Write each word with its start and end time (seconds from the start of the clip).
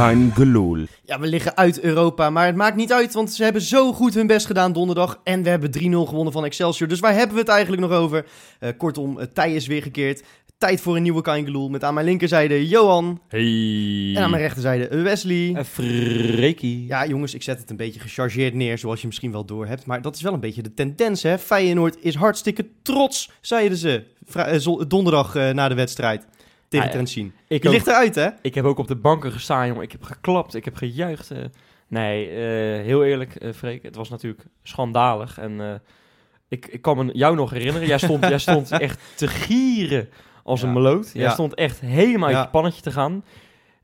Kein 0.00 0.32
gelul. 0.34 0.76
Ja, 1.04 1.20
we 1.20 1.26
liggen 1.26 1.56
uit 1.56 1.80
Europa, 1.80 2.30
maar 2.30 2.46
het 2.46 2.56
maakt 2.56 2.76
niet 2.76 2.92
uit, 2.92 3.12
want 3.12 3.32
ze 3.32 3.42
hebben 3.42 3.62
zo 3.62 3.92
goed 3.92 4.14
hun 4.14 4.26
best 4.26 4.46
gedaan 4.46 4.72
donderdag. 4.72 5.20
En 5.24 5.42
we 5.42 5.48
hebben 5.48 5.70
3-0 5.78 5.80
gewonnen 5.82 6.32
van 6.32 6.44
Excelsior, 6.44 6.88
dus 6.88 7.00
waar 7.00 7.14
hebben 7.14 7.34
we 7.34 7.40
het 7.40 7.50
eigenlijk 7.50 7.82
nog 7.82 7.92
over? 7.92 8.26
Eh, 8.58 8.70
kortom, 8.76 9.16
het 9.16 9.34
tij 9.34 9.54
is 9.54 9.66
weer 9.66 9.82
gekeerd. 9.82 10.22
Tijd 10.58 10.80
voor 10.80 10.96
een 10.96 11.02
nieuwe 11.02 11.22
Kaingeloel 11.22 11.68
met 11.68 11.84
aan 11.84 11.94
mijn 11.94 12.06
linkerzijde 12.06 12.68
Johan 12.68 13.20
Hey. 13.28 14.12
en 14.14 14.22
aan 14.22 14.30
mijn 14.30 14.42
rechterzijde 14.42 15.02
Wesley. 15.02 15.52
En 15.54 15.64
Freekie. 15.64 16.86
Ja, 16.86 17.06
jongens, 17.06 17.34
ik 17.34 17.42
zet 17.42 17.60
het 17.60 17.70
een 17.70 17.76
beetje 17.76 18.00
gechargeerd 18.00 18.54
neer, 18.54 18.78
zoals 18.78 19.00
je 19.00 19.06
misschien 19.06 19.32
wel 19.32 19.44
door 19.44 19.66
hebt. 19.66 19.86
Maar 19.86 20.02
dat 20.02 20.16
is 20.16 20.22
wel 20.22 20.32
een 20.32 20.40
beetje 20.40 20.62
de 20.62 20.74
tendens, 20.74 21.22
hè? 21.22 21.38
Feyenoord 21.38 21.96
is 22.00 22.14
hartstikke 22.14 22.66
trots, 22.82 23.30
zeiden 23.40 23.78
ze 23.78 24.04
eh, 24.32 24.80
donderdag 24.88 25.34
eh, 25.34 25.50
na 25.50 25.68
de 25.68 25.74
wedstrijd 25.74 26.26
tegen 26.70 26.86
Ah, 26.86 26.92
ja. 26.92 26.98
Trentin. 27.00 27.32
Ik, 27.48 27.66
ook- 27.66 27.72
ligt 27.72 27.86
eruit, 27.86 28.14
hè? 28.14 28.28
ik 28.42 28.54
heb 28.54 28.64
ook 28.64 28.78
op 28.78 28.88
de 28.88 28.96
banken 28.96 29.32
gestaan, 29.32 29.66
jongen. 29.66 29.82
Ik 29.82 29.92
heb 29.92 30.02
geklapt, 30.02 30.54
ik 30.54 30.64
heb 30.64 30.74
gejuicht. 30.76 31.30
eh. 31.30 31.38
nee, 31.88 32.28
eh, 32.28 32.84
heel 32.84 33.04
eerlijk, 33.04 33.34
eh 33.34 33.52
Freek. 33.52 33.82
Het 33.82 33.96
was 33.96 34.08
natuurlijk 34.08 34.44
schandalig. 34.62 35.38
En 35.38 35.82
ik, 36.48 36.66
ik 36.66 36.82
kan 36.82 36.96
me 37.06 37.12
jou 37.12 37.36
nog 37.36 37.50
herinneren. 37.50 37.88
Jij 37.88 37.98
stond, 37.98 38.28
jij 38.28 38.38
stond 38.38 38.70
echt 38.86 39.00
te 39.16 39.28
gieren 39.28 40.08
als 40.42 40.60
Ja. 40.60 40.66
een 40.66 40.72
meloot. 40.72 41.10
Jij 41.12 41.22
Ja. 41.22 41.30
stond 41.30 41.54
echt 41.54 41.80
helemaal 41.80 42.28
uit 42.28 42.44
je 42.44 42.48
pannetje 42.50 42.82
te 42.82 42.90
gaan. 42.90 43.24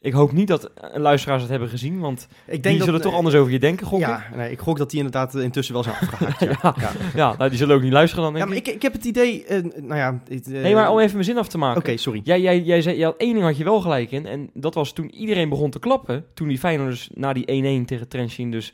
Ik 0.06 0.12
hoop 0.12 0.32
niet 0.32 0.48
dat 0.48 0.70
luisteraars 0.94 1.40
het 1.42 1.50
hebben 1.50 1.68
gezien, 1.68 1.98
want 2.00 2.28
Ik 2.46 2.62
die 2.62 2.82
zullen 2.82 3.00
toch 3.00 3.14
anders 3.14 3.34
over 3.34 3.52
je 3.52 3.58
denken, 3.58 3.86
gok 3.86 4.00
ik. 4.00 4.06
Ja, 4.06 4.26
nee, 4.34 4.50
ik 4.50 4.58
gok 4.58 4.78
dat 4.78 4.90
die 4.90 4.98
inderdaad 4.98 5.34
eh, 5.34 5.42
intussen 5.42 5.74
wel 5.74 5.82
zijn 5.82 5.96
afgehaakt. 6.00 6.40
ja. 6.50 6.58
Ja. 6.62 6.74
Ja. 6.80 6.90
Ja, 7.14 7.34
nou, 7.36 7.48
die 7.48 7.58
zullen 7.58 7.76
ook 7.76 7.82
niet 7.82 7.92
luisteren 7.92 8.24
dan, 8.24 8.32
denk 8.32 8.44
Ja, 8.44 8.50
maar 8.50 8.60
ik. 8.60 8.68
ik, 8.68 8.74
ik 8.74 8.82
heb 8.82 8.92
het 8.92 9.04
idee... 9.04 9.44
eh, 9.44 9.62
nou 9.62 9.94
ja... 9.96 10.20
eh, 10.28 10.38
Nee, 10.46 10.74
maar 10.74 10.90
om 10.90 10.98
even 10.98 11.12
mijn 11.12 11.24
zin 11.24 11.38
af 11.38 11.48
te 11.48 11.58
maken. 11.58 11.80
Oké, 11.80 11.96
sorry. 11.96 12.20
Jij, 12.24 12.40
jij, 12.40 12.60
jij 12.60 12.82
zei, 12.82 13.04
had 13.04 13.16
één 13.16 13.32
ding 13.32 13.44
had 13.44 13.56
je 13.56 13.64
wel 13.64 13.80
gelijk 13.80 14.10
in. 14.10 14.26
En 14.26 14.50
dat 14.54 14.74
was 14.74 14.92
toen 14.92 15.10
iedereen 15.10 15.48
begon 15.48 15.70
te 15.70 15.78
klappen. 15.78 16.24
Toen 16.34 16.48
die 16.48 16.58
Feyenoorders 16.58 17.10
na 17.14 17.32
die 17.32 17.80
1-1 17.82 17.84
tegen 17.84 18.08
Trentin 18.08 18.50
dus 18.50 18.72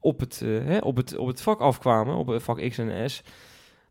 op 0.00 0.20
het, 0.20 0.42
hè, 0.44 0.78
op, 0.78 0.96
het, 0.96 1.16
op 1.16 1.26
het 1.26 1.40
vak 1.42 1.60
afkwamen. 1.60 2.14
Op 2.16 2.26
het 2.26 2.42
vak 2.42 2.68
X 2.68 2.78
en 2.78 3.10
S. 3.10 3.22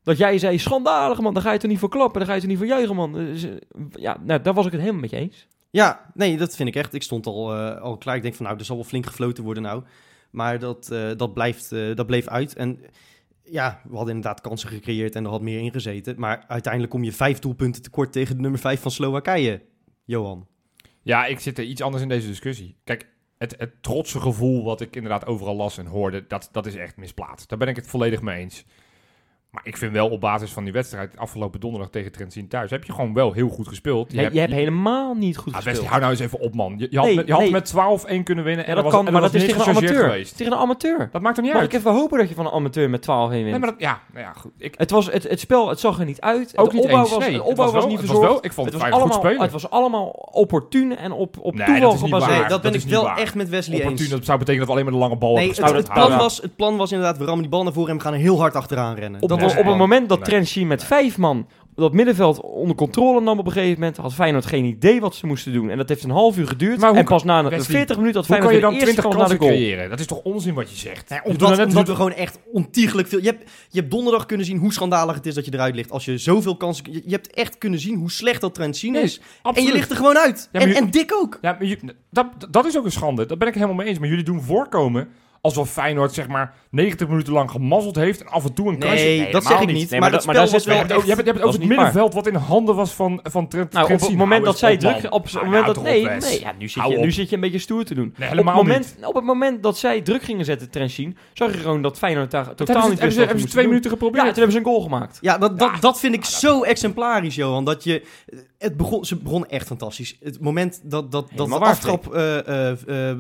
Dat 0.03 0.17
jij 0.17 0.38
zei, 0.38 0.58
schandalig 0.59 1.19
man, 1.22 1.34
daar 1.34 1.44
ga 1.44 1.52
je 1.52 1.59
toch 1.59 1.69
niet 1.69 1.80
voor 1.80 1.90
klappen. 1.90 2.19
Daar 2.19 2.28
ga 2.28 2.34
je 2.34 2.40
toch 2.40 2.50
niet 2.50 2.58
voor 2.58 2.67
juichen 2.67 2.95
man. 2.95 3.14
Dus, 3.14 3.47
ja, 3.92 4.17
nou, 4.23 4.42
daar 4.42 4.53
was 4.53 4.66
ik 4.66 4.72
het 4.72 4.81
helemaal 4.81 5.02
met 5.02 5.09
je 5.09 5.17
eens. 5.17 5.47
Ja, 5.70 6.12
nee, 6.14 6.38
dat 6.38 6.56
vind 6.56 6.70
ik 6.70 6.76
echt. 6.76 6.94
Ik 6.94 7.04
stond 7.04 7.26
al, 7.26 7.54
eh, 7.56 7.82
al 7.82 7.98
klaar. 7.98 8.16
Ik 8.16 8.22
denk 8.22 8.36
van, 8.36 8.46
nou, 8.46 8.58
er 8.58 8.66
zal 8.66 8.76
wel 8.76 8.86
flink 8.86 9.06
gefloten 9.06 9.44
worden 9.44 9.64
nou. 9.64 9.84
Maar 10.32 10.59
dat, 10.59 10.92
eh, 10.92 11.12
dat, 11.16 11.34
blijft, 11.34 11.72
eh, 11.72 11.96
dat 11.96 12.08
bleef 12.08 12.28
uit. 12.28 12.56
En 12.56 12.80
ja, 13.44 13.82
we 13.84 13.96
hadden 13.96 14.16
inderdaad 14.16 14.42
kansen 14.42 14.70
gecreëerd 14.70 15.16
en 15.16 15.24
er 15.24 15.30
had 15.30 15.42
meer 15.42 15.59
in 15.59 15.72
gezeten. 15.72 16.20
Maar 16.20 16.46
uiteindelijk 16.48 16.94
kom 16.94 17.04
je 17.04 17.12
vijf 17.12 17.40
doelpunten 17.40 17.82
tekort 17.82 18.12
tegen 18.12 18.36
de 18.36 18.42
nummer 18.42 18.59
vijf 18.59 18.82
van 18.82 18.92
Slowakije, 18.92 19.62
Johan. 20.06 20.48
Ja, 21.02 21.26
ik 21.26 21.40
zit 21.40 21.58
er 21.58 21.64
iets 21.64 21.81
anders 21.81 22.04
in 22.04 22.09
deze 22.09 22.28
discussie. 22.28 22.78
Kijk, 22.84 23.08
het, 23.38 23.56
het 23.58 23.84
trotse 23.84 24.20
gevoel 24.20 24.64
wat 24.64 24.81
ik 24.81 24.96
inderdaad 24.96 25.26
overal 25.26 25.56
las 25.56 25.78
en 25.78 25.86
hoorde, 25.86 26.28
dat, 26.28 26.50
dat 26.52 26.66
is 26.66 26.76
echt 26.76 26.98
misplaatst. 26.98 27.50
Daar 27.50 27.58
ben 27.58 27.68
ik 27.68 27.76
het 27.76 27.88
volledig 27.88 28.22
mee 28.22 28.42
eens. 28.42 28.66
Maar 29.58 29.66
ik 29.66 29.77
vind 29.77 29.91
wel 29.91 30.09
op 30.09 30.19
basis 30.22 30.52
van 30.52 30.63
die 30.63 30.73
wedstrijd 30.73 31.11
afgelopen 31.17 31.59
donderdag 31.59 31.89
tegen 31.89 32.11
Trentin 32.11 32.47
thuis, 32.47 32.69
heb 32.72 32.83
je 32.83 32.94
gewoon 32.94 33.13
wel 33.13 33.31
heel 33.33 33.50
goed 33.50 33.67
gespeeld. 33.67 34.11
Je, 34.11 34.17
je 34.17 34.22
hebt 34.39 34.50
je- 34.52 34.55
helemaal 34.55 35.13
niet 35.13 35.38
goed 35.38 35.53
Ah, 35.53 35.61
gespeeld. 35.61 35.86
Hou 35.86 36.00
nou 36.00 36.11
eens 36.11 36.22
even 36.22 36.39
op, 36.39 36.55
man. 36.55 36.75
Je, 36.77 36.88
je 36.89 36.97
had, 36.97 37.05
Nee, 37.05 37.16
met, 37.16 37.27
je 37.27 37.33
had 37.33 37.41
nee. 37.41 37.52
met 37.52 37.73
12-1 38.19 38.23
kunnen 38.23 38.44
winnen. 38.44 38.66
ja, 38.66 38.69
en 38.69 38.75
dat 38.75 38.85
er 38.85 38.89
kan, 38.91 39.00
was, 39.00 39.08
en 39.08 39.13
maar 39.13 39.22
dat 39.22 39.33
is 39.33 39.45
tegen 39.45 39.61
een 39.61 39.67
amateur. 39.67 40.03
geweest. 40.03 40.38
Tegen 40.38 40.53
een 40.53 40.59
amateur. 40.59 41.09
Dat 41.11 41.22
maakt 41.22 41.38
er 41.38 41.44
niet 41.44 41.52
Mag 41.52 41.61
uit. 41.61 41.73
ik 41.73 41.80
even 41.80 41.91
hopen 41.91 42.17
dat 42.19 42.30
je 42.30 42.35
van 42.35 42.45
een 42.45 42.52
amateur 42.52 42.89
met 42.89 43.02
12 43.02 43.30
heen 43.30 43.38
wint? 43.39 43.50
Nee, 43.52 43.59
maar 43.59 43.69
dat, 43.69 43.80
ja, 43.80 44.00
nou 44.13 44.25
ja, 44.25 44.33
goed. 44.33 44.52
Ik, 44.58 44.73
Het, 44.78 44.91
was, 44.91 45.11
het, 45.11 45.23
het 45.30 45.39
spel 45.39 45.69
het 45.69 45.80
zag 45.80 46.00
er 46.00 46.05
niet 46.05 46.22
uit. 46.22 46.58
ook 46.58 46.69
de 46.69 46.75
niet 46.75 46.83
opbouw 46.83 47.00
eens. 47.00 47.09
was, 47.09 47.19
nee, 47.19 47.30
de 47.31 47.38
het 47.38 47.45
opbouw 47.47 47.66
was, 47.66 47.73
wel- 47.73 47.88
niet 47.88 47.97
het 47.97 48.05
verzorgd. 48.05 48.30
wel, 48.31 48.45
ik 48.45 48.53
vond 48.53 48.66
het, 48.72 48.75
het, 48.75 48.84
goed 48.84 48.94
allemaal, 48.94 49.17
spelen. 49.17 49.41
het 49.41 49.51
was 49.51 49.69
allemaal 49.69 50.06
opportun 50.31 50.97
en 50.97 51.12
op, 51.12 51.35
op 51.41 51.56
Nee, 51.56 51.66
toeval 51.66 51.91
gebaseerd. 51.97 52.50
dat 52.50 52.62
ben 52.62 52.73
ik 52.73 52.81
wel 52.84 53.09
echt 53.09 53.35
met 53.35 53.50
Wesley 53.50 53.75
eens. 53.78 53.84
opportun, 53.85 54.09
dat 54.09 54.25
zou 54.25 54.38
betekenen 54.40 54.67
dat 54.67 54.75
we 54.75 54.81
alleen 54.81 54.84
maar 54.91 55.01
de 55.01 55.07
lange 55.09 55.19
bal 55.19 55.34
Nee, 55.35 55.46
hebben 55.46 55.56
het, 55.66 55.73
gespeeld. 55.73 55.88
het, 55.88 55.96
Dat 55.96 55.96
plan 55.96 56.07
houden. 56.19 56.28
was, 56.35 56.41
het 56.41 56.56
plan 56.56 56.78
was 56.78 56.91
inderdaad, 56.91 57.17
we 57.17 57.23
rammen 57.23 57.41
die 57.41 57.51
bal 57.51 57.63
naar 57.63 57.73
voren 57.73 57.90
en 57.91 57.97
we 57.97 58.01
gaan 58.03 58.13
er 58.13 58.19
heel 58.19 58.40
hard 58.40 58.56
achteraan 58.56 58.96
rennen. 58.96 59.22
Op, 59.56 59.66
het 59.66 59.78
moment 59.78 60.09
dat 60.09 60.28
nee. 60.28 60.66
Met 60.66 60.84
vijf 60.84 61.18
man 61.18 61.47
dat 61.75 61.94
middenveld 61.94 62.41
onder 62.41 62.75
controle 62.75 63.22
nam 63.22 63.40
op 63.40 63.46
een 63.46 63.52
gegeven 63.52 63.80
moment, 63.80 63.97
had 63.97 64.13
Feyenoord 64.13 64.46
geen 64.46 64.66
idee 64.66 65.00
wat 65.02 65.16
ze 65.16 65.25
moesten 65.28 65.53
doen. 65.53 65.69
En 65.69 65.78
dat 65.78 65.90
heeft 65.90 66.03
een 66.03 66.09
half 66.09 66.38
uur 66.38 66.47
geduurd. 66.47 66.80
Maar 66.80 66.90
hoe 66.90 66.97
en 66.97 67.06
kan- 67.06 67.16
pas 67.16 67.24
na 67.25 67.40
een 67.40 67.50
Wesley, 67.50 67.75
40 67.78 67.97
minuten 67.97 68.19
had 68.19 68.28
Hoe 68.28 68.38
kan 68.38 68.47
Feyenoord 68.47 68.53
je 68.56 68.62
dan 68.62 68.88
de 68.88 68.94
20 68.94 68.96
eerste 68.96 69.02
kans 69.02 69.16
naar 69.16 69.40
de 69.40 69.46
kansen 69.46 69.58
goal. 69.58 69.72
creëren? 69.72 69.90
Dat 69.90 70.00
is 70.00 70.06
toch 70.06 70.22
onzin 70.24 70.53
wat 70.53 70.69
je 70.69 70.75
zegt? 70.78 71.09
Nee, 71.09 71.19
Je 71.24 71.30
omdat, 71.30 71.88
we 71.88 71.96
gewoon 71.96 72.13
echt 72.13 72.40
ontiegelijk 72.52 73.08
veel... 73.08 73.19
Je 73.19 73.25
hebt, 73.25 73.52
je 73.69 73.80
hebt 73.80 73.91
donderdag 73.91 74.25
kunnen 74.25 74.46
zien 74.46 74.58
hoe 74.58 74.74
schandalig 74.74 75.16
het 75.16 75.25
is 75.25 75.34
dat 75.34 75.46
je 75.46 75.53
eruit 75.53 75.75
ligt. 75.75 75.91
Als 75.91 76.06
je 76.06 76.18
zoveel 76.18 76.58
kansen... 76.58 76.85
Je, 76.91 77.02
je 77.06 77.12
hebt 77.12 77.34
echt 77.34 77.58
kunnen 77.58 77.79
zien 77.79 77.96
hoe 77.97 78.12
slecht 78.12 78.41
dat 78.41 78.58
Nee, 78.58 79.03
is. 79.03 79.22
En 79.53 79.64
je 79.64 79.72
ligt 79.72 79.90
er 79.90 79.96
gewoon 79.96 80.18
uit. 80.18 80.50
Ja, 80.52 80.59
maar 80.59 80.62
en, 80.62 80.68
je- 80.68 80.75
en 80.79 80.91
dik 80.91 81.14
ook. 81.14 81.38
Ja, 81.41 81.52
maar 81.52 81.66
je- 81.68 81.79
dat, 82.12 82.28
dat 82.50 82.66
is 82.66 82.78
ook 82.78 82.85
een 82.85 82.91
schande. 82.91 83.25
Daar 83.25 83.38
ben 83.38 83.47
ik 83.47 83.53
helemaal 83.53 83.75
mee 83.75 83.88
eens. 83.88 84.00
Maar 84.00 84.09
jullie 84.09 84.24
doen 84.24 84.41
voorkomen 84.41 85.08
alsof 85.47 85.72
Feyenoord 85.72 86.13
zeg 86.13 86.28
maar 86.28 86.53
90 86.72 87.08
minuten 87.08 87.34
lang 87.34 87.52
gemazzeld 87.52 87.96
heeft 87.96 88.22
en 88.22 88.28
af 88.28 88.44
en 88.46 88.53
toe 88.53 88.69
een 88.69 88.78
kansje. 88.80 89.06
Nee, 89.06 89.31
dat 89.31 89.44
zeg 89.46 89.59
ik 89.59 89.68
niet. 89.72 89.90
Nee, 89.90 90.00
maar 90.00 90.00
maar 90.00 90.12
dat 90.12 90.22
spel 90.22 90.34
maar 90.34 90.44
daar 90.44 90.52
was 90.52 90.63
zit 90.63 90.74
wel... 90.74 90.75
Je 90.75 90.80
hebt, 90.80 90.90
het 90.90 90.97
over- 90.97 91.09
je 91.09 91.16
hebt 91.16 91.28
het 91.38 91.47
over 91.47 91.59
waar. 91.59 91.68
middenveld 91.68 92.13
wat 92.13 92.28
in 92.28 92.35
handen 92.35 92.75
was 92.75 92.91
van, 92.94 93.19
van 93.24 93.47
Trent 93.47 93.72
Nou, 93.74 93.94
op 93.94 94.00
het 94.00 94.16
moment 94.16 94.46
dat 94.46 94.58
zij 94.58 94.78
druk... 94.78 95.08
Op 95.09 95.24
het 95.24 95.34
Nou, 95.34 95.46
moment 95.46 95.66
dat... 95.66 95.84
Nee, 95.84 96.06
nee 96.06 96.40
ja, 96.40 96.53
nu, 96.58 96.69
zit 96.69 96.88
je, 96.88 96.97
nu 96.97 97.12
zit 97.12 97.30
je 97.30 97.35
een 97.35 97.41
beetje 97.41 97.59
stoer 97.59 97.84
te 97.84 97.94
doen. 97.94 98.13
Nee, 98.18 98.30
op, 98.30 98.35
het 98.46 98.46
moment, 98.56 98.96
op 99.02 99.16
het 99.16 99.24
moment 99.24 99.63
dat 99.63 99.78
zij 99.78 100.02
druk 100.02 100.24
gingen 100.24 100.46
zetten, 100.46 100.69
Trentin, 100.69 101.18
zag 101.34 101.52
je 101.52 101.58
gewoon 101.58 101.81
dat 101.81 101.97
Feyenoord 101.97 102.31
daar 102.31 102.56
totaal 102.56 102.90
niet 102.90 103.00
wist 103.00 103.18
hebben 103.18 103.40
ze 103.40 103.47
twee 103.47 103.68
minuten 103.68 103.91
geprobeerd. 103.91 104.24
Ja, 104.25 104.31
toen 104.31 104.41
hebben 104.44 104.53
ze 104.53 104.58
een 104.59 104.74
goal 104.74 104.81
gemaakt. 104.81 105.18
Ja, 105.22 105.38
dat, 105.38 105.59
dat, 105.59 105.69
Ja. 105.74 105.79
dat 105.79 106.00
vind 106.00 106.14
ik 106.16 106.25
zo 106.25 106.62
exemplarisch, 106.64 107.35
Johan. 107.35 107.66
Dat 107.66 107.84
je, 107.84 108.03
het 108.57 108.78
begon, 108.78 109.06
ze 109.06 109.16
begon 109.16 109.47
echt 109.47 109.68
fantastisch. 109.68 110.18
Het 110.19 110.40
moment 110.40 110.81
dat, 110.84 111.12
dat, 111.12 111.29
dat 111.35 111.47
de 111.47 111.56
aftrap... 111.56 112.13
eh, 112.13 113.13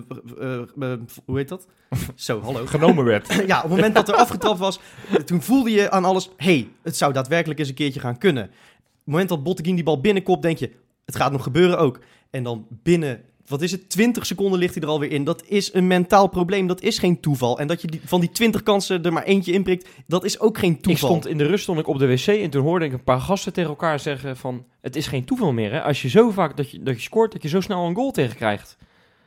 hoe 1.25 1.37
heet 1.37 1.47
dat? 1.49 1.67
Zo, 2.15 2.41
hallo. 2.41 2.65
genomen 2.65 3.03
werd. 3.03 3.33
ja, 3.47 3.57
op 3.57 3.63
het 3.63 3.71
moment 3.71 3.95
dat 3.95 4.07
er 4.07 4.15
afgetrapt 4.15 4.59
was, 4.59 4.79
toen 5.25 5.41
voelde 5.41 5.71
je 5.71 5.91
aan 5.91 6.05
alles... 6.05 6.29
hey, 6.37 6.67
het 6.81 6.97
zou 6.97 7.13
daadwerkelijk 7.13 7.59
eens 7.59 7.69
een 7.69 7.75
keertje 7.75 7.99
gaan 7.99 8.17
kunnen. 8.17 8.43
Op 8.43 8.49
het 8.49 9.05
moment 9.05 9.29
dat 9.29 9.43
Botteguin 9.43 9.75
die 9.75 9.83
bal 9.83 10.01
binnenkopt, 10.01 10.41
denk 10.41 10.57
je... 10.57 10.71
het 11.05 11.15
gaat 11.15 11.31
nog 11.31 11.43
gebeuren 11.43 11.79
ook. 11.79 11.99
En 12.29 12.43
dan 12.43 12.67
binnen... 12.69 13.23
Wat 13.47 13.61
is 13.61 13.71
het? 13.71 13.89
20 13.89 14.25
seconden 14.25 14.59
ligt 14.59 14.73
hij 14.73 14.83
er 14.83 14.89
alweer 14.89 15.11
in. 15.11 15.23
Dat 15.23 15.43
is 15.45 15.73
een 15.73 15.87
mentaal 15.87 16.27
probleem. 16.27 16.67
Dat 16.67 16.81
is 16.81 16.99
geen 16.99 17.19
toeval. 17.19 17.59
En 17.59 17.67
dat 17.67 17.81
je 17.81 17.87
die, 17.87 18.01
van 18.05 18.19
die 18.19 18.29
20 18.29 18.63
kansen 18.63 19.03
er 19.03 19.13
maar 19.13 19.23
eentje 19.23 19.51
inprikt, 19.51 19.89
dat 20.07 20.23
is 20.23 20.39
ook 20.39 20.57
geen 20.57 20.71
Ik 20.73 20.81
toeval. 20.81 21.09
stond 21.09 21.27
in 21.27 21.37
de 21.37 21.45
rust 21.45 21.63
stond 21.63 21.79
ik 21.79 21.87
op 21.87 21.99
de 21.99 22.07
wc 22.07 22.27
en 22.27 22.49
toen 22.49 22.63
hoorde 22.63 22.85
ik 22.85 22.93
een 22.93 23.03
paar 23.03 23.19
gasten 23.19 23.53
tegen 23.53 23.69
elkaar 23.69 23.99
zeggen 23.99 24.37
van... 24.37 24.65
Het 24.81 24.95
is 24.95 25.07
geen 25.07 25.25
toeval 25.25 25.51
meer, 25.53 25.71
hè. 25.71 25.81
Als 25.83 26.01
je 26.01 26.09
zo 26.09 26.29
vaak 26.29 26.57
dat 26.57 26.71
je, 26.71 26.83
dat 26.83 26.95
je 26.95 27.01
scoort, 27.01 27.31
dat 27.31 27.41
je 27.41 27.47
zo 27.47 27.61
snel 27.61 27.85
een 27.85 27.95
goal 27.95 28.11
tegenkrijgt. 28.11 28.77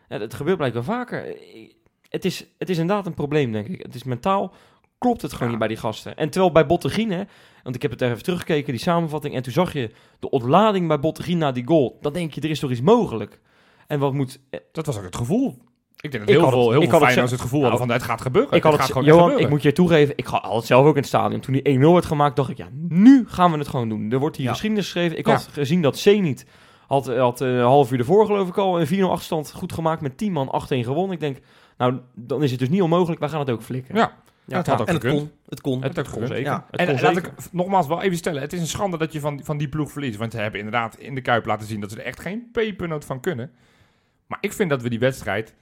Ja, 0.09 0.19
dat 0.19 0.35
gebeurt 0.35 0.57
blijkbaar 0.57 0.85
vaker. 0.85 1.37
Het 2.09 2.25
is, 2.25 2.47
het 2.59 2.71
is 2.71 2.79
inderdaad 2.79 3.07
een 3.07 3.15
probleem, 3.15 3.53
denk 3.53 3.67
ik. 3.69 3.83
Het 3.83 3.95
is 3.95 4.05
mentaal, 4.05 4.55
klopt 4.99 5.23
het 5.23 5.31
gewoon 5.33 5.45
Ja. 5.45 5.51
niet 5.51 5.59
bij 5.59 5.69
die 5.69 5.77
gasten. 5.77 6.17
En 6.17 6.31
terwijl 6.31 6.53
bij 6.53 6.67
Bottegien, 6.67 7.11
hè, 7.11 7.23
want 7.63 7.75
ik 7.77 7.83
heb 7.83 7.91
het 7.91 8.01
even 8.03 8.23
teruggekeken, 8.23 8.73
die 8.73 8.83
samenvatting... 8.83 9.35
En 9.35 9.43
toen 9.43 9.53
zag 9.53 9.73
je 9.73 9.91
de 10.19 10.31
ontlading 10.31 10.89
bij 10.89 11.01
Bottegien 11.01 11.39
na 11.39 11.53
die 11.53 11.67
goal. 11.67 11.99
Dan 12.01 12.13
denk 12.13 12.33
je, 12.35 12.41
er 12.41 12.51
is 12.51 12.59
toch 12.59 12.71
iets 12.71 12.81
mogelijk. 12.81 13.41
En 13.91 13.99
wat 13.99 14.13
moet... 14.13 14.41
Dat 14.73 14.87
was 14.87 14.97
ook 14.99 15.05
het 15.05 15.17
gevoel. 15.17 15.59
Ik 16.01 16.11
denk 16.11 16.13
dat 16.13 16.23
Ik 16.23 16.29
heel 16.29 16.39
had 16.45 16.53
het- 16.53 16.61
veel, 16.61 16.71
heel 16.71 16.83
ik 16.83 16.89
veel 16.91 16.99
had 16.99 17.15
het 17.15 17.31
het 17.31 17.41
gevoel 17.41 17.61
Nou, 17.61 17.71
hadden 17.71 17.87
van 17.89 17.97
het 17.97 18.07
gaat 18.07 18.21
gebeuren. 18.21 18.53
Ik 18.57 18.63
had 18.63 18.73
het 18.73 18.83
het, 18.83 18.93
gaat 18.93 19.05
Johan, 19.05 19.39
ik 19.39 19.49
moet 19.49 19.63
je 19.63 19.73
toegeven, 19.73 20.17
ik 20.17 20.27
had 20.27 20.55
het 20.55 20.65
zelf 20.65 20.85
ook 20.85 20.95
in 20.95 21.01
het 21.01 21.07
stadion. 21.07 21.41
Toen 21.41 21.53
die 21.63 21.79
1-0 21.79 21.93
werd 21.93 22.05
gemaakt, 22.05 22.37
dacht 22.37 22.51
ik, 22.51 22.57
ja, 22.57 22.69
nu 22.89 23.25
gaan 23.29 23.53
we 23.53 23.59
het 23.59 23.69
gewoon 23.69 23.89
doen. 23.89 24.11
Er 24.11 24.19
wordt 24.19 24.37
hier 24.37 24.45
Ja. 24.47 24.53
geschiedenis 24.53 24.85
geschreven. 24.85 25.19
Ik 25.19 25.27
Ja. 25.27 25.33
had 25.33 25.49
gezien 25.53 25.83
dat 25.83 25.99
Zenit 25.99 26.47
had, 26.87 27.17
had 27.17 27.41
eh, 27.41 27.49
een 27.49 27.61
half 27.61 27.93
uur 27.93 27.99
ervoor 27.99 28.27
geloof 28.27 28.49
ik 28.49 28.59
al 28.59 28.81
een 28.81 28.87
4-0 28.87 29.11
achterstand 29.11 29.53
goed 29.53 29.73
gemaakt 29.73 30.01
met 30.01 30.17
10 30.19 30.33
man 30.33 30.49
8-1 30.49 30.85
gewonnen. 30.85 31.13
Ik 31.13 31.21
denk, 31.21 31.39
nou, 31.79 31.99
dan 32.15 32.43
is 32.43 32.51
het 32.51 32.61
dus 32.61 32.69
niet 32.69 32.83
onmogelijk. 32.83 33.21
Wij 33.21 33.29
gaan 33.29 33.41
het 33.41 33.51
ook 33.51 33.63
flikken. 33.63 33.95
Ja, 33.97 34.13
Ja, 34.45 34.57
dat 34.57 34.67
had 34.67 34.81
ook 34.81 34.87
en 34.89 34.95
het 34.95 35.05
kon. 35.09 35.31
Het 35.49 35.61
kon. 35.61 35.83
Het, 35.83 36.11
kon 36.11 36.27
zeker. 36.27 36.41
Ja. 36.43 36.67
Het 36.71 36.81
En 36.81 36.87
kon 36.87 37.01
laat 37.03 37.15
zeker. 37.15 37.33
ik 37.39 37.53
nogmaals 37.53 37.87
wel 37.87 38.03
even 38.03 38.17
stellen. 38.17 38.43
Het 38.43 38.53
is 38.53 38.61
een 38.61 38.67
schande 38.67 38.99
dat 38.99 39.13
je 39.13 39.21
van, 39.21 39.41
van 39.45 39.57
die 39.59 39.69
ploeg 39.69 39.91
verliest. 39.93 40.19
Want 40.19 40.33
ze 40.33 40.39
hebben 40.39 40.59
inderdaad 40.61 40.99
in 40.99 41.15
de 41.15 41.21
Kuip 41.21 41.47
laten 41.47 41.67
zien 41.67 41.81
dat 41.81 41.91
ze 41.91 41.99
er 41.99 42.05
echt 42.05 42.21
geen 42.21 42.49
pepernoot 42.53 43.05
van 43.05 43.21
kunnen. 43.21 43.51
Maar 44.31 44.39
ik 44.41 44.53
vind 44.53 44.71
dat 44.71 44.83
we 44.83 44.89
die 44.89 44.99
wedstrijd... 44.99 45.55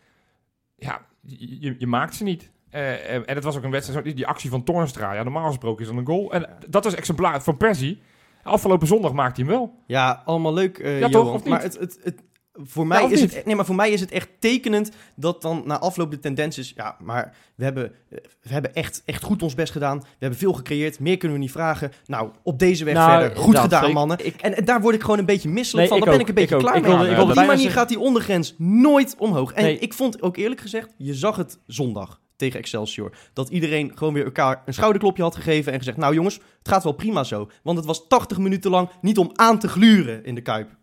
Ja, 0.76 1.00
je, 1.20 1.74
je, 1.78 1.86
maakt 1.86 2.14
ze 2.14 2.24
niet. 2.24 2.50
Eh, 2.70 2.92
eh, 2.92 3.14
en 3.14 3.34
het 3.34 3.44
was 3.44 3.56
ook 3.56 3.62
een 3.62 3.70
wedstrijd, 3.70 4.16
die 4.16 4.26
actie 4.26 4.50
van 4.50 4.64
Toornstra. 4.64 5.12
Ja, 5.12 5.22
normaal 5.22 5.46
gesproken 5.46 5.82
is 5.82 5.88
dat 5.88 5.98
een 5.98 6.06
goal. 6.06 6.32
En 6.32 6.48
dat 6.68 6.84
was 6.84 6.94
exemplaar 6.94 7.42
van 7.42 7.56
Persie. 7.56 8.00
Afgelopen 8.42 8.86
zondag 8.86 9.12
maakte 9.12 9.42
hij 9.42 9.50
hem 9.50 9.60
wel. 9.60 9.74
Ja, 9.86 10.22
allemaal 10.24 10.54
leuk, 10.54 10.78
eh 10.78 11.00
Ja, 11.00 11.08
toch? 11.08 11.32
Of 11.32 11.44
niet? 11.44 11.48
Maar 11.48 11.62
het, 11.62 11.78
het, 11.78 11.98
het, 12.02 12.22
voor, 12.64 12.86
mij 12.86 13.04
is 13.04 13.20
niet? 13.20 13.34
het, 13.34 13.44
nee, 13.46 13.54
maar 13.56 13.64
voor 13.66 13.74
mij 13.74 13.90
is 13.90 14.00
het 14.00 14.10
echt 14.10 14.28
tekenend 14.38 14.90
dat 15.16 15.42
dan 15.42 15.62
na 15.64 15.78
afloop 15.78 16.10
de 16.10 16.18
tendens 16.18 16.58
is... 16.58 16.72
Ja, 16.76 16.96
maar 17.02 17.34
we 17.54 17.64
hebben, 17.64 17.92
eh, 18.10 18.18
we 18.42 18.52
hebben 18.52 18.74
echt, 18.74 19.02
echt 19.04 19.22
goed 19.22 19.42
ons 19.42 19.54
best 19.54 19.72
gedaan. 19.72 19.98
We 19.98 20.06
hebben 20.18 20.38
veel 20.38 20.52
gecreëerd. 20.52 21.00
Meer 21.00 21.16
kunnen 21.16 21.36
we 21.36 21.42
niet 21.42 21.52
vragen. 21.52 21.92
Nou, 22.06 22.30
op 22.42 22.58
deze 22.58 22.84
weg 22.84 22.94
Nou, 22.94 23.20
verder. 23.20 23.38
Goed 23.38 23.58
gedaan, 23.58 23.92
mannen. 23.92 24.26
Ik- 24.26 24.40
En, 24.40 24.56
en 24.56 24.64
daar 24.64 24.80
word 24.80 24.94
ik 24.94 25.00
gewoon 25.00 25.18
een 25.18 25.24
beetje 25.24 25.48
misselijk 25.48 25.90
Nee, 25.90 25.98
van. 25.98 26.08
Daar 26.08 26.16
ben 26.18 26.26
ook, 26.26 26.28
ik 26.30 26.36
een 26.36 26.42
beetje 26.42 26.54
ik 26.56 26.60
ook. 26.60 26.66
klaar 26.66 26.76
Ik 26.76 26.82
mee. 26.82 26.90
wilde- 26.90 27.04
ik 27.06 27.10
Op 27.10 27.16
wilde 27.16 27.32
die 27.34 27.42
manier 27.46 27.62
zeggen- 27.62 27.78
gaat 27.80 27.88
die 27.88 27.98
ondergrens 28.00 28.54
nooit 28.58 29.14
omhoog. 29.18 29.52
En 29.52 29.62
Nee. 29.64 29.78
ik 29.78 29.94
vond 29.94 30.22
ook 30.22 30.36
eerlijk 30.36 30.60
gezegd, 30.60 30.94
je 30.96 31.14
zag 31.14 31.36
het 31.36 31.58
zondag 31.66 32.20
tegen 32.36 32.58
Excelsior. 32.60 33.10
Dat 33.32 33.48
iedereen 33.48 33.92
gewoon 33.94 34.14
weer 34.14 34.24
elkaar 34.24 34.62
een 34.66 34.74
schouderklopje 34.74 35.22
had 35.22 35.34
gegeven 35.36 35.72
en 35.72 35.78
gezegd... 35.78 35.96
Nou 35.96 36.14
jongens, 36.14 36.34
het 36.58 36.68
gaat 36.68 36.82
wel 36.84 36.92
prima 36.92 37.24
zo. 37.24 37.50
Want 37.62 37.76
het 37.76 37.86
was 37.86 38.06
80 38.08 38.38
minuten 38.38 38.70
lang 38.70 38.88
niet 39.00 39.18
om 39.18 39.30
aan 39.34 39.58
te 39.58 39.68
gluren 39.68 40.24
in 40.24 40.34
de 40.34 40.40
Kuip. 40.40 40.76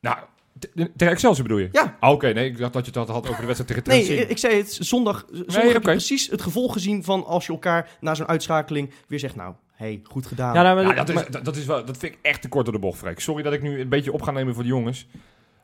Nou, 0.00 0.16
Tegen 0.96 1.12
Excelsior 1.12 1.42
bedoel 1.42 1.58
je? 1.62 1.68
Ja. 1.72 1.96
Ah, 2.00 2.10
Oké, 2.12 2.32
nee, 2.32 2.46
ik 2.46 2.58
dacht 2.58 2.72
dat 2.72 2.86
je 2.86 2.98
het 2.98 3.08
had 3.08 3.28
over 3.28 3.40
de 3.40 3.46
wedstrijd 3.46 3.66
tegen 3.68 3.82
Nee, 3.98 4.04
Trent. 4.06 4.20
ik- 4.20 4.28
ik 4.28 4.38
zei 4.38 4.56
het, 4.56 4.78
zondag, 4.80 5.24
zondag 5.30 5.54
heb 5.62 5.72
je 5.72 5.80
precies 5.80 6.30
het 6.30 6.42
gevolg 6.42 6.72
gezien 6.72 7.04
van 7.04 7.24
als 7.26 7.46
je 7.46 7.52
elkaar 7.52 7.88
na 8.00 8.14
zo'n 8.14 8.26
uitschakeling 8.28 8.90
weer 9.08 9.18
zegt, 9.18 9.36
nou, 9.36 9.54
hey, 9.72 10.00
goed 10.04 10.26
gedaan. 10.26 10.54
Ja, 10.54 10.62
nou, 10.62 10.74
maar 10.74 10.84
Ja, 10.84 10.94
dat- 10.94 11.06
dat, 11.06 11.14
maar- 11.14 11.24
is, 11.26 11.30
dat, 11.32 11.44
dat 11.44 11.56
is 11.56 11.64
wel, 11.64 11.84
dat 11.84 11.96
vind 11.96 12.12
ik 12.12 12.18
echt 12.22 12.42
te 12.42 12.48
kort 12.48 12.64
door 12.64 12.74
de 12.74 12.80
bocht, 12.80 12.98
Freek. 12.98 13.20
Sorry 13.20 13.42
dat 13.42 13.52
ik 13.52 13.62
nu 13.62 13.80
een 13.80 13.88
beetje 13.88 14.12
op 14.12 14.22
ga 14.22 14.30
nemen 14.30 14.54
voor 14.54 14.62
de 14.62 14.68
jongens. 14.68 15.06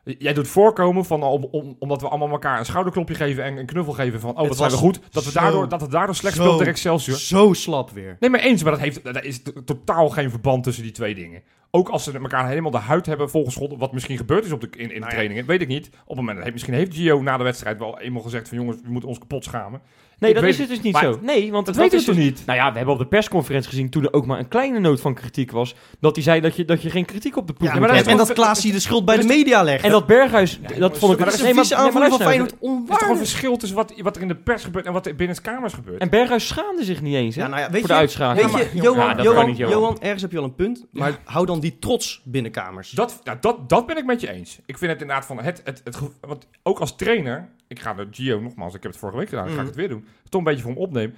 Jij 0.05 0.33
doet 0.33 0.49
voorkomen 0.49 1.05
van, 1.05 1.23
om, 1.23 1.45
om- 1.51 1.77
omdat 1.79 2.01
we 2.01 2.09
allemaal 2.09 2.31
elkaar 2.31 2.59
een 2.59 2.65
schouderklopje 2.65 3.15
geven 3.15 3.45
en 3.45 3.57
een 3.57 3.67
knuffel 3.67 3.93
geven 3.93 4.21
van, 4.21 4.31
oh, 4.39 4.49
wat 4.49 4.57
zijn 4.57 4.71
we 4.71 4.77
goed. 4.77 5.01
Dat 5.11 5.25
we 5.25 5.31
zo- 5.31 5.41
daardoor, 5.41 5.69
dat 5.69 5.81
het 5.81 5.91
daardoor 5.91 6.15
slecht 6.15 6.37
zo- 6.37 6.43
speelt 6.43 6.59
tegen 6.59 6.73
Excelsior. 6.73 7.17
Zo 7.17 7.53
slap 7.53 7.91
weer. 7.91 8.17
Nee, 8.21 8.31
maar 8.31 8.41
eens, 8.41 8.63
maar 8.63 8.73
dat 8.73 8.81
heeft, 8.81 9.05
daar 9.05 9.25
is 9.25 9.43
totaal 9.65 10.09
geen 10.09 10.31
verband 10.31 10.63
tussen 10.65 10.83
die 10.83 10.93
twee 10.93 11.15
dingen. 11.15 11.43
Ook 11.71 11.89
als 11.89 12.05
ze 12.05 12.13
elkaar 12.13 12.49
helemaal 12.49 12.71
de 12.71 12.77
huid 12.79 13.07
hebben 13.07 13.31
volgeschot, 13.31 13.75
wat 13.79 13.93
misschien 13.93 14.17
gebeurd 14.17 14.45
is 14.45 14.53
op 14.53 14.61
de, 14.61 14.69
in, 14.71 14.79
in 14.81 14.89
de 14.89 14.95
Nou 14.95 15.05
ja. 15.05 15.09
trainingen, 15.11 15.47
weet 15.47 15.61
ik 15.61 15.69
niet. 15.69 15.87
Op 15.87 16.07
het 16.07 16.17
moment, 16.17 16.39
heeft, 16.39 16.53
misschien 16.53 16.75
heeft 16.75 16.95
Gio 16.95 17.23
na 17.23 17.37
de 17.37 17.45
wedstrijd 17.45 17.79
wel 17.79 18.01
eenmaal 18.01 18.23
gezegd 18.23 18.49
van, 18.49 18.59
jongens, 18.59 18.77
we 18.83 18.91
moeten 18.91 19.09
ons 19.09 19.19
kapot 19.19 19.45
schamen. 19.45 19.81
Nee, 20.19 20.31
ik 20.31 20.37
dat 20.37 20.45
weet 20.45 20.53
is 20.53 20.59
het 20.59 20.69
dus 20.69 20.81
niet 20.81 20.93
maar- 20.93 21.03
zo. 21.03 21.19
Nee, 21.23 21.53
want 21.53 21.67
Dat 21.67 21.75
dat 21.75 21.83
weten 21.85 21.99
we 21.99 22.05
toch 22.05 22.15
dus- 22.15 22.25
niet? 22.25 22.43
Nou 22.47 22.59
ja, 22.59 22.71
we 22.71 22.77
hebben 22.77 22.95
op 22.95 23.01
de 23.01 23.07
persconferentie 23.07 23.71
gezien 23.71 23.91
toen 23.91 24.03
er 24.03 24.13
ook 24.13 24.27
maar 24.27 24.39
een 24.39 24.49
kleine 24.49 24.79
noot 24.79 25.01
van 25.01 25.15
kritiek 25.15 25.51
was. 25.51 25.75
Dat 26.01 26.15
hij 26.15 26.25
zei 26.25 26.41
dat 26.41 26.57
je, 26.57 26.65
dat 26.65 26.83
je 26.83 26.91
geen 26.91 27.05
kritiek 27.05 27.37
op 27.37 27.47
de 27.47 27.53
ploeg 27.53 27.73
Ja, 27.73 27.79
maar 27.79 27.89
dat 27.89 27.97
is 27.97 28.03
en, 28.03 28.09
hebben. 28.09 28.27
en 28.29 28.35
dat 28.35 28.45
Klaasie 28.45 28.73
de 28.73 28.81
schuld 28.81 29.05
bij 29.05 29.17
de 29.17 29.23
dat 29.23 29.31
is- 29.31 29.37
media 29.37 29.63
legt. 29.63 29.85
En 29.85 29.91
dat 29.91 30.07
Berghuis, 30.07 30.61
Ja, 30.69 30.79
dat 30.79 30.99
vond 30.99 31.13
ik... 31.13 31.19
maar 31.19 31.27
dat 31.31 31.37
is 31.41 31.43
een 31.49 31.55
vieze 31.55 31.75
aanvoerder 31.75 32.11
van. 32.11 32.19
Feyenoord 32.21 32.51
Er 32.51 32.57
is 32.57 32.61
toch 32.63 32.71
een 32.71 32.79
onwaardig. 32.79 33.17
verschil 33.17 33.57
tussen 33.57 33.77
wat, 33.77 33.95
wat 34.03 34.17
er 34.17 34.23
in 34.23 34.29
de 34.29 34.37
pers 34.37 34.65
gebeurt 34.65 34.87
en 34.87 34.93
wat 34.93 35.07
er 35.07 35.15
binnen 35.15 35.43
kamers 35.43 35.73
gebeurt. 35.73 36.01
En 36.01 36.11
Berghuis 36.11 36.47
schaamde 36.47 36.85
zich 36.85 37.01
niet 37.03 37.15
eens, 37.15 37.35
hè? 37.35 37.43
Ja, 37.43 37.49
nou 37.49 37.61
ja, 37.61 37.71
weet 37.71 37.81
voor 37.81 37.89
je, 37.89 37.95
de 37.95 38.01
uitschakeling. 38.01 38.53
Weet 38.53 38.71
je, 38.73 38.81
Johan, 38.81 39.07
Ja, 39.09 39.15
dat 39.15 39.25
Johan, 39.25 39.55
Johan. 39.55 39.73
Johan, 39.73 39.97
ergens 40.01 40.23
heb 40.23 40.31
je 40.33 40.39
al 40.39 40.45
een 40.45 40.55
punt, 40.55 40.87
maar 40.91 41.19
hou 41.25 41.47
dan 41.47 41.61
die 41.61 41.79
trots 41.79 42.21
binnenkamers. 42.25 42.91
Dat, 42.91 43.21
nou, 43.25 43.39
dat, 43.41 43.69
dat 43.69 43.87
ben 43.87 43.97
ik 43.97 44.05
met 44.05 44.21
je 44.21 44.33
eens. 44.33 44.59
Ik 44.67 44.79
vind 44.79 44.91
het 44.93 45.01
inderdaad 45.01 45.27
van 45.27 45.39
het, 45.41 45.61
het, 45.65 45.81
het, 45.85 45.99
want 46.21 46.47
ook 46.63 46.79
als 46.79 46.97
trainer, 46.97 47.49
ik 47.69 47.81
ga 47.81 47.95
de 47.95 48.07
Gio 48.11 48.41
nogmaals, 48.41 48.75
ik 48.75 48.83
heb 48.83 48.91
het 48.91 49.01
vorige 49.01 49.19
week 49.19 49.29
gedaan, 49.29 49.47
ik 49.49 49.55
ga 49.55 49.61
ik 49.61 49.67
het 49.67 49.77
weer 49.77 49.89
doen, 49.89 50.05
toch 50.29 50.41
een 50.41 50.47
beetje 50.47 50.63
voor 50.63 50.73
hem 50.73 50.81
opnemen. 50.81 51.17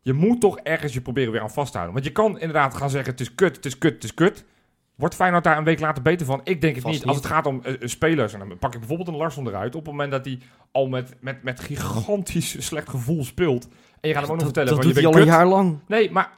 Je 0.00 0.12
moet 0.12 0.40
toch 0.40 0.58
ergens 0.58 0.92
je 0.92 1.00
proberen 1.00 1.32
weer 1.32 1.40
aan 1.40 1.50
vast 1.50 1.72
te 1.72 1.78
houden. 1.78 2.02
Want 2.02 2.06
je 2.06 2.12
kan 2.22 2.38
inderdaad 2.38 2.74
gaan 2.74 2.90
zeggen, 2.90 3.10
het 3.10 3.20
is 3.20 3.34
kut, 3.34 3.56
het 3.56 3.64
is 3.64 3.78
kut, 3.78 3.94
het 3.94 4.04
is 4.04 4.14
kut. 4.14 4.44
Wordt 4.94 5.14
Feyenoord 5.14 5.44
daar 5.44 5.58
een 5.58 5.64
week 5.64 5.80
later 5.80 6.02
beter 6.02 6.26
van? 6.26 6.40
Ik 6.44 6.60
denk 6.60 6.76
het 6.76 6.84
niet. 6.84 7.06
Als 7.06 7.16
het 7.16 7.26
gaat 7.26 7.46
om 7.46 7.60
eh, 7.62 7.72
eh, 7.72 7.78
spelers, 7.88 8.32
en 8.32 8.38
dan 8.38 8.58
pak 8.58 8.72
ik 8.72 8.78
bijvoorbeeld 8.78 9.08
een 9.08 9.16
Larsson 9.16 9.46
eruit, 9.46 9.74
op 9.74 9.80
het 9.80 9.90
moment 9.90 10.10
dat 10.10 10.24
hij 10.24 10.38
al 10.72 10.86
met, 10.86 11.14
met, 11.20 11.42
met 11.42 11.60
gigantisch 11.60 12.56
slecht 12.66 12.88
gevoel 12.88 13.24
speelt, 13.24 13.68
en 14.00 14.08
je 14.08 14.14
gaat 14.14 14.22
hem 14.22 14.30
ook 14.30 14.36
nog 14.36 14.44
vertellen 14.44 14.68
dat 14.68 14.78
van 14.78 14.86
doet 14.86 14.96
je 14.96 15.02
bent 15.02 15.14
al 15.14 15.20
een 15.20 15.26
kut. 15.26 15.36
jaar 15.36 15.46
lang. 15.46 15.78
Nee, 15.86 16.10
maar 16.10 16.37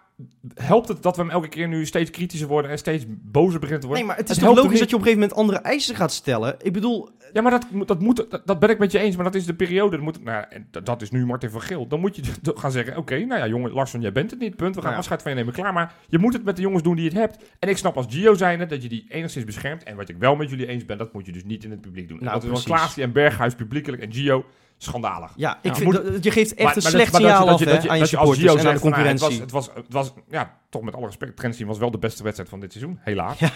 helpt 0.54 0.88
het 0.88 1.02
dat 1.02 1.16
we 1.16 1.22
hem 1.22 1.30
elke 1.30 1.48
keer 1.48 1.68
nu 1.68 1.86
steeds 1.86 2.10
kritischer 2.10 2.48
worden 2.48 2.70
en 2.70 2.78
steeds 2.78 3.04
bozer 3.08 3.60
beginnen 3.60 3.80
te 3.80 3.86
worden? 3.86 4.06
Nee, 4.06 4.14
maar 4.14 4.16
het 4.16 4.30
is 4.30 4.36
Het 4.36 4.44
toch 4.44 4.56
logisch 4.56 4.78
dat 4.78 4.90
je 4.90 4.96
op 4.96 5.02
een 5.02 5.06
gegeven 5.08 5.28
moment 5.28 5.38
andere 5.38 5.58
eisen 5.58 5.96
gaat 5.96 6.12
stellen? 6.12 6.56
Ik 6.62 6.72
bedoel, 6.72 7.08
Ja, 7.32 7.42
maar 7.42 7.50
dat, 7.50 7.66
dat, 7.86 8.00
moet, 8.00 8.30
dat, 8.30 8.42
dat 8.44 8.58
ben 8.58 8.70
ik 8.70 8.78
met 8.78 8.92
je 8.92 8.98
eens, 8.98 9.16
maar 9.16 9.24
dat 9.24 9.34
is 9.34 9.46
de 9.46 9.54
periode. 9.54 9.96
Dat, 9.96 10.04
moet, 10.04 10.24
nou, 10.24 10.44
dat, 10.70 10.86
dat 10.86 11.02
is 11.02 11.10
nu 11.10 11.26
Martin 11.26 11.50
van 11.50 11.60
Geel. 11.60 11.86
Dan 11.86 12.00
moet 12.00 12.16
je 12.16 12.22
gaan 12.60 12.72
zeggen, 12.72 12.96
oké, 12.96 13.18
nou 13.18 13.40
ja, 13.40 13.46
jongen, 13.46 13.72
Larsson, 13.72 14.00
jij 14.00 14.12
bent 14.12 14.30
het 14.30 14.40
niet, 14.40 14.56
punt. 14.56 14.74
We 14.74 14.80
gaan 14.80 14.82
Nou 14.82 14.92
ja. 14.92 14.98
afscheid 14.98 15.22
van 15.22 15.30
je 15.30 15.36
nemen, 15.36 15.54
klaar. 15.54 15.72
Maar 15.72 15.94
je 16.08 16.18
moet 16.18 16.32
het 16.32 16.44
met 16.44 16.56
de 16.56 16.62
jongens 16.62 16.82
doen 16.82 16.96
die 16.96 17.04
het 17.04 17.14
hebt. 17.14 17.44
En 17.58 17.68
ik 17.68 17.76
snap 17.76 17.96
als 17.96 18.06
Gio 18.08 18.34
zijnde 18.34 18.66
dat 18.66 18.82
je 18.82 18.88
die 18.88 19.04
enigszins 19.08 19.44
beschermt. 19.44 19.82
En 19.82 19.96
wat 19.96 20.08
ik 20.08 20.16
wel 20.18 20.36
met 20.36 20.50
jullie 20.50 20.66
eens 20.66 20.84
ben, 20.84 20.98
dat 20.98 21.12
moet 21.12 21.26
je 21.26 21.32
dus 21.32 21.44
niet 21.44 21.64
in 21.64 21.70
het 21.70 21.80
publiek 21.80 22.08
doen. 22.08 22.18
Nou, 22.20 22.30
dat 22.32 22.42
is 22.42 22.48
wel 22.48 22.58
precies. 22.58 22.72
Klaasie 22.72 23.02
en 23.02 23.12
Berghuis 23.12 23.54
publiekelijk 23.54 24.02
en 24.02 24.12
Gio, 24.12 24.44
schandalig. 24.82 25.32
ja, 25.36 25.56
ik 25.56 25.58
Ja, 25.62 25.74
vind, 25.74 25.84
moet- 25.92 26.12
dat- 26.12 26.24
je 26.24 26.30
geeft 26.30 26.54
echt 26.54 26.62
Maar- 26.64 26.76
een 26.76 26.82
maar 26.82 26.90
slecht 26.92 27.12
dat- 27.12 27.20
maar 27.20 27.30
dat 27.30 27.38
signaal 27.38 27.58
je- 27.58 27.64
af 27.66 27.72
dat 27.72 27.82
je- 27.82 27.88
aan 27.88 27.94
je 27.96 28.00
dat 28.00 28.10
je 28.10 28.16
als 28.16 28.28
supporters 28.28 28.38
Gio 28.38 28.60
en 28.62 28.66
aan 28.68 28.74
de 28.74 28.80
van, 28.80 28.90
nou, 28.90 29.02
concurrentie. 29.02 29.40
Het 29.40 29.50
was, 29.50 29.66
het 29.66 29.72
was, 29.92 30.06
het 30.06 30.14
was, 30.14 30.24
ja, 30.30 30.58
toch 30.68 30.82
met 30.82 30.94
alle 30.94 31.06
respect, 31.06 31.36
Trentin 31.36 31.66
was 31.66 31.78
wel 31.78 31.90
de 31.90 31.98
beste 31.98 32.22
wedstrijd 32.22 32.50
van 32.50 32.60
dit 32.60 32.72
seizoen, 32.72 32.98
helaas. 33.02 33.38
Ja, 33.38 33.50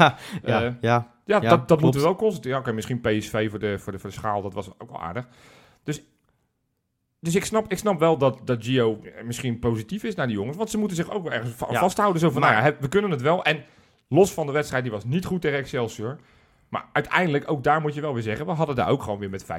ja, 0.44 0.62
Eh, 0.62 0.72
ja. 0.80 1.12
Ja, 1.26 1.40
Ja, 1.40 1.40
dat, 1.40 1.68
dat 1.68 1.80
moeten 1.80 2.00
we 2.00 2.06
wel 2.06 2.16
constateren. 2.16 2.56
Ja, 2.56 2.62
Oké, 2.62 2.72
misschien 2.72 3.00
PSV 3.00 3.50
voor 3.50 3.58
de, 3.58 3.78
voor, 3.78 3.92
de, 3.92 3.98
voor 3.98 4.10
de 4.10 4.16
schaal, 4.16 4.42
dat 4.42 4.54
was 4.54 4.68
ook 4.78 4.90
wel 4.90 5.00
aardig. 5.00 5.26
Dus, 5.84 6.02
dus 7.20 7.34
ik, 7.34 7.44
snap, 7.44 7.70
ik 7.72 7.78
snap 7.78 7.98
wel 7.98 8.18
dat, 8.18 8.40
dat 8.44 8.64
Gio 8.64 9.00
misschien 9.24 9.58
positief 9.58 10.02
is 10.02 10.14
naar 10.14 10.26
die 10.26 10.36
jongens. 10.36 10.56
Want 10.56 10.70
ze 10.70 10.78
moeten 10.78 10.96
zich 10.96 11.10
ook 11.10 11.22
wel 11.22 11.32
ergens 11.32 11.54
va- 11.54 11.66
Ja. 11.70 11.78
vasthouden. 11.78 12.20
Zo 12.20 12.30
van, 12.30 12.40
Maar- 12.40 12.52
nou 12.52 12.64
ja, 12.64 12.76
we 12.80 12.88
kunnen 12.88 13.10
het 13.10 13.22
wel. 13.22 13.44
En 13.44 13.64
los 14.08 14.32
van 14.32 14.46
de 14.46 14.52
wedstrijd, 14.52 14.82
die 14.82 14.92
was 14.92 15.04
niet 15.04 15.24
goed 15.24 15.40
tegen 15.40 15.58
Excelsior. 15.58 16.18
Maar 16.74 16.88
uiteindelijk, 16.92 17.50
ook 17.50 17.64
daar 17.64 17.80
moet 17.80 17.94
je 17.94 18.00
wel 18.00 18.14
weer 18.14 18.22
zeggen... 18.22 18.46
we 18.46 18.52
hadden 18.52 18.76
daar 18.76 18.88
ook 18.88 19.02
gewoon 19.02 19.18
weer 19.18 19.30
met 19.30 19.44
5-6-1 19.44 19.46
6-0 19.46 19.50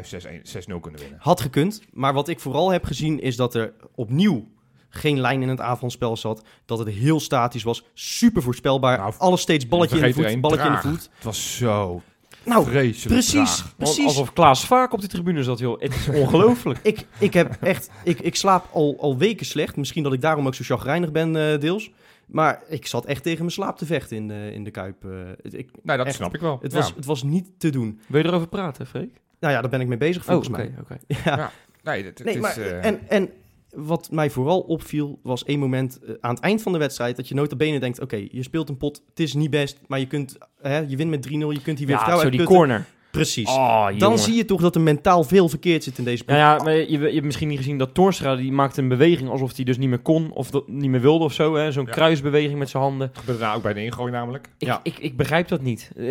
kunnen 0.81 0.99
winnen. 0.99 1.17
Had 1.19 1.41
gekund, 1.41 1.81
maar 1.93 2.13
wat 2.13 2.27
ik 2.27 2.39
vooral 2.39 2.71
heb 2.71 2.83
gezien 2.83 3.21
is 3.21 3.35
dat 3.35 3.55
er 3.55 3.73
opnieuw 3.95 4.47
geen 4.89 5.19
lijn 5.19 5.41
in 5.41 5.49
het 5.49 5.59
avondspel 5.59 6.17
zat. 6.17 6.43
Dat 6.65 6.79
het 6.79 6.87
heel 6.87 7.19
statisch 7.19 7.63
was, 7.63 7.83
super 7.93 8.41
voorspelbaar. 8.41 8.97
Nou, 8.97 9.13
Alles 9.17 9.41
steeds 9.41 9.67
balletje 9.67 9.95
in 9.95 10.03
de 10.03 10.13
voet, 10.13 10.41
balletje 10.41 10.65
in 10.65 10.71
de 10.71 10.77
voet. 10.77 11.09
Het 11.15 11.23
was 11.23 11.57
zo 11.57 12.01
Nou, 12.43 12.65
vreselijk 12.65 13.07
precies, 13.07 13.55
traag. 13.55 13.75
precies. 13.77 14.05
Alsof 14.05 14.33
Klaas 14.33 14.65
vaak 14.65 14.93
op 14.93 14.99
die 14.99 15.09
tribune 15.09 15.43
zat, 15.43 15.59
joh. 15.59 15.81
Het 15.81 15.95
is 15.95 16.09
ongelooflijk. 16.21 16.79
Ik, 16.83 17.05
ik 17.19 17.33
heb 17.33 17.57
echt, 17.61 17.89
ik, 18.03 18.19
ik 18.19 18.35
slaap 18.35 18.65
al, 18.71 18.97
al 18.99 19.17
weken 19.17 19.45
slecht. 19.45 19.75
Misschien 19.75 20.03
dat 20.03 20.13
ik 20.13 20.21
daarom 20.21 20.47
ook 20.47 20.55
zo 20.55 20.63
chagrijnig 20.63 21.11
ben, 21.11 21.35
eh, 21.35 21.59
deels. 21.59 21.91
Maar 22.27 22.63
ik 22.67 22.87
zat 22.87 23.05
echt 23.05 23.23
tegen 23.23 23.39
mijn 23.39 23.51
slaap 23.51 23.77
te 23.77 23.85
vechten 23.85 24.17
in 24.17 24.27
de, 24.27 24.49
in 24.53 24.63
de 24.63 24.71
Kuip. 24.71 25.05
eh. 25.05 25.11
het, 25.41 25.53
ik, 25.53 25.69
Nee, 25.83 25.97
dat 25.97 26.05
Echt. 26.05 26.15
snap 26.15 26.35
ik 26.35 26.41
wel. 26.41 26.59
het, 26.61 26.71
Ja. 26.71 26.77
was, 26.77 26.93
het 26.95 27.05
was 27.05 27.23
niet 27.23 27.49
te 27.59 27.69
doen. 27.69 27.99
Wil 28.07 28.21
je 28.21 28.27
erover 28.27 28.47
praten, 28.47 28.87
Freek? 28.87 29.21
Nou 29.39 29.53
ja, 29.53 29.61
daar 29.61 29.69
ben 29.69 29.81
ik 29.81 29.87
mee 29.87 29.97
bezig 29.97 30.21
Oh, 30.21 30.27
volgens 30.27 30.49
oké, 30.49 30.57
mij. 30.57 30.73
oké. 30.81 30.97
Ja. 31.29 31.51
Nee, 31.83 32.03
het, 32.05 32.23
Nee, 32.23 32.33
is... 32.35 32.41
maar, 32.41 32.57
eh, 32.57 32.85
en, 32.85 32.99
en 33.09 33.29
wat 33.69 34.11
mij 34.11 34.29
vooral 34.29 34.59
opviel, 34.61 35.19
was 35.23 35.43
één 35.43 35.59
moment 35.59 35.99
eh, 36.03 36.13
aan 36.19 36.33
het 36.35 36.43
eind 36.43 36.61
van 36.61 36.71
de 36.71 36.77
wedstrijd... 36.77 37.15
dat 37.15 37.27
je 37.27 37.35
nota 37.35 37.55
bene 37.55 37.79
denkt, 37.79 38.01
oké, 38.01 38.27
je 38.31 38.43
speelt 38.43 38.69
een 38.69 38.77
pot, 38.77 39.01
het 39.09 39.19
is 39.19 39.33
niet 39.33 39.49
best... 39.49 39.79
maar 39.87 39.99
je, 39.99 40.07
kunt, 40.07 40.37
hè, 40.61 40.77
je 40.77 40.95
wint 40.97 41.09
met 41.09 41.27
3-0, 41.27 41.29
je 41.31 41.61
kunt 41.61 41.77
hier 41.77 41.87
weer 41.87 41.87
Ja, 41.87 41.95
vertrouwen 41.95 42.23
zo 42.25 42.29
die 42.37 42.43
corner. 42.45 42.85
Precies. 43.15 43.47
Oh, 43.49 43.87
Dan 43.97 44.19
zie 44.19 44.35
je 44.35 44.45
toch 44.45 44.61
dat 44.61 44.75
er 44.75 44.81
mentaal 44.81 45.23
veel 45.23 45.49
verkeerd 45.49 45.83
zit 45.83 45.97
in 45.97 46.03
deze 46.03 46.23
ploeg. 46.23 46.37
Ja, 46.37 46.55
ja, 46.55 46.63
maar 46.63 46.73
je, 46.73 46.91
je 46.91 46.97
hebt 47.13 47.25
misschien 47.25 47.47
niet 47.47 47.57
gezien 47.57 47.77
dat 47.77 47.93
Torstra, 47.93 48.35
die 48.35 48.51
maakte 48.51 48.81
een 48.81 48.87
beweging 48.87 49.29
alsof 49.29 49.55
hij 49.55 49.65
dus 49.65 49.77
niet 49.77 49.89
meer 49.89 49.99
kon 49.99 50.31
of 50.31 50.49
dat 50.51 50.67
niet 50.67 50.89
meer 50.89 51.01
wilde 51.01 51.23
of 51.23 51.33
zo. 51.33 51.55
hè 51.55 51.71
Zo'n 51.71 51.85
Ja. 51.85 51.91
kruisbeweging 51.91 52.59
met 52.59 52.69
zijn 52.69 52.83
handen. 52.83 53.07
Dat 53.07 53.17
gebeurde 53.19 53.41
daar 53.41 53.55
ook 53.55 53.61
bij 53.63 53.73
de 53.73 53.83
ingooi 53.83 54.11
namelijk. 54.11 54.47
Ik, 54.57 54.67
Ja. 54.67 54.79
ik, 54.83 54.97
ik 54.99 55.17
begrijp 55.17 55.47
dat 55.47 55.61
niet. 55.61 55.91
Eh, 55.97 56.07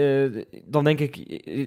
dan 0.66 0.84
denk 0.84 1.00
ik... 1.00 1.16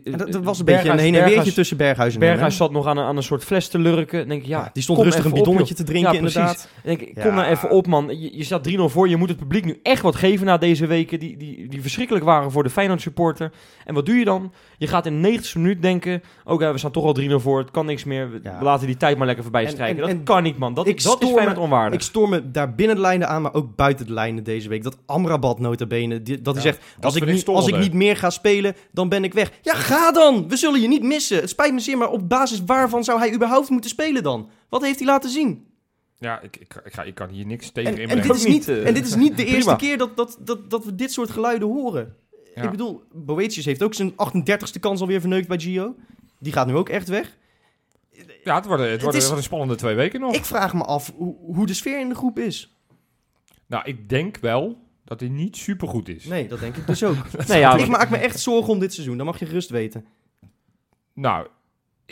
En 0.03 0.17
dat, 0.17 0.31
dat 0.31 0.43
was 0.43 0.59
een 0.59 0.65
Berghuis- 0.65 0.87
beetje 0.91 1.07
een 1.07 1.13
heen 1.13 1.15
en 1.23 1.29
weertje 1.29 1.53
tussen 1.53 1.77
Berghuis 1.77 2.13
en 2.13 2.19
Berghuis 2.19 2.55
zat 2.57 2.71
nog 2.71 2.87
aan 2.87 2.97
een, 2.97 3.05
aan 3.05 3.17
een 3.17 3.23
soort 3.23 3.43
fles 3.43 3.67
te 3.67 3.79
lurken. 3.79 4.19
Dan 4.19 4.27
denk 4.27 4.41
ik, 4.41 4.47
ja, 4.47 4.59
Ja, 4.59 4.69
die 4.73 4.83
stond 4.83 4.99
rustig 5.01 5.25
een 5.25 5.31
op, 5.31 5.37
bidonnetje 5.37 5.73
te 5.75 5.83
drinken, 5.83 6.13
Ja, 6.13 6.19
precies. 6.19 6.35
inderdaad. 6.39 6.69
Dan 6.83 6.95
denk 6.95 7.09
ik, 7.09 7.15
Ja. 7.15 7.21
kom 7.23 7.33
nou 7.35 7.47
even 7.47 7.69
op, 7.69 7.87
man. 7.87 8.07
Je, 8.19 8.37
je 8.37 8.43
staat 8.43 8.63
3-0 8.63 8.89
voor. 8.89 9.09
Je 9.09 9.15
moet 9.17 9.29
het 9.29 9.37
publiek 9.37 9.65
nu 9.65 9.79
echt 9.83 10.01
wat 10.01 10.15
geven 10.15 10.45
na 10.45 10.57
deze 10.57 10.85
weken. 10.87 11.19
Die, 11.19 11.37
die, 11.37 11.67
die 11.67 11.81
verschrikkelijk 11.81 12.25
waren 12.25 12.51
voor 12.51 12.63
de 12.63 12.69
Feyenoord 12.69 13.01
supporter. 13.01 13.51
En 13.85 13.93
wat 13.93 14.05
doe 14.05 14.15
je 14.15 14.25
dan? 14.25 14.51
Je 14.77 14.87
gaat 14.87 15.05
in 15.05 15.21
de 15.31 15.39
90ste 15.39 15.53
minuut 15.53 15.81
denken... 15.81 16.21
Oké, 16.45 16.71
we 16.71 16.77
staan 16.77 16.91
toch 16.91 17.03
al 17.03 17.17
3-0 17.21 17.33
voor. 17.35 17.59
Het 17.59 17.71
kan 17.71 17.85
niks 17.85 18.03
meer. 18.03 18.31
We, 18.31 18.39
Ja. 18.43 18.57
laten 18.61 18.87
die 18.87 18.97
tijd 18.97 19.17
maar 19.17 19.25
lekker 19.25 19.43
voorbij 19.43 19.63
En- 19.65 19.71
strijken. 19.71 19.95
en- 19.95 20.01
dat 20.01 20.09
en 20.17 20.23
kan 20.23 20.43
niet, 20.43 20.57
man. 20.57 20.73
Dat, 20.73 20.87
ik 20.87 21.03
dat 21.03 21.21
is 21.23 21.29
Feyenoord 21.29 21.57
onwaardig. 21.57 21.93
Ik 21.93 22.05
stoor 22.05 22.29
me 22.29 22.51
daar 22.51 22.75
binnen 22.75 22.95
de 22.95 23.01
lijnen 23.01 23.27
aan, 23.27 23.41
maar 23.41 23.53
ook 23.53 23.75
buiten 23.75 24.05
de 24.05 24.13
lijnen 24.13 24.43
deze 24.43 24.69
week. 24.69 24.83
Dat 24.83 24.97
Amrabat 25.05 25.59
nota 25.59 25.85
bene, 25.85 26.21
die, 26.21 26.41
dat 26.41 26.55
hij 26.55 26.63
Ja, 26.63 26.71
zegt, 26.71 26.83
dat 26.95 27.05
als 27.05 27.15
ik, 27.15 27.25
niet, 27.25 27.47
als 27.47 27.67
ik 27.67 27.77
niet 27.77 27.93
meer 27.93 28.17
ga 28.17 28.29
spelen, 28.29 28.75
dan 28.91 29.09
ben 29.09 29.23
ik 29.23 29.33
weg. 29.33 29.51
Ja, 29.61 29.73
ga 29.73 30.11
dan! 30.11 30.49
We 30.49 30.57
zullen 30.57 30.81
je 30.81 30.87
niet 30.87 31.03
missen. 31.03 31.39
Het 31.39 31.49
spijt 31.49 31.73
me 31.73 31.79
zeer, 31.79 31.97
maar 31.97 32.09
op 32.11 32.29
basis 32.29 32.61
waarvan 32.65 33.03
zou 33.03 33.19
hij 33.19 33.33
überhaupt 33.33 33.69
moeten 33.69 33.89
spelen 33.89 34.23
dan? 34.23 34.49
Wat 34.69 34.81
heeft 34.81 34.97
hij 34.99 35.07
laten 35.07 35.29
zien? 35.29 35.65
Ja, 36.19 36.41
ik, 36.41 36.57
ik, 36.57 36.81
ik, 36.85 36.93
ga, 36.93 37.03
ik 37.03 37.15
kan 37.15 37.29
hier 37.29 37.45
niks 37.45 37.71
tegen 37.71 37.91
En, 37.91 37.95
en, 37.97 38.01
inbrengen. 38.01 38.27
dit, 38.27 38.35
is 38.35 38.45
niet, 38.45 38.67
eh, 38.67 38.87
en 38.87 38.93
dit 38.93 39.05
is 39.07 39.15
niet 39.15 39.37
de 39.37 39.45
eerste 39.55 39.75
keer 39.75 39.97
dat, 39.97 40.17
dat, 40.17 40.37
dat, 40.41 40.69
dat 40.69 40.85
we 40.85 40.95
dit 40.95 41.11
soort 41.11 41.29
geluiden 41.29 41.67
horen. 41.67 42.15
Ja. 42.57 42.63
Ik 42.63 42.71
bedoel, 42.71 43.03
Boetius 43.13 43.65
heeft 43.65 43.83
ook 43.83 43.93
zijn 43.93 44.11
38ste 44.11 44.79
kans 44.79 45.01
alweer 45.01 45.19
verneukt 45.19 45.47
bij 45.47 45.59
Gio. 45.59 45.95
Die 46.39 46.53
gaat 46.53 46.67
nu 46.67 46.75
ook 46.75 46.89
echt 46.89 47.07
weg. 47.07 47.37
Ja, 48.43 48.55
het 48.55 48.65
worden, 48.65 48.85
het 48.85 48.91
Het 48.93 49.01
worden, 49.01 49.03
is- 49.03 49.13
het 49.15 49.25
worden 49.25 49.43
spannende 49.43 49.75
twee 49.75 49.95
weken 49.95 50.19
nog. 50.19 50.35
Ik 50.35 50.45
vraag 50.45 50.73
me 50.73 50.83
af 50.83 51.11
hoe, 51.15 51.35
hoe 51.39 51.65
de 51.65 51.73
sfeer 51.73 51.99
in 51.99 52.09
de 52.09 52.15
groep 52.15 52.39
is. 52.39 52.75
Nou, 53.65 53.83
ik 53.85 54.09
denk 54.09 54.37
wel 54.37 54.77
dat 55.03 55.19
hij 55.19 55.29
niet 55.29 55.57
supergoed 55.57 56.09
is. 56.09 56.25
Nee, 56.25 56.47
dat 56.47 56.59
denk 56.59 56.75
ik 56.75 56.87
dus 56.87 57.03
ook. 57.03 57.15
nee, 57.47 57.59
ja, 57.59 57.75
ik 57.77 57.87
maak 57.87 58.09
me 58.09 58.17
echt 58.17 58.39
zorgen 58.39 58.73
om 58.73 58.79
dit 58.79 58.93
seizoen. 58.93 59.17
Dat 59.17 59.25
mag 59.25 59.39
je 59.39 59.45
gerust 59.45 59.69
weten. 59.69 60.05
Nou, 61.13 61.47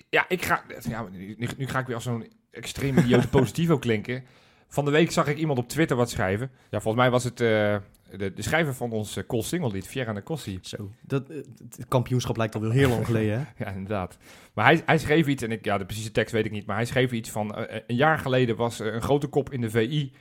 ja, 0.09 0.25
ik 0.29 0.41
ga... 0.45 0.63
Ja, 0.89 1.07
nu, 1.11 1.35
nu 1.57 1.67
ga 1.67 1.79
ik 1.79 1.85
weer 1.85 1.95
als 1.95 2.03
zo'n 2.03 2.31
extreem 2.51 2.97
idiote 2.97 3.27
positivo 3.27 3.77
klinken. 3.77 4.23
Van 4.67 4.85
de 4.85 4.91
week 4.91 5.11
zag 5.11 5.27
ik 5.27 5.37
iemand 5.37 5.59
op 5.59 5.67
Twitter 5.67 5.97
wat 5.97 6.09
schrijven. 6.09 6.51
Ja, 6.69 6.79
volgens 6.81 7.03
mij 7.03 7.11
was 7.11 7.23
het 7.23 7.41
eh, 7.41 7.77
de, 8.17 8.33
de 8.33 8.41
schrijver 8.41 8.73
van 8.73 8.91
ons 8.91 9.17
uh, 9.17 9.23
Col 9.27 9.43
Single 9.43 9.71
lied, 9.71 9.87
Fiera 9.87 10.11
Nacossi. 10.11 10.59
Zo, 10.61 10.91
dat, 11.01 11.29
eh, 11.29 11.37
het 11.59 11.85
kampioenschap 11.87 12.37
lijkt 12.37 12.55
alweer 12.55 12.71
heel 12.71 12.89
lang 12.89 13.05
geleden, 13.05 13.39
hè? 13.39 13.45
Ja, 13.65 13.71
inderdaad. 13.71 14.17
Maar 14.53 14.65
hij, 14.65 14.81
hij 14.85 14.97
schreef 14.97 15.27
iets, 15.27 15.43
en 15.43 15.51
ik, 15.51 15.65
ja, 15.65 15.77
de 15.77 15.85
precieze 15.85 16.11
tekst 16.11 16.33
weet 16.33 16.45
ik 16.45 16.51
niet, 16.51 16.65
maar 16.65 16.75
hij 16.75 16.85
schreef 16.85 17.11
iets 17.11 17.29
van... 17.29 17.55
een 17.87 17.95
jaar 17.95 18.19
geleden 18.19 18.55
was 18.55 18.79
er 18.79 18.93
een 18.93 19.01
grote 19.01 19.27
kop 19.27 19.51
in 19.51 19.61
de 19.61 19.69
VI... 19.69 20.11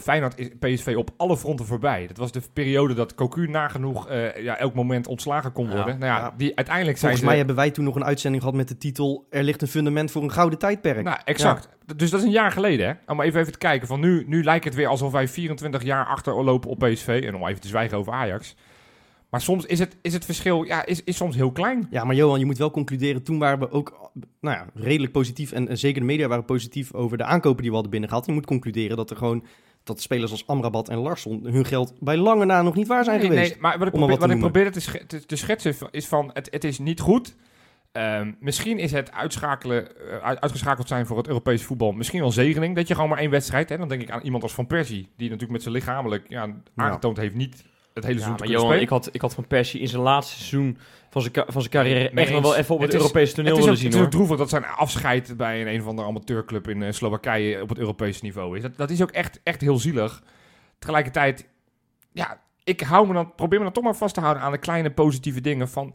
Feyenoord 0.00 0.38
is 0.38 0.48
PSV 0.58 0.94
op 0.96 1.10
alle 1.16 1.36
fronten 1.36 1.66
voorbij. 1.66 2.06
Dat 2.06 2.16
was 2.16 2.32
de 2.32 2.40
periode 2.52 2.94
dat 2.94 3.14
Cocu 3.14 3.48
nagenoeg 3.48 4.08
eh, 4.08 4.42
ja, 4.42 4.58
elk 4.58 4.74
moment 4.74 5.06
ontslagen 5.06 5.52
kon 5.52 5.68
Ja, 5.68 5.74
worden. 5.74 5.98
nou 5.98 6.12
ja, 6.12 6.18
ja. 6.18 6.34
die 6.36 6.56
uiteindelijk 6.56 6.98
zijn 6.98 7.10
Volgens 7.10 7.20
ze... 7.20 7.26
mij 7.26 7.36
hebben 7.36 7.56
wij 7.56 7.70
toen 7.70 7.84
nog 7.84 7.94
een 7.94 8.04
uitzending 8.04 8.42
gehad 8.42 8.56
met 8.56 8.68
de 8.68 8.78
titel... 8.78 9.26
Er 9.30 9.42
ligt 9.42 9.62
een 9.62 9.68
fundament 9.68 10.10
voor 10.10 10.22
een 10.22 10.32
gouden 10.32 10.58
tijdperk. 10.58 11.02
Nou, 11.02 11.18
exact. 11.24 11.68
Dus 11.96 12.10
dat 12.10 12.20
is 12.20 12.26
een 12.26 12.32
jaar 12.32 12.52
geleden, 12.52 12.86
hè? 12.86 12.92
Om 13.06 13.16
maar 13.16 13.26
even, 13.26 13.40
even 13.40 13.52
te 13.52 13.58
kijken. 13.58 13.88
Van 13.88 14.00
nu, 14.00 14.24
nu 14.26 14.44
lijkt 14.44 14.64
het 14.64 14.74
weer 14.74 14.86
alsof 14.86 15.12
wij 15.12 15.28
24 15.28 15.82
jaar 15.82 16.06
achterlopen 16.06 16.70
op 16.70 16.78
PSV. 16.78 17.22
En 17.26 17.34
om 17.34 17.46
even 17.46 17.60
te 17.60 17.68
zwijgen 17.68 17.98
over 17.98 18.12
Ajax. 18.12 18.56
Maar 19.30 19.40
soms 19.40 19.66
is 19.66 19.78
het, 19.78 19.96
is 20.02 20.12
het 20.12 20.24
verschil 20.24 20.62
ja, 20.62 20.86
is, 20.86 21.04
is 21.04 21.16
soms 21.16 21.36
heel 21.36 21.52
klein. 21.52 21.86
Ja, 21.90 22.04
maar 22.04 22.14
Johan, 22.14 22.38
je 22.38 22.46
moet 22.46 22.58
wel 22.58 22.70
concluderen. 22.70 23.22
Toen 23.22 23.38
waren 23.38 23.58
we 23.58 23.70
ook 23.70 24.10
nou 24.40 24.56
ja, 24.56 24.66
redelijk 24.74 25.12
positief. 25.12 25.52
En, 25.52 25.68
en 25.68 25.78
zeker 25.78 26.00
de 26.00 26.06
media 26.06 26.28
waren 26.28 26.44
positief 26.44 26.94
over 26.94 27.18
de 27.18 27.24
aankopen 27.24 27.58
die 27.58 27.66
we 27.66 27.72
hadden 27.72 27.90
binnengehaald. 27.90 28.26
Je 28.26 28.32
moet 28.32 28.46
concluderen 28.46 28.96
dat 28.96 29.10
er 29.10 29.16
gewoon 29.16 29.44
dat 29.88 30.00
spelers 30.00 30.30
als 30.30 30.46
Amrabat 30.46 30.88
en 30.88 30.98
Larsson 30.98 31.40
hun 31.44 31.64
geld 31.64 31.94
bij 32.00 32.16
lange 32.16 32.44
na 32.44 32.62
nog 32.62 32.74
niet 32.74 32.86
waar 32.86 33.04
zijn 33.04 33.18
Nee, 33.18 33.28
geweest. 33.28 33.50
nee, 33.52 33.60
maar 33.60 33.78
wat 33.78 33.86
ik, 33.88 33.92
probeer, 33.94 34.18
wat 34.18 34.30
ik 34.30 34.38
probeerde 34.38 34.70
te, 34.70 34.80
sch- 34.80 35.04
te, 35.06 35.26
te 35.26 35.36
schetsen 35.36 35.74
is 35.90 36.06
van 36.06 36.30
het, 36.32 36.48
het 36.50 36.64
is 36.64 36.78
niet 36.78 37.00
goed. 37.00 37.34
Ehm, 37.92 38.32
misschien 38.40 38.78
is 38.78 38.92
het 38.92 39.12
uitschakelen, 39.12 39.96
eh, 40.10 40.16
uit- 40.22 40.40
uitgeschakeld 40.40 40.88
zijn 40.88 41.06
voor 41.06 41.16
het 41.16 41.28
Europese 41.28 41.64
voetbal 41.64 41.92
misschien 41.92 42.20
wel 42.20 42.30
zegening. 42.32 42.76
Dat 42.76 42.88
je 42.88 42.94
gewoon 42.94 43.08
maar 43.10 43.18
één 43.18 43.30
wedstrijd 43.30 43.68
hebt. 43.68 43.80
Dan 43.80 43.88
denk 43.88 44.02
ik 44.02 44.10
aan 44.10 44.22
iemand 44.22 44.42
als 44.42 44.54
Van 44.54 44.66
Persie. 44.66 45.02
Die 45.16 45.26
natuurlijk 45.26 45.52
met 45.52 45.62
zijn 45.62 45.74
lichamelijk 45.74 46.24
ja, 46.28 46.48
aangetoond 46.76 47.16
heeft 47.16 47.34
niet 47.34 47.64
het 47.94 48.04
hele 48.06 48.18
Ja, 48.18 48.24
seizoen 48.24 48.28
maar 48.30 48.38
te 48.38 48.46
Johan, 48.52 48.64
spelen. 48.66 48.82
ik 48.82 48.88
had, 48.88 49.08
ik 49.12 49.20
had 49.20 49.34
Van 49.34 49.46
Persie 49.46 49.80
in 49.80 49.88
zijn 49.88 50.02
laatste 50.02 50.34
seizoen 50.36 50.78
van 51.10 51.22
zijn, 51.22 51.34
van 51.34 51.60
zijn 51.60 51.72
carrière 51.72 52.10
echt 52.10 52.30
nog 52.32 52.42
wel 52.42 52.56
even 52.56 52.74
op 52.74 52.80
het, 52.80 52.94
Europese 52.94 53.34
toneel 53.34 53.50
het 53.50 53.64
is, 53.64 53.68
ook, 53.70 53.76
willen 53.76 53.76
zien 53.78 53.86
het 53.86 53.94
is 53.94 54.04
ook 54.06 54.12
hoor. 54.12 54.26
droevig 54.26 54.38
dat 54.38 54.48
zijn 54.48 54.64
afscheid 54.64 55.36
bij 55.36 55.60
een, 55.60 55.66
een 55.74 55.80
of 55.80 55.86
andere 55.86 56.08
amateurclub 56.08 56.68
in 56.68 56.82
eh, 56.82 56.92
Slowakije 56.92 57.62
op 57.62 57.68
het 57.68 57.78
Europese 57.78 58.24
niveau 58.24 58.56
is. 58.56 58.62
Dat, 58.62 58.76
dat 58.76 58.90
is 58.90 59.02
ook 59.02 59.10
echt, 59.10 59.40
echt 59.42 59.60
heel 59.60 59.78
zielig. 59.78 60.22
Tegelijkertijd, 60.78 61.48
ja, 62.12 62.40
ik 62.64 62.80
hou 62.80 63.06
me 63.06 63.12
dan, 63.14 63.34
probeer 63.34 63.58
me 63.58 63.64
dan 63.64 63.72
toch 63.74 63.84
maar 63.84 63.96
vast 63.96 64.14
te 64.14 64.20
houden 64.20 64.42
aan 64.42 64.52
de 64.52 64.58
kleine 64.58 64.90
positieve 64.90 65.40
dingen 65.40 65.68
van... 65.68 65.94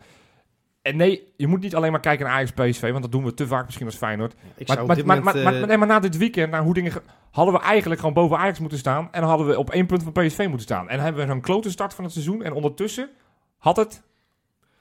En 0.81 0.95
nee, 0.97 1.33
je 1.37 1.47
moet 1.47 1.61
niet 1.61 1.75
alleen 1.75 1.91
maar 1.91 1.99
kijken 1.99 2.25
naar 2.25 2.35
Ajax 2.35 2.51
PSV, 2.51 2.89
want 2.91 3.01
dat 3.01 3.11
doen 3.11 3.23
we 3.23 3.33
te 3.33 3.47
vaak 3.47 3.65
misschien 3.65 3.85
als 3.85 3.95
Feyenoord. 3.95 4.33
Ik 4.55 4.67
Maar, 4.67 4.77
maar, 4.77 4.85
maar, 4.85 4.97
moment, 5.05 5.23
maar, 5.23 5.43
maar- 5.43 5.61
eh, 5.61 5.67
nee, 5.67 5.77
maar 5.77 5.87
na 5.87 5.99
dit 5.99 6.17
weekend, 6.17 6.51
naar 6.51 6.61
hoe 6.63 6.73
dingen... 6.73 6.91
ge- 6.91 7.01
hadden 7.31 7.53
we 7.53 7.59
eigenlijk 7.59 7.99
gewoon 7.99 8.15
boven 8.15 8.37
Ajax 8.37 8.59
moeten 8.59 8.77
staan 8.77 9.07
en 9.11 9.23
hadden 9.23 9.47
we 9.47 9.57
op 9.57 9.69
één 9.69 9.85
punt 9.85 10.03
van 10.03 10.11
PSV 10.11 10.37
moeten 10.39 10.61
staan. 10.61 10.89
En 10.89 10.99
hebben 10.99 11.21
we 11.25 11.31
zo'n 11.31 11.41
klote 11.41 11.71
start 11.71 11.93
van 11.93 12.03
het 12.03 12.13
seizoen 12.13 12.43
en 12.43 12.53
ondertussen 12.53 13.09
had 13.57 13.75
het... 13.75 14.03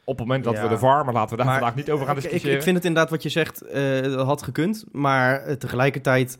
Op 0.04 0.18
het 0.18 0.26
moment 0.26 0.44
dat 0.44 0.54
Ja. 0.54 0.62
we 0.62 0.68
de 0.68 0.78
VAR, 0.78 1.04
maar 1.04 1.14
laten 1.14 1.30
we 1.30 1.36
daar 1.36 1.46
Maar, 1.46 1.58
vandaag 1.58 1.76
niet 1.76 1.90
over 1.90 2.06
gaan 2.06 2.16
ik, 2.16 2.22
ik, 2.22 2.24
discussiëren. 2.24 2.56
ik 2.58 2.62
vind 2.64 2.76
het 2.76 2.84
inderdaad 2.84 3.10
wat 3.10 3.22
je 3.22 3.28
zegt, 3.28 3.64
dat 4.02 4.26
had 4.26 4.42
gekund. 4.42 4.84
Maar 4.92 5.40
eh, 5.42 5.54
tegelijkertijd, 5.54 6.38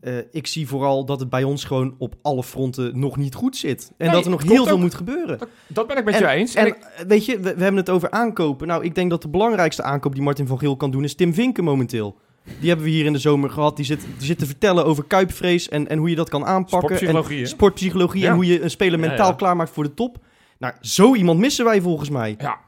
eh, 0.00 0.14
ik 0.30 0.46
zie 0.46 0.68
vooral 0.68 1.04
dat 1.04 1.20
het 1.20 1.30
bij 1.30 1.44
ons 1.44 1.64
gewoon 1.64 1.94
op 1.98 2.14
alle 2.22 2.42
fronten 2.42 2.98
nog 2.98 3.16
niet 3.16 3.34
goed 3.34 3.56
zit. 3.56 3.92
En 3.98 4.06
Nee, 4.06 4.14
dat 4.14 4.24
er 4.24 4.30
nog 4.30 4.42
heel 4.42 4.66
veel 4.66 4.78
moet 4.78 4.94
gebeuren. 4.94 5.38
Dat 5.66 5.86
ben 5.86 5.96
ik 5.96 6.04
met 6.04 6.14
En- 6.14 6.20
je 6.20 6.26
eens. 6.28 6.54
En, 6.54 6.62
En 6.62 6.68
ik, 6.68 7.04
weet 7.08 7.24
je, 7.24 7.36
we, 7.36 7.42
we 7.54 7.62
hebben 7.62 7.76
het 7.80 7.90
over 7.90 8.10
aankopen. 8.10 8.66
Nou, 8.66 8.84
ik 8.84 8.94
denk 8.94 9.10
dat 9.10 9.22
de 9.22 9.28
belangrijkste 9.28 9.82
aankoop 9.82 10.14
die 10.14 10.22
Martin 10.22 10.46
van 10.46 10.58
Geel 10.58 10.76
kan 10.76 10.90
doen 10.90 11.04
is 11.04 11.14
Tim 11.14 11.34
Vinken 11.34 11.64
momenteel. 11.64 12.16
Die 12.60 12.68
hebben 12.68 12.86
we 12.86 12.92
hier 12.92 13.04
in 13.04 13.12
de 13.12 13.18
zomer 13.18 13.50
gehad. 13.50 13.76
Die 13.76 13.84
zit, 13.84 14.00
die 14.00 14.26
zit 14.26 14.38
te 14.38 14.46
vertellen 14.46 14.84
over 14.84 15.04
kuipvrees 15.04 15.68
en, 15.68 15.88
en 15.88 15.98
hoe 15.98 16.10
je 16.10 16.16
dat 16.16 16.28
kan 16.28 16.44
aanpakken. 16.44 16.78
En 16.90 16.96
sportpsychologie, 16.96 17.40
hè? 17.40 17.46
sportpsychologie 17.46 18.20
Ja. 18.22 18.28
en 18.28 18.34
hoe 18.34 18.46
je 18.46 18.62
een 18.62 18.70
speler 18.70 18.98
mentaal 18.98 19.28
ja. 19.30 19.34
klaarmaakt 19.34 19.70
voor 19.70 19.84
de 19.84 19.94
top. 19.94 20.18
Nou, 20.58 20.74
zo 20.80 21.14
iemand 21.14 21.38
missen 21.38 21.64
wij 21.64 21.80
volgens 21.80 22.08
mij. 22.10 22.34
Ja, 22.38 22.58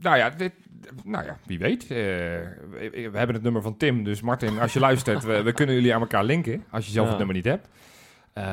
nou 0.00 0.16
ja, 0.16 0.30
dit, 0.30 0.52
nou 1.04 1.24
ja 1.24 1.38
wie 1.46 1.58
weet. 1.58 1.82
Eh, 1.82 1.88
we, 1.88 2.90
we 3.12 3.18
hebben 3.18 3.34
het 3.34 3.42
nummer 3.42 3.62
van 3.62 3.76
Tim, 3.76 4.04
dus 4.04 4.20
Martin, 4.20 4.58
als 4.58 4.72
je 4.72 4.80
luistert, 4.88 5.24
we, 5.24 5.42
we 5.42 5.52
kunnen 5.52 5.74
jullie 5.74 5.94
aan 5.94 6.00
elkaar 6.00 6.24
linken, 6.24 6.64
als 6.70 6.86
je 6.86 6.92
zelf 6.92 7.04
Ja. 7.06 7.10
het 7.10 7.18
nummer 7.18 7.36
niet 7.36 7.44
hebt. 7.44 7.68
Ehm, 8.32 8.46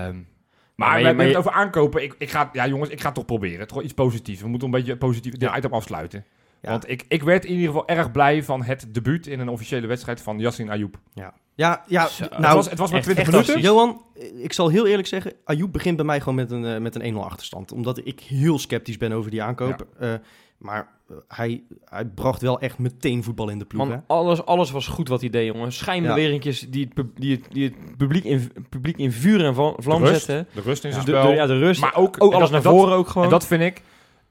maar 0.75 0.89
maar 0.89 1.00
we 1.00 1.06
hebben 1.06 1.25
het 1.27 1.36
over 1.36 1.51
aankopen. 1.51 2.04
Ik, 2.04 2.16
ik 2.18 2.30
ga, 2.30 2.50
ja 2.54 2.68
jongens, 2.68 2.89
ik 2.89 3.00
ga 3.00 3.06
het 3.06 3.16
toch 3.16 3.25
proberen. 3.25 3.68
Toch 3.68 3.82
iets 3.82 3.94
positiefs. 3.94 4.42
We 4.42 4.48
moeten 4.48 4.68
een 4.68 4.74
beetje 4.74 4.98
positief 4.98 5.32
dit 5.32 5.42
Ja. 5.42 5.58
item 5.58 5.74
afsluiten. 5.74 6.25
Ja. 6.62 6.70
Want 6.70 6.89
ik, 6.89 7.06
ik 7.08 7.24
werd 7.24 7.46
in 7.46 7.51
ieder 7.51 7.66
geval 7.68 7.88
erg 7.88 8.12
blij 8.12 8.44
van 8.44 8.63
het 8.63 8.88
debuut 8.94 9.27
in 9.27 9.39
een 9.39 9.50
officiële 9.50 9.88
wedstrijd 9.88 10.22
van 10.22 10.39
Yassin 10.39 10.70
Ayoub. 10.70 11.00
Ja, 11.13 11.34
ja, 11.56 11.84
ja 11.88 12.08
Zo. 12.08 12.24
het 12.24 12.38
nou, 12.38 12.56
was, 12.56 12.70
het 12.70 12.80
was 12.80 12.89
maar 12.92 13.00
echt 13.00 13.10
20 13.10 13.25
fantastisch. 13.25 13.56
minuten. 13.56 13.75
Johan, 13.75 14.01
ik 14.44 14.54
zal 14.54 14.70
heel 14.70 14.88
eerlijk 14.88 15.08
zeggen, 15.08 15.34
Ayoub 15.44 15.72
begint 15.72 15.96
bij 15.96 16.06
mij 16.06 16.20
gewoon 16.20 16.36
met 16.36 16.51
een, 16.51 16.66
eh, 16.66 16.80
met 16.82 16.96
een 16.96 17.01
1-0 17.01 17.24
achterstand. 17.24 17.72
Omdat 17.72 18.01
ik 18.04 18.20
heel 18.20 18.60
sceptisch 18.60 18.98
ben 18.98 19.12
over 19.12 19.32
die 19.32 19.44
aankoop. 19.44 19.88
Eh, 20.00 20.13
maar 20.58 20.88
hij, 21.28 21.64
hij 21.86 22.06
bracht 22.06 22.42
wel 22.42 22.60
echt 22.60 22.78
meteen 22.78 23.24
voetbal 23.24 23.50
in 23.50 23.60
de 23.60 23.66
ploeg. 23.66 23.88
Man, 23.88 24.04
alles, 24.08 24.46
alles 24.46 24.72
was 24.72 24.88
goed 24.88 25.08
wat 25.08 25.22
hij 25.22 25.30
deed, 25.30 25.46
jongen. 25.54 25.72
Schijnbeweringjes 25.72 26.60
die, 26.70 26.84
het, 26.84 26.94
pub- 26.94 27.20
die, 27.20 27.36
het, 27.36 27.48
die 27.52 27.64
het 27.64 27.98
publiek, 27.98 28.24
in, 28.24 28.52
publiek 28.70 28.98
in 28.98 29.12
vuur 29.12 29.46
en 29.46 29.54
vlam, 29.56 29.76
vlam 29.78 30.02
de 30.04 30.10
rust, 30.10 30.26
zetten. 30.26 30.54
de 30.54 30.62
rust 30.62 30.84
in 30.84 30.90
Ja. 30.90 30.96
zijn 30.96 31.06
De, 31.08 31.12
spel. 31.18 31.30
de- 31.30 31.36
ja, 31.36 31.46
de 31.46 31.58
rust. 31.60 31.82
maar 31.82 31.96
ook, 31.96 32.16
ook 32.24 32.34
alles 32.34 32.50
dat- 32.50 32.52
naar 32.64 32.72
dat- 32.72 32.82
voren 32.82 32.96
ook 32.98 33.08
gewoon. 33.08 33.24
En 33.24 33.30
dat 33.30 33.48
vind 33.48 33.62
ik. 33.62 33.82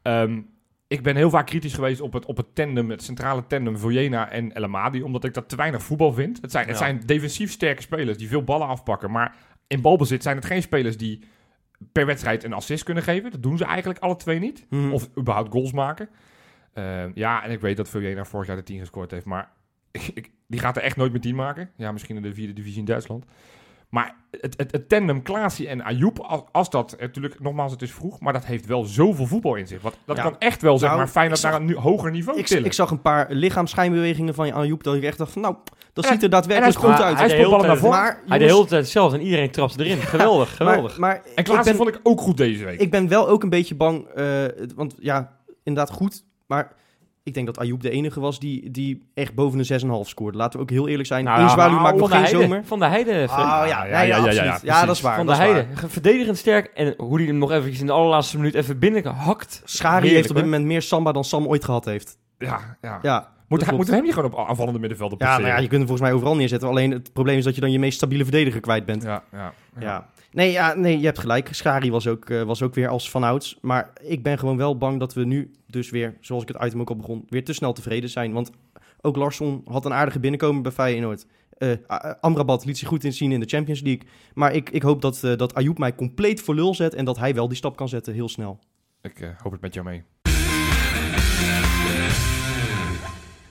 ehm, 0.02 0.40
ik 0.88 1.02
ben 1.02 1.16
heel 1.16 1.30
vaak 1.30 1.46
kritisch 1.46 1.74
geweest 1.74 2.00
op 2.00 2.12
het, 2.12 2.24
op 2.26 2.36
het 2.36 2.54
tandem, 2.54 2.90
het 2.90 3.02
centrale 3.02 3.46
tandem 3.46 3.78
Vojena 3.78 4.30
en 4.30 4.52
El 4.54 4.62
Amadi, 4.64 5.02
omdat 5.02 5.24
ik 5.24 5.34
dat 5.34 5.48
te 5.48 5.56
weinig 5.56 5.82
voetbal 5.82 6.12
vind. 6.12 6.38
Het 6.42 6.50
zijn, 6.50 6.64
het 6.66 6.78
Ja. 6.78 6.84
zijn 6.84 7.02
defensief 7.06 7.50
sterke 7.52 7.82
spelers 7.82 8.18
die 8.18 8.28
veel 8.28 8.42
ballen 8.44 8.66
afpakken, 8.66 9.10
maar 9.10 9.34
in 9.66 9.80
balbezit 9.80 10.22
zijn 10.22 10.36
het 10.36 10.44
geen 10.44 10.62
spelers 10.62 10.96
die 10.96 11.20
per 11.92 12.06
wedstrijd 12.06 12.44
een 12.44 12.52
assist 12.52 12.84
kunnen 12.84 13.02
geven. 13.02 13.30
Dat 13.30 13.42
doen 13.42 13.56
ze 13.56 13.64
eigenlijk 13.64 13.98
alle 13.98 14.16
twee 14.16 14.38
niet. 14.38 14.66
Mhm. 14.70 14.92
Of 14.92 15.08
überhaupt 15.18 15.52
goals 15.52 15.72
maken. 15.72 16.08
Ehm, 16.76 17.10
ja, 17.14 17.44
en 17.44 17.50
ik 17.50 17.60
weet 17.60 17.76
dat 17.76 17.88
Vojena 17.88 18.24
vorig 18.24 18.46
jaar 18.46 18.56
de 18.56 18.62
10 18.62 18.78
gescoord 18.78 19.10
heeft, 19.10 19.24
maar 19.26 19.50
ik, 20.14 20.30
die 20.46 20.60
gaat 20.60 20.76
er 20.76 20.82
echt 20.82 20.96
nooit 20.96 21.12
met 21.12 21.22
10 21.22 21.34
maken. 21.34 21.70
Ja, 21.76 21.92
misschien 21.92 22.16
in 22.16 22.22
de 22.22 22.34
vierde 22.34 22.52
divisie 22.52 22.78
in 22.78 22.84
Duitsland. 22.84 23.24
Maar 23.88 24.14
het, 24.40 24.54
het, 24.56 24.72
het 24.72 24.88
tandem 24.88 25.22
Klaasie 25.22 25.68
en 25.68 25.82
Ayoub, 25.84 26.18
als, 26.18 26.42
als 26.52 26.70
dat, 26.70 26.96
natuurlijk, 27.00 27.40
nogmaals, 27.40 27.72
het 27.72 27.82
is 27.82 27.92
vroeg, 27.92 28.20
maar 28.20 28.32
dat 28.32 28.44
heeft 28.44 28.66
wel 28.66 28.84
zoveel 28.84 29.26
voetbal 29.26 29.54
in 29.54 29.66
zich. 29.66 29.82
Wat, 29.82 29.96
dat 30.04 30.16
Ja. 30.16 30.22
kan 30.22 30.38
echt 30.38 30.62
wel, 30.62 30.78
zeg 30.78 30.88
Nou, 30.90 31.08
maar, 31.14 31.24
ik 31.26 31.36
zag- 31.36 31.50
naar 31.50 31.60
een 31.60 31.66
nu, 31.66 31.74
hoger 31.76 32.10
niveau 32.10 32.38
ik, 32.38 32.46
tillen. 32.46 32.64
ik 32.64 32.72
zag 32.72 32.90
een 32.90 33.00
paar 33.02 33.26
lichaamsschijnbewegingen 33.30 34.34
van 34.34 34.52
Ayoub 34.52 34.82
dat 34.82 34.94
ik 34.94 35.02
echt 35.02 35.18
dacht 35.18 35.32
van, 35.32 35.42
nou, 35.42 35.56
dat 35.92 36.04
En- 36.04 36.12
ziet 36.12 36.22
er 36.22 36.30
daadwerkelijk 36.30 36.78
goed 36.78 36.88
uit. 36.88 36.98
hij 37.00 37.10
de 37.12 37.16
speelt 37.18 37.32
hele 37.36 37.48
ballen 37.50 37.66
naar 37.66 37.76
tijd- 37.76 37.78
voren. 37.78 37.98
maar, 37.98 38.20
Hij 38.26 38.38
de 38.38 38.44
hele 38.44 38.58
tijd 38.66 38.70
hetzelfde 38.82 39.18
en 39.18 39.24
iedereen 39.24 39.50
trapte 39.50 39.84
erin. 39.84 39.96
Geweldig, 39.98 40.56
geweldig. 40.56 40.98
Maar, 40.98 41.10
maar 41.22 41.22
en 41.34 41.44
Klaasie 41.44 41.64
ben, 41.64 41.74
vond 41.76 41.88
ik 41.88 42.00
ook 42.02 42.20
goed 42.20 42.36
deze 42.36 42.64
week. 42.64 42.80
ik 42.80 42.90
ben 42.90 43.08
wel 43.08 43.28
ook 43.28 43.42
een 43.42 43.50
beetje 43.50 43.74
bang, 43.74 44.06
eh, 44.06 44.44
want 44.74 44.94
ja, 44.98 45.36
inderdaad 45.62 45.94
goed, 45.94 46.24
maar... 46.46 46.72
Ik 47.22 47.34
denk 47.34 47.46
dat 47.46 47.58
Ayoub 47.58 47.80
de 47.82 47.90
enige 47.90 48.20
was 48.20 48.38
die, 48.38 48.70
die 48.70 49.08
echt 49.14 49.34
boven 49.34 49.58
de 49.58 49.80
6,5 50.04 50.08
scoorde. 50.08 50.38
Laten 50.38 50.58
we 50.58 50.64
ook 50.64 50.70
heel 50.70 50.88
eerlijk 50.88 51.08
zijn. 51.08 51.24
Nou, 51.24 51.40
Eén 51.42 51.50
zwaluw 51.50 51.70
nou, 51.70 51.82
maakt 51.82 51.96
nog 51.96 52.08
Van 52.08 52.18
de 52.20 52.24
geen 52.26 52.34
Heide. 52.34 52.48
zomer. 52.52 52.66
Van 52.66 52.78
de 52.78 52.84
Heide. 52.86 53.10
Fred. 53.12 53.30
Ah 53.30 53.36
ja, 53.46 53.66
Ja, 53.66 53.84
ja, 53.84 54.00
ja, 54.02 54.16
ja, 54.16 54.30
ja, 54.32 54.44
ja, 54.44 54.58
Ja, 54.62 54.84
dat 54.86 54.94
is 54.96 55.00
waar. 55.02 55.16
van 55.16 55.26
de 55.26 55.34
Heide. 55.34 55.66
waar. 55.66 55.76
Ge- 55.76 55.88
Verdedigend 55.88 56.36
sterk. 56.38 56.66
En 56.74 56.94
hoe 56.96 57.16
hij 57.18 57.26
hem 57.26 57.38
nog 57.38 57.50
eventjes 57.52 57.80
in 57.80 57.86
de 57.86 57.92
allerlaatste 57.92 58.36
minuut 58.36 58.54
even 58.54 58.78
binnen 58.78 59.04
hakt. 59.06 59.62
Schari 59.64 59.92
Heerlijk, 59.94 60.14
heeft 60.14 60.28
op 60.30 60.34
dit 60.36 60.44
moment 60.44 60.64
meer 60.64 60.82
samba 60.82 61.12
dan 61.12 61.24
Sam 61.24 61.46
ooit 61.46 61.64
gehad 61.64 61.84
heeft. 61.84 62.18
ja, 62.38 62.76
ja. 62.82 62.98
Ja, 63.02 63.32
Moet, 63.48 63.64
hij, 63.66 63.76
hem 63.94 64.02
niet 64.02 64.14
gewoon 64.14 64.32
op 64.32 64.48
aanvallende 64.48 64.78
middenvelden 64.78 65.18
Ja, 65.18 65.24
passeren? 65.24 65.46
nou 65.48 65.56
ja, 65.56 65.62
je 65.62 65.68
kunt 65.68 65.80
hem 65.80 65.88
volgens 65.88 66.08
mij 66.08 66.16
overal 66.16 66.36
neerzetten. 66.36 66.68
Alleen 66.68 66.90
het 66.90 67.12
probleem 67.12 67.38
is 67.38 67.44
dat 67.44 67.54
je 67.54 67.60
dan 67.60 67.72
je 67.72 67.78
meest 67.78 67.96
stabiele 67.96 68.22
verdediger 68.24 68.60
kwijt 68.60 68.84
bent. 68.84 69.02
Ja. 69.02 69.22
ja, 69.32 69.52
ja, 69.78 70.06
Nee, 70.36 70.50
ja, 70.52 70.74
nee, 70.74 70.98
je 70.98 71.04
hebt 71.04 71.18
gelijk. 71.18 71.48
Schari 71.54 71.90
was 71.90 72.06
ook, 72.06 72.30
eh, 72.30 72.42
was 72.42 72.62
ook 72.62 72.74
weer 72.74 72.88
als 72.88 73.10
vanouds. 73.10 73.58
Maar 73.60 73.92
ik 74.02 74.22
ben 74.22 74.38
gewoon 74.38 74.56
wel 74.56 74.78
bang 74.78 74.98
dat 75.00 75.14
we 75.14 75.24
nu 75.24 75.50
dus 75.66 75.90
weer, 75.90 76.16
zoals 76.20 76.42
ik 76.42 76.48
het 76.48 76.62
item 76.64 76.80
ook 76.80 76.88
al 76.88 76.96
begon, 76.96 77.24
weer 77.28 77.44
te 77.44 77.52
snel 77.52 77.72
tevreden 77.72 78.10
zijn. 78.10 78.32
Want 78.32 78.50
ook 79.00 79.16
Larsson 79.16 79.60
had 79.64 79.84
een 79.84 79.92
aardige 79.92 80.20
binnenkomen 80.20 80.62
bij 80.62 80.72
Feyenoord. 80.72 81.26
A- 81.90 82.16
Amrabat 82.20 82.64
liet 82.64 82.78
zich 82.78 82.88
goed 82.88 83.04
inzien 83.04 83.32
in 83.32 83.40
de 83.40 83.46
Champions 83.46 83.80
League. 83.80 84.02
Maar 84.34 84.54
ik, 84.54 84.70
ik 84.70 84.82
hoop 84.82 85.02
dat, 85.02 85.24
eh 85.24 85.36
dat 85.36 85.54
Ayoub 85.54 85.78
mij 85.78 85.94
compleet 85.94 86.40
voor 86.40 86.54
lul 86.54 86.74
zet 86.74 86.94
en 86.94 87.04
dat 87.04 87.18
hij 87.18 87.34
wel 87.34 87.48
die 87.48 87.56
stap 87.56 87.76
kan 87.76 87.88
zetten 87.88 88.14
heel 88.14 88.28
snel. 88.28 88.58
Ik 89.02 89.34
hoop 89.42 89.52
het 89.52 89.60
met 89.60 89.74
jou 89.74 89.86
mee. 89.86 90.02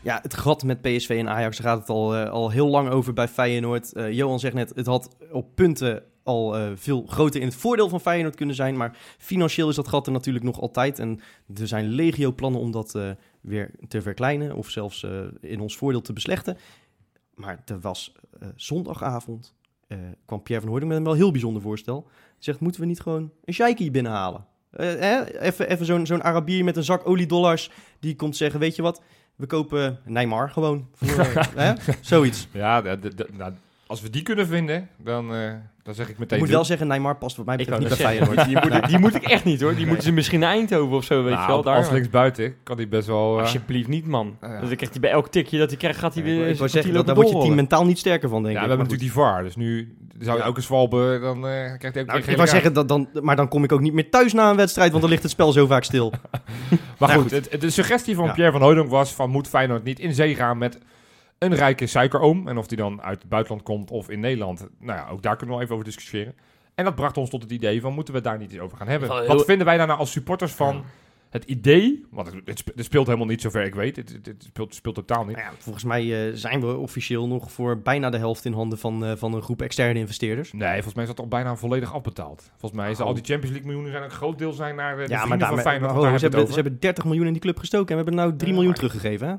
Ja, 0.01 0.19
het 0.21 0.33
gat 0.33 0.63
met 0.63 0.81
PSV 0.81 1.09
en 1.19 1.29
Ajax 1.29 1.57
daar 1.57 1.67
gaat 1.67 1.79
het 1.79 1.89
al, 1.89 2.15
al 2.15 2.49
heel 2.51 2.67
lang 2.67 2.89
over 2.89 3.13
bij 3.13 3.27
Feyenoord. 3.27 3.91
Johan 4.09 4.39
zegt 4.39 4.53
net, 4.53 4.71
het 4.75 4.85
had 4.85 5.15
op 5.31 5.55
punten 5.55 6.03
al 6.25 6.57
eh, 6.57 6.71
veel 6.75 7.05
groter 7.07 7.41
in 7.41 7.47
het 7.47 7.55
voordeel 7.55 7.89
van 7.89 7.99
Feyenoord 8.01 8.35
kunnen 8.35 8.55
zijn. 8.55 8.77
Maar 8.77 8.97
financieel 9.17 9.69
is 9.69 9.75
dat 9.75 9.87
gat 9.87 10.05
er 10.05 10.11
natuurlijk 10.11 10.45
nog 10.45 10.61
altijd. 10.61 10.99
En 10.99 11.19
er 11.55 11.67
zijn 11.67 11.87
legio 11.89 12.31
plannen 12.31 12.61
om 12.61 12.71
dat 12.71 12.95
eh, 12.95 13.09
weer 13.41 13.71
te 13.87 14.01
verkleinen 14.01 14.55
of 14.55 14.69
zelfs 14.69 15.03
eh, 15.03 15.19
in 15.41 15.59
ons 15.59 15.77
voordeel 15.77 16.01
te 16.01 16.13
beslechten. 16.13 16.57
Maar 17.35 17.61
er 17.65 17.79
was 17.79 18.13
eh, 18.39 18.47
zondagavond, 18.55 19.53
eh, 19.87 19.97
kwam 20.25 20.41
Pierre 20.43 20.61
van 20.63 20.71
Hooydonk 20.71 20.91
met 20.91 21.01
een 21.01 21.07
wel 21.07 21.17
heel 21.21 21.31
bijzonder 21.31 21.61
voorstel. 21.61 22.07
Zegt, 22.37 22.59
moeten 22.59 22.81
we 22.81 22.87
niet 22.87 22.99
gewoon 23.01 23.31
een 23.45 23.53
sheikie 23.53 23.91
binnenhalen? 23.91 24.45
Eh, 24.71 24.87
hè? 24.87 25.39
Even, 25.39 25.69
even 25.69 25.85
zo'n 25.85 26.05
zo'n 26.05 26.23
Arabier 26.23 26.63
met 26.63 26.77
een 26.77 26.83
zak 26.83 27.07
oliedollars 27.07 27.71
die 27.99 28.15
komt 28.15 28.35
zeggen, 28.35 28.59
weet 28.59 28.75
je 28.75 28.81
wat... 28.81 29.01
We 29.35 29.45
kopen 29.45 29.99
Neymar 30.05 30.49
gewoon. 30.49 30.87
Voor, 30.93 31.23
hè? 31.63 31.73
Zoiets. 32.01 32.47
Ja, 32.51 32.81
de, 32.81 32.97
de, 32.99 33.15
de- 33.15 33.29
nou, 33.37 33.53
als 33.87 34.01
we 34.01 34.09
die 34.09 34.21
kunnen 34.23 34.47
vinden, 34.47 34.89
dan, 34.97 35.33
eh, 35.35 35.51
dan 35.83 35.93
zeg 35.93 36.09
ik 36.09 36.17
meteen... 36.17 36.37
Ik 36.37 36.43
moet 36.43 36.53
wel 36.53 36.65
zeggen, 36.65 36.87
Neymar 36.87 37.15
past 37.15 37.35
wat 37.37 37.45
mij 37.45 37.55
Ik 37.55 37.59
betreft 37.69 37.81
niet 37.81 37.97
bij 37.97 38.07
Feyenoord. 38.07 38.45
die, 38.45 38.57
moet, 38.79 38.87
die 38.87 38.97
moet 38.99 39.15
ik 39.15 39.23
echt 39.23 39.43
niet 39.43 39.61
hoor. 39.61 39.69
Die 39.69 39.77
Nee. 39.79 39.87
moeten 39.87 40.03
ze 40.05 40.11
misschien 40.11 40.39
naar 40.39 40.51
Eindhoven 40.51 40.95
of 40.97 41.03
zo, 41.03 41.15
weet 41.23 41.31
je 41.31 41.37
Nou, 41.37 41.47
wel. 41.47 41.61
Daar, 41.63 41.75
als 41.77 41.89
linksbuiten 41.89 42.55
kan 42.63 42.75
hij 42.77 42.87
best 42.87 43.07
wel... 43.07 43.35
eh, 43.35 43.41
Alsjeblieft 43.41 43.87
niet, 43.87 44.05
man. 44.07 44.37
Ja. 44.41 44.47
Dus 44.47 44.67
dan 44.67 44.75
krijgt 44.75 44.91
hij 44.93 44.99
bij 45.01 45.11
elk 45.11 45.27
tikje 45.27 45.57
dat 45.57 45.69
hij 45.69 45.77
krijgt, 45.77 45.99
gaat 45.99 46.13
hij 46.13 46.23
weer... 46.23 46.47
ik 46.47 46.57
zeggen, 46.69 46.93
dat, 46.93 47.05
daar 47.05 47.15
wordt 47.15 47.29
je 47.29 47.39
team 47.39 47.55
mentaal 47.55 47.85
niet 47.85 47.97
sterker 47.99 48.29
van, 48.29 48.43
denk 48.43 48.55
ja, 48.55 48.61
ik. 48.61 48.67
we 48.69 48.75
hebben 48.75 48.87
natuurlijk 48.87 49.13
die 49.15 49.23
VAR, 49.23 49.43
dus 49.43 49.55
nu 49.55 49.95
zou 50.19 50.37
je 50.37 50.43
Ja. 50.43 50.49
ook 50.49 50.55
eens 50.55 50.65
zwalben, 50.65 51.21
dan 51.21 51.37
eh, 51.47 51.51
krijgt 51.77 51.81
hij 51.81 52.01
ook 52.01 52.07
Nou, 52.07 52.19
ik 52.19 52.25
wou 52.25 52.37
kaart. 52.37 52.49
zeggen, 52.49 52.73
dat 52.73 52.87
dan, 52.87 53.07
maar 53.21 53.35
dan 53.35 53.47
kom 53.47 53.63
ik 53.63 53.71
ook 53.71 53.81
niet 53.81 53.93
meer 53.93 54.09
thuis 54.09 54.33
na 54.33 54.49
een 54.49 54.55
wedstrijd, 54.55 54.89
want 54.89 55.01
dan 55.01 55.11
ligt 55.11 55.23
het 55.23 55.31
spel 55.31 55.51
zo 55.51 55.65
vaak 55.65 55.83
stil. 55.83 56.13
Maar 56.99 57.09
goed, 57.09 57.61
de 57.61 57.69
suggestie 57.69 58.15
van 58.15 58.25
Ja. 58.25 58.31
Pierre 58.33 58.51
van 58.51 58.61
Hooydonk 58.61 58.89
was 58.89 59.13
van 59.13 59.29
moet 59.29 59.47
Feyenoord 59.47 59.83
niet 59.83 59.99
in 59.99 60.13
zee 60.13 60.35
gaan 60.35 60.57
met 60.57 60.79
een 61.37 61.55
rijke 61.55 61.87
suikeroom. 61.87 62.47
En 62.47 62.57
of 62.57 62.67
die 62.67 62.77
dan 62.77 63.01
uit 63.01 63.19
het 63.21 63.29
buitenland 63.29 63.63
komt 63.63 63.91
of 63.91 64.09
in 64.09 64.19
Nederland. 64.19 64.67
Nou 64.79 64.99
ja, 64.99 65.07
ook 65.09 65.21
daar 65.21 65.35
kunnen 65.35 65.47
we 65.47 65.51
wel 65.53 65.61
even 65.61 65.73
over 65.73 65.85
discussiëren. 65.85 66.35
En 66.75 66.85
dat 66.85 66.95
bracht 66.95 67.17
ons 67.17 67.29
tot 67.29 67.41
het 67.41 67.51
idee 67.51 67.81
van 67.81 67.93
moeten 67.93 68.13
we 68.13 68.21
daar 68.21 68.37
niet 68.37 68.51
eens 68.51 68.61
over 68.61 68.77
gaan 68.77 68.87
hebben. 68.87 69.11
Heel- 69.11 69.27
Wat 69.27 69.45
vinden 69.45 69.65
wij 69.65 69.77
daar 69.77 69.87
nou 69.87 69.99
als 69.99 70.11
supporters 70.11 70.51
van 70.51 70.83
het 71.29 71.43
idee, 71.43 72.05
want 72.11 72.27
het, 72.27 72.35
het 72.45 72.57
spe- 72.59 72.71
het 72.75 72.85
speelt 72.85 73.05
helemaal 73.05 73.27
niet 73.27 73.41
zover 73.41 73.63
ik 73.63 73.75
weet. 73.75 73.95
Het, 73.95 74.09
het, 74.11 74.25
het 74.25 74.43
speelt, 74.43 74.75
speelt 74.75 74.95
totaal 74.95 75.25
niet. 75.25 75.35
Nou 75.35 75.47
ja, 75.49 75.53
volgens 75.59 75.83
mij 75.83 76.27
eh, 76.29 76.33
zijn 76.35 76.59
we 76.61 76.75
officieel 76.77 77.27
nog 77.27 77.51
voor 77.51 77.79
bijna 77.81 78.09
de 78.09 78.17
helft 78.17 78.45
in 78.45 78.53
handen 78.53 78.77
van, 78.79 79.05
eh, 79.05 79.11
van 79.15 79.33
een 79.33 79.41
groep 79.41 79.61
externe 79.61 79.99
investeerders. 79.99 80.53
Nee, 80.53 80.73
volgens 80.73 80.93
mij 80.93 81.03
is 81.03 81.09
dat 81.09 81.19
al 81.19 81.27
bijna 81.27 81.55
volledig 81.55 81.93
afbetaald. 81.93 82.51
Volgens 82.57 82.81
mij 82.81 82.91
is 82.91 82.99
Oh. 82.99 83.05
al 83.05 83.13
die 83.13 83.23
Champions 83.23 83.49
League 83.51 83.65
miljoenen 83.67 83.91
zijn 83.91 84.03
een 84.03 84.11
groot 84.17 84.37
deel 84.37 84.53
zijn 84.53 84.75
naar 84.75 84.99
eh, 84.99 85.05
de 85.07 85.11
Ja, 85.13 85.25
maar, 85.25 85.37
daar, 85.37 85.49
van 85.49 85.59
Feyenoord. 85.59 85.93
maar 85.93 86.01
daar 86.01 86.19
ze, 86.19 86.19
hebben 86.19 86.21
we 86.21 86.25
hebben, 86.25 86.39
het 86.45 86.49
ze 86.49 86.61
hebben 86.61 86.79
30 86.79 87.03
miljoen 87.05 87.25
in 87.25 87.33
die 87.33 87.41
club 87.41 87.57
gestoken 87.59 87.87
en 87.97 88.03
we 88.03 88.09
hebben 88.09 88.15
nou 88.25 88.35
3 88.37 88.47
Ja, 88.49 88.53
miljoen 88.55 88.71
maar- 88.71 88.89
teruggegeven. 88.89 89.27
Hè? 89.27 89.35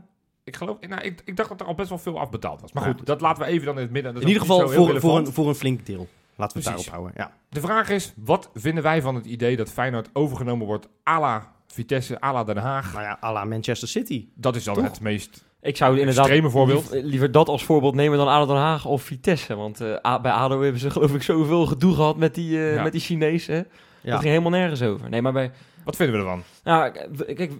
Ik 0.47 0.57
geloof, 0.57 0.76
nou, 0.88 1.03
ik, 1.03 1.23
ik 1.25 1.37
dacht 1.37 1.49
dat 1.49 1.61
er 1.61 1.67
al 1.67 1.75
best 1.75 1.88
wel 1.88 1.99
veel 1.99 2.19
afbetaald 2.19 2.61
was. 2.61 2.73
Maar 2.73 2.83
goed, 2.85 3.07
dat 3.07 3.21
laten 3.21 3.43
we 3.43 3.49
even 3.49 3.67
dan 3.67 3.75
in 3.76 3.83
het 3.83 3.91
midden. 3.91 4.12
Dat 4.12 4.23
In 4.23 4.29
ieder 4.29 4.43
geval 4.43 4.69
voor, 4.69 5.00
voor, 5.00 5.17
een, 5.19 5.33
voor 5.33 5.49
een 5.49 5.55
flink 5.55 5.87
deel. 5.87 6.07
Laten 6.37 6.57
we 6.57 6.62
het 6.62 6.73
Precies. 6.73 6.73
daarop 6.73 6.87
houden. 6.88 7.12
Ja. 7.17 7.33
De 7.49 7.61
vraag 7.61 7.88
is, 7.88 8.12
wat 8.17 8.50
vinden 8.55 8.83
wij 8.83 9.03
van 9.03 9.15
het 9.15 9.26
idee 9.26 9.57
dat 9.57 9.71
Feyenoord 9.71 10.09
overgenomen 10.12 10.67
wordt 10.67 10.88
à 11.09 11.21
la 11.21 11.53
Vitesse, 11.67 12.21
à 12.21 12.33
la 12.33 12.45
Den 12.45 12.57
Haag? 12.57 12.93
Nou 12.93 13.05
ja, 13.05 13.19
à 13.23 13.33
la 13.33 13.45
Manchester 13.45 13.88
City. 13.88 14.26
Dat 14.35 14.57
is 14.57 14.65
dan 14.65 14.75
Toch? 14.75 14.85
het 14.85 15.00
meest 15.00 15.45
Ik 15.61 15.76
zou 15.76 15.99
inderdaad 15.99 16.25
extreme 16.25 16.50
voorbeeld. 16.50 16.91
lief- 16.91 17.03
liever 17.05 17.31
dat 17.33 17.49
als 17.49 17.65
voorbeeld 17.65 17.95
nemen 17.95 18.19
dan 18.19 18.29
ADO 18.29 18.47
Den 18.47 18.62
Haag 18.62 18.85
of 18.85 19.03
Vitesse. 19.03 19.55
Want 19.55 19.81
eh, 19.81 20.21
bij 20.21 20.33
ADO 20.33 20.61
hebben 20.62 20.81
ze 20.81 20.91
geloof 20.91 21.15
ik 21.15 21.23
zoveel 21.23 21.67
gedoe 21.67 21.95
gehad 21.95 22.17
met 22.17 22.35
die, 22.35 22.59
eh 22.59 22.75
Ja. 22.75 22.83
met 22.83 22.93
die 22.93 23.00
Chinezen. 23.00 23.55
Ja. 24.00 24.11
Dat 24.11 24.21
ging 24.21 24.31
helemaal 24.31 24.50
nergens 24.61 24.83
over. 24.83 25.09
Nee, 25.11 25.23
maar 25.23 25.33
bij... 25.33 25.50
Wat 25.87 25.97
vinden 25.97 26.14
we 26.14 26.21
ervan? 26.21 26.43
Nou, 26.64 26.90
kijk, 27.35 27.52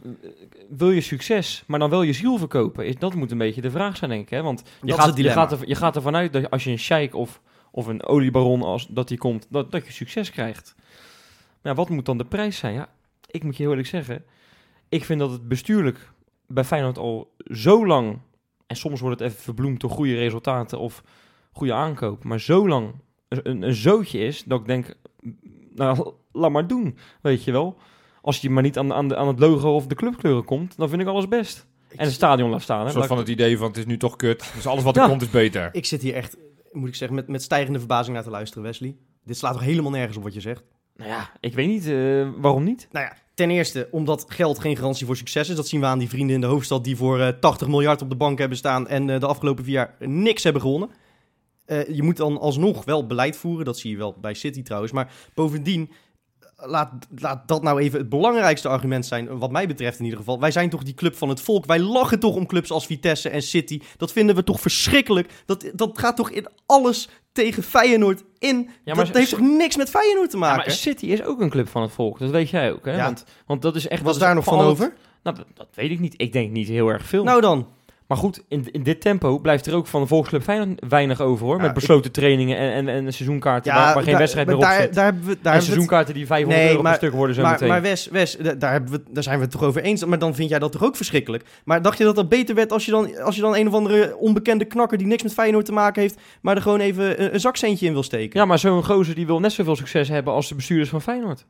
wil 0.69 0.91
je 0.91 1.01
succes, 1.01 1.65
maar 1.67 1.79
dan 1.79 1.91
wel 1.91 2.03
je 2.03 2.13
ziel 2.13 2.39
verkopen? 2.39 2.87
Is, 2.87 2.97
dat 2.97 3.15
moet 3.15 3.31
een 3.31 3.39
beetje 3.39 3.61
de 3.61 3.71
vraag 3.71 3.97
zijn, 3.97 4.11
denk 4.11 4.23
ik. 4.23 4.31
Hè? 4.31 4.43
Want 4.43 4.63
je, 4.81 4.87
Dat 4.87 5.01
gaat, 5.01 5.17
je, 5.17 5.31
gaat 5.31 5.53
er, 5.53 5.69
je 5.69 5.75
gaat 5.75 5.97
ervan 5.97 6.17
uit 6.17 6.33
dat 6.33 6.51
als 6.51 6.65
je 6.65 6.71
een 6.71 6.79
sheik 6.79 7.15
of, 7.15 7.41
of 7.71 7.87
een 7.87 8.05
oliebaron, 8.05 8.63
als, 8.63 8.87
dat 8.87 9.09
die 9.09 9.19
komt, 9.19 9.47
dat, 9.51 9.73
dat 9.73 9.87
je 9.87 9.93
succes 9.93 10.31
krijgt. 10.31 10.75
Maar 11.63 11.75
wat 11.75 11.89
moet 11.89 12.05
dan 12.05 12.19
de 12.19 12.25
prijs 12.25 12.57
zijn? 12.57 12.75
Ja, 12.75 12.89
ik 13.27 13.45
moet 13.45 13.57
je 13.57 13.63
heel 13.63 13.71
eerlijk 13.71 13.89
zeggen, 13.89 14.25
ik 14.89 15.05
vind 15.05 15.21
dat 15.21 15.31
het 15.31 15.49
bestuurlijk 15.49 16.13
bij 16.47 16.65
Feyenoord 16.65 16.99
al 16.99 17.35
zo 17.51 17.87
lang, 17.87 18.19
en 18.67 18.77
soms 18.77 19.01
wordt 19.01 19.21
het 19.21 19.31
even 19.31 19.43
verbloemd 19.43 19.81
door 19.81 19.91
goede 19.91 20.15
resultaten 20.15 20.79
of 20.79 21.03
goede 21.53 21.75
aankoop, 21.75 22.25
maar 22.25 22.41
zo 22.41 22.69
lang 22.69 22.95
een, 23.29 23.41
een, 23.43 23.63
een 23.63 23.75
zootje 23.75 24.19
is, 24.19 24.45
dat 24.45 24.61
ik 24.61 24.67
denk, 24.67 24.95
nou, 25.75 26.13
laat 26.33 26.51
maar 26.51 26.67
doen, 26.67 26.99
weet 27.21 27.45
je 27.45 27.53
wel. 27.53 27.79
Als 28.27 28.41
je 28.41 28.51
maar 28.51 28.63
niet 28.63 28.79
aan, 28.79 28.93
aan, 28.93 29.09
de, 29.09 29.17
aan 29.17 29.29
het 29.29 29.39
logo 29.39 29.75
of 29.75 29.87
de 29.87 29.95
clubkleuren 29.95 30.45
komt, 30.45 30.77
dan 30.77 30.89
vind 30.89 31.01
ik 31.01 31.07
alles 31.09 31.29
best. 31.29 31.67
En 31.97 32.05
het 32.05 32.13
stadion 32.15 32.51
laat 32.51 32.63
staan. 32.63 32.81
Hè? 32.81 32.85
Een 32.87 32.93
soort 32.93 33.07
van 33.07 33.19
het 33.19 33.29
idee 33.29 33.59
van 33.59 33.67
het 33.67 33.77
is 33.77 33.87
nu 33.87 33.97
toch 33.97 34.17
kut. 34.17 34.51
Dus 34.55 34.67
alles 34.67 34.83
wat 34.85 34.97
er 34.97 35.03
Ja. 35.03 35.09
komt 35.09 35.23
is 35.23 35.31
beter. 35.31 35.69
Ik 35.73 35.87
zit 35.87 36.03
hier 36.03 36.15
echt, 36.15 36.37
moet 36.73 36.89
ik 36.89 36.95
zeggen, 36.95 37.17
met, 37.17 37.29
met 37.29 37.43
stijgende 37.43 37.79
verbazing 37.79 38.15
naar 38.15 38.25
te 38.25 38.31
luisteren, 38.31 38.63
Wesley. 38.65 38.97
Dit 39.25 39.37
slaat 39.37 39.53
toch 39.53 39.63
helemaal 39.63 39.91
nergens 39.91 40.17
op 40.17 40.23
wat 40.23 40.35
je 40.35 40.41
zegt? 40.41 40.63
Nou 40.97 41.11
ja, 41.11 41.31
ik 41.41 41.55
weet 41.55 41.69
niet, 41.69 41.87
eh, 41.87 42.29
waarom 42.37 42.65
niet? 42.65 42.89
Nou 42.91 43.05
ja, 43.07 43.17
ten 43.35 43.51
eerste 43.51 43.89
omdat 43.91 44.25
geld 44.29 44.59
geen 44.59 44.77
garantie 44.77 45.07
voor 45.07 45.17
succes 45.17 45.49
is. 45.49 45.57
Dat 45.57 45.69
zien 45.69 45.81
we 45.81 45.87
aan 45.87 45.99
die 45.99 46.09
vrienden 46.09 46.35
in 46.35 46.41
de 46.41 46.47
hoofdstad 46.47 46.85
die 46.85 46.97
voor 46.97 47.21
eh, 47.21 47.29
80 47.41 47.69
miljard 47.69 48.03
op 48.03 48.11
de 48.11 48.17
bank 48.17 48.39
hebben 48.39 48.59
staan 48.59 48.89
en 48.89 49.11
eh, 49.11 49.21
de 49.21 49.27
afgelopen 49.27 49.65
vier 49.65 49.75
jaar 49.75 49.95
niks 49.99 50.43
hebben 50.43 50.63
gewonnen. 50.63 50.91
Eh, 51.65 51.89
je 51.89 52.03
moet 52.03 52.17
dan 52.17 52.39
alsnog 52.41 52.85
wel 52.85 53.07
beleid 53.07 53.37
voeren. 53.37 53.65
Dat 53.65 53.79
zie 53.79 53.91
je 53.91 53.97
wel 53.97 54.17
bij 54.21 54.35
City 54.35 54.63
trouwens. 54.63 54.93
Maar 54.93 55.13
bovendien, 55.35 55.83
eh, 55.91 55.97
laat, 56.57 56.93
laat 57.19 57.49
dat 57.49 57.63
nou 57.63 57.81
even 57.81 57.99
het 57.99 58.09
belangrijkste 58.09 58.69
argument 58.69 59.07
zijn. 59.07 59.39
Wat 59.39 59.51
mij 59.51 59.67
betreft 59.67 59.99
in 59.99 60.05
ieder 60.05 60.19
geval. 60.19 60.41
Wij 60.41 60.51
zijn 60.51 60.71
toch 60.71 60.83
die 60.83 60.95
club 60.95 61.17
van 61.17 61.29
het 61.29 61.41
volk. 61.41 61.67
Wij 61.67 61.79
lachen 61.81 62.19
toch 62.19 62.35
om 62.35 62.47
clubs 62.47 62.71
als 62.71 62.87
Vitesse 62.87 63.29
en 63.29 63.43
City. 63.43 63.81
Dat 63.97 64.13
vinden 64.13 64.35
we 64.37 64.45
toch 64.45 64.61
verschrikkelijk. 64.61 65.43
Dat, 65.47 65.71
dat 65.75 65.99
gaat 65.99 66.17
toch 66.17 66.31
in 66.31 66.47
alles 66.67 67.09
tegen 67.33 67.63
Feyenoord 67.63 68.23
in. 68.39 68.71
Ja, 68.85 68.95
maar 68.95 69.07
dat 69.07 69.17
heeft 69.17 69.31
toch 69.31 69.41
niks 69.41 69.77
met 69.77 69.91
Feyenoord 69.91 70.31
te 70.31 70.37
Ja, 70.37 70.43
maken? 70.43 70.57
maar 70.67 70.71
City 70.77 71.07
is 71.07 71.23
ook 71.23 71.41
een 71.41 71.51
club 71.51 71.69
van 71.69 71.83
het 71.83 71.93
volk, 71.93 72.19
dat 72.19 72.31
weet 72.31 72.51
jij 72.51 72.73
ook. 72.73 72.85
Hè? 72.85 72.97
Ja. 72.97 73.05
Want, 73.05 73.25
want 73.47 73.63
dat 73.63 73.77
is 73.77 73.89
echt... 73.89 74.03
Was 74.03 74.19
daar 74.19 74.35
nog 74.35 74.45
van 74.45 74.59
het- 74.59 74.67
over? 74.67 74.95
Nou, 75.23 75.37
dat, 75.37 75.47
dat 75.55 75.69
weet 75.75 75.91
ik 75.91 76.01
niet. 76.01 76.15
Ik 76.17 76.33
denk 76.33 76.51
niet 76.51 76.69
heel 76.69 76.89
erg 76.89 77.07
veel. 77.07 77.25
Nou 77.25 77.41
dan. 77.41 77.69
Maar 78.07 78.19
goed, 78.19 78.43
in, 78.49 78.67
in 78.73 78.83
dit 78.83 79.01
tempo 79.01 79.39
blijft 79.39 79.67
er 79.67 79.75
ook 79.75 79.87
van 79.87 80.01
de 80.01 80.07
Volksclub 80.07 80.43
Feyenoord 80.43 80.83
weinig 80.89 81.21
over, 81.21 81.47
hoor. 81.47 81.55
Ja, 81.57 81.61
met 81.61 81.69
ik- 81.71 81.75
besloten 81.75 82.13
trainingen 82.13 82.59
en, 82.59 82.73
en, 82.73 82.89
en 82.89 83.13
seizoenkaarten 83.13 83.73
waar, 83.75 83.95
waar 83.95 84.03
geen 84.03 84.11
daar- 84.11 84.19
wedstrijd 84.21 84.47
meer 84.47 84.57
op 84.57 84.63
daar, 84.63 84.81
zit. 84.83 84.95
daar 84.95 85.05
hebben 85.05 85.25
we, 85.25 85.39
daar 85.43 85.55
en 85.55 85.63
seizoenkaarten 85.63 86.15
die 86.15 86.27
500 86.27 86.61
Nee, 86.63 86.71
euro 86.71 86.83
maar- 86.83 86.99
per 86.99 87.01
stuk 87.01 87.17
worden 87.19 87.35
zo 87.37 87.43
maar, 87.43 87.51
meteen. 87.53 87.69
maar 87.69 87.83
Wes, 87.83 88.07
Wes 88.09 88.37
da- 88.37 88.55
daar, 88.55 88.73
hebben 88.73 88.91
we, 88.93 89.03
daar 89.11 89.23
zijn 89.23 89.37
we 89.37 89.43
het 89.43 89.51
toch 89.53 89.63
over 89.63 89.83
eens. 89.83 90.05
Maar 90.05 90.19
dan 90.19 90.35
vind 90.35 90.49
jij 90.51 90.59
dat 90.59 90.73
toch 90.73 90.85
ook 90.85 90.97
verschrikkelijk? 90.97 91.45
Maar 91.65 91.83
dacht 91.83 91.99
je 91.99 92.05
dat 92.05 92.17
dat 92.17 92.29
beter 92.29 92.55
werd 92.55 92.73
als 92.73 92.85
je 92.85 92.91
dan, 92.91 93.19
als 93.21 93.35
je 93.35 93.41
dan 93.41 93.57
een 93.57 93.69
of 93.69 93.75
andere 93.75 94.17
onbekende 94.17 94.65
knakker 94.65 94.99
die 94.99 95.07
niks 95.07 95.23
met 95.23 95.33
Feyenoord 95.33 95.65
te 95.65 95.73
maken 95.73 96.03
heeft, 96.03 96.21
maar 96.41 96.57
er 96.57 96.63
gewoon 96.63 96.81
even 96.81 97.23
een, 97.23 97.35
een 97.35 97.41
zakcentje 97.41 97.87
in 97.87 97.93
wil 97.93 98.03
steken? 98.03 98.41
ja, 98.41 98.47
maar 98.47 98.59
zo'n 98.59 98.85
gozer 98.85 99.15
die 99.15 99.27
wil 99.27 99.41
net 99.41 99.53
zoveel 99.53 99.77
succes 99.77 100.09
hebben 100.09 100.33
als 100.33 100.49
de 100.49 100.55
bestuurders 100.55 100.91
van 100.91 101.03
Feyenoord. 101.03 101.47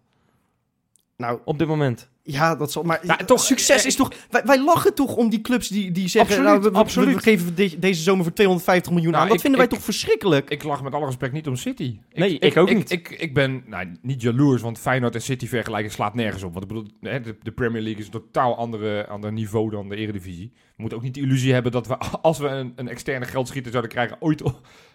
Nou, 1.16 1.38
Op 1.44 1.58
dit 1.58 1.68
moment. 1.68 2.08
Ja, 2.26 2.56
dat 2.56 2.72
zal. 2.72 2.82
Maar 2.82 3.00
Ja, 3.06 3.16
toch, 3.16 3.40
succes 3.40 3.80
eh, 3.80 3.86
is 3.86 3.96
toch. 3.96 4.10
Wij, 4.30 4.42
wij 4.44 4.62
lachen 4.64 4.94
toch 4.94 5.16
om 5.16 5.28
die 5.30 5.40
clubs 5.40 5.68
die, 5.68 5.92
die 5.92 6.08
zeggen. 6.08 6.30
Absoluut, 6.36 6.50
nou, 6.52 6.62
we, 6.62 6.70
we- 6.70 6.76
absoluut. 6.78 7.14
we 7.14 7.20
geven 7.22 7.54
de- 7.54 7.78
deze 7.78 8.02
zomer 8.02 8.24
voor 8.24 8.32
250 8.32 8.92
miljoen 8.92 9.10
Nou, 9.10 9.22
aan. 9.22 9.28
Dat 9.28 9.36
ik- 9.36 9.42
vinden 9.42 9.60
wij 9.60 9.68
ik- 9.70 9.74
toch 9.76 9.84
verschrikkelijk? 9.84 10.50
Ik 10.50 10.62
lach 10.62 10.82
met 10.82 10.92
alle 10.92 11.06
respect 11.06 11.32
niet 11.32 11.46
om 11.46 11.56
City. 11.56 11.98
Nee, 12.14 12.38
ik 12.38 12.56
ook 12.56 12.68
ik, 12.70 12.76
niet. 12.76 12.90
Ik, 12.90 13.08
ik 13.10 13.34
ben 13.34 13.62
nou, 13.66 13.86
niet 14.02 14.22
jaloers, 14.22 14.62
want 14.62 14.78
Feyenoord 14.78 15.14
en 15.14 15.22
City 15.22 15.46
vergelijken 15.46 15.92
slaat 15.92 16.14
nergens 16.14 16.42
op. 16.42 16.52
Want 16.52 16.64
ik 16.64 16.68
bedoel, 16.68 16.86
hè, 17.00 17.20
de, 17.20 17.36
de 17.42 17.52
Premier 17.52 17.82
League 17.82 18.00
is 18.00 18.06
een 18.06 18.12
totaal 18.12 18.56
andere, 18.56 19.06
ander 19.06 19.32
niveau 19.32 19.70
dan 19.70 19.88
de 19.88 19.96
Eredivisie. 19.96 20.52
We 20.54 20.82
moeten 20.82 20.98
ook 20.98 21.04
niet 21.04 21.14
de 21.14 21.20
illusie 21.20 21.52
hebben 21.52 21.72
dat 21.72 21.86
we, 21.86 21.96
als 22.22 22.38
we 22.38 22.48
een, 22.48 22.72
een 22.76 22.88
externe 22.88 23.24
geldschieter 23.26 23.70
zouden 23.70 23.92
krijgen, 23.92 24.16
ooit 24.20 24.42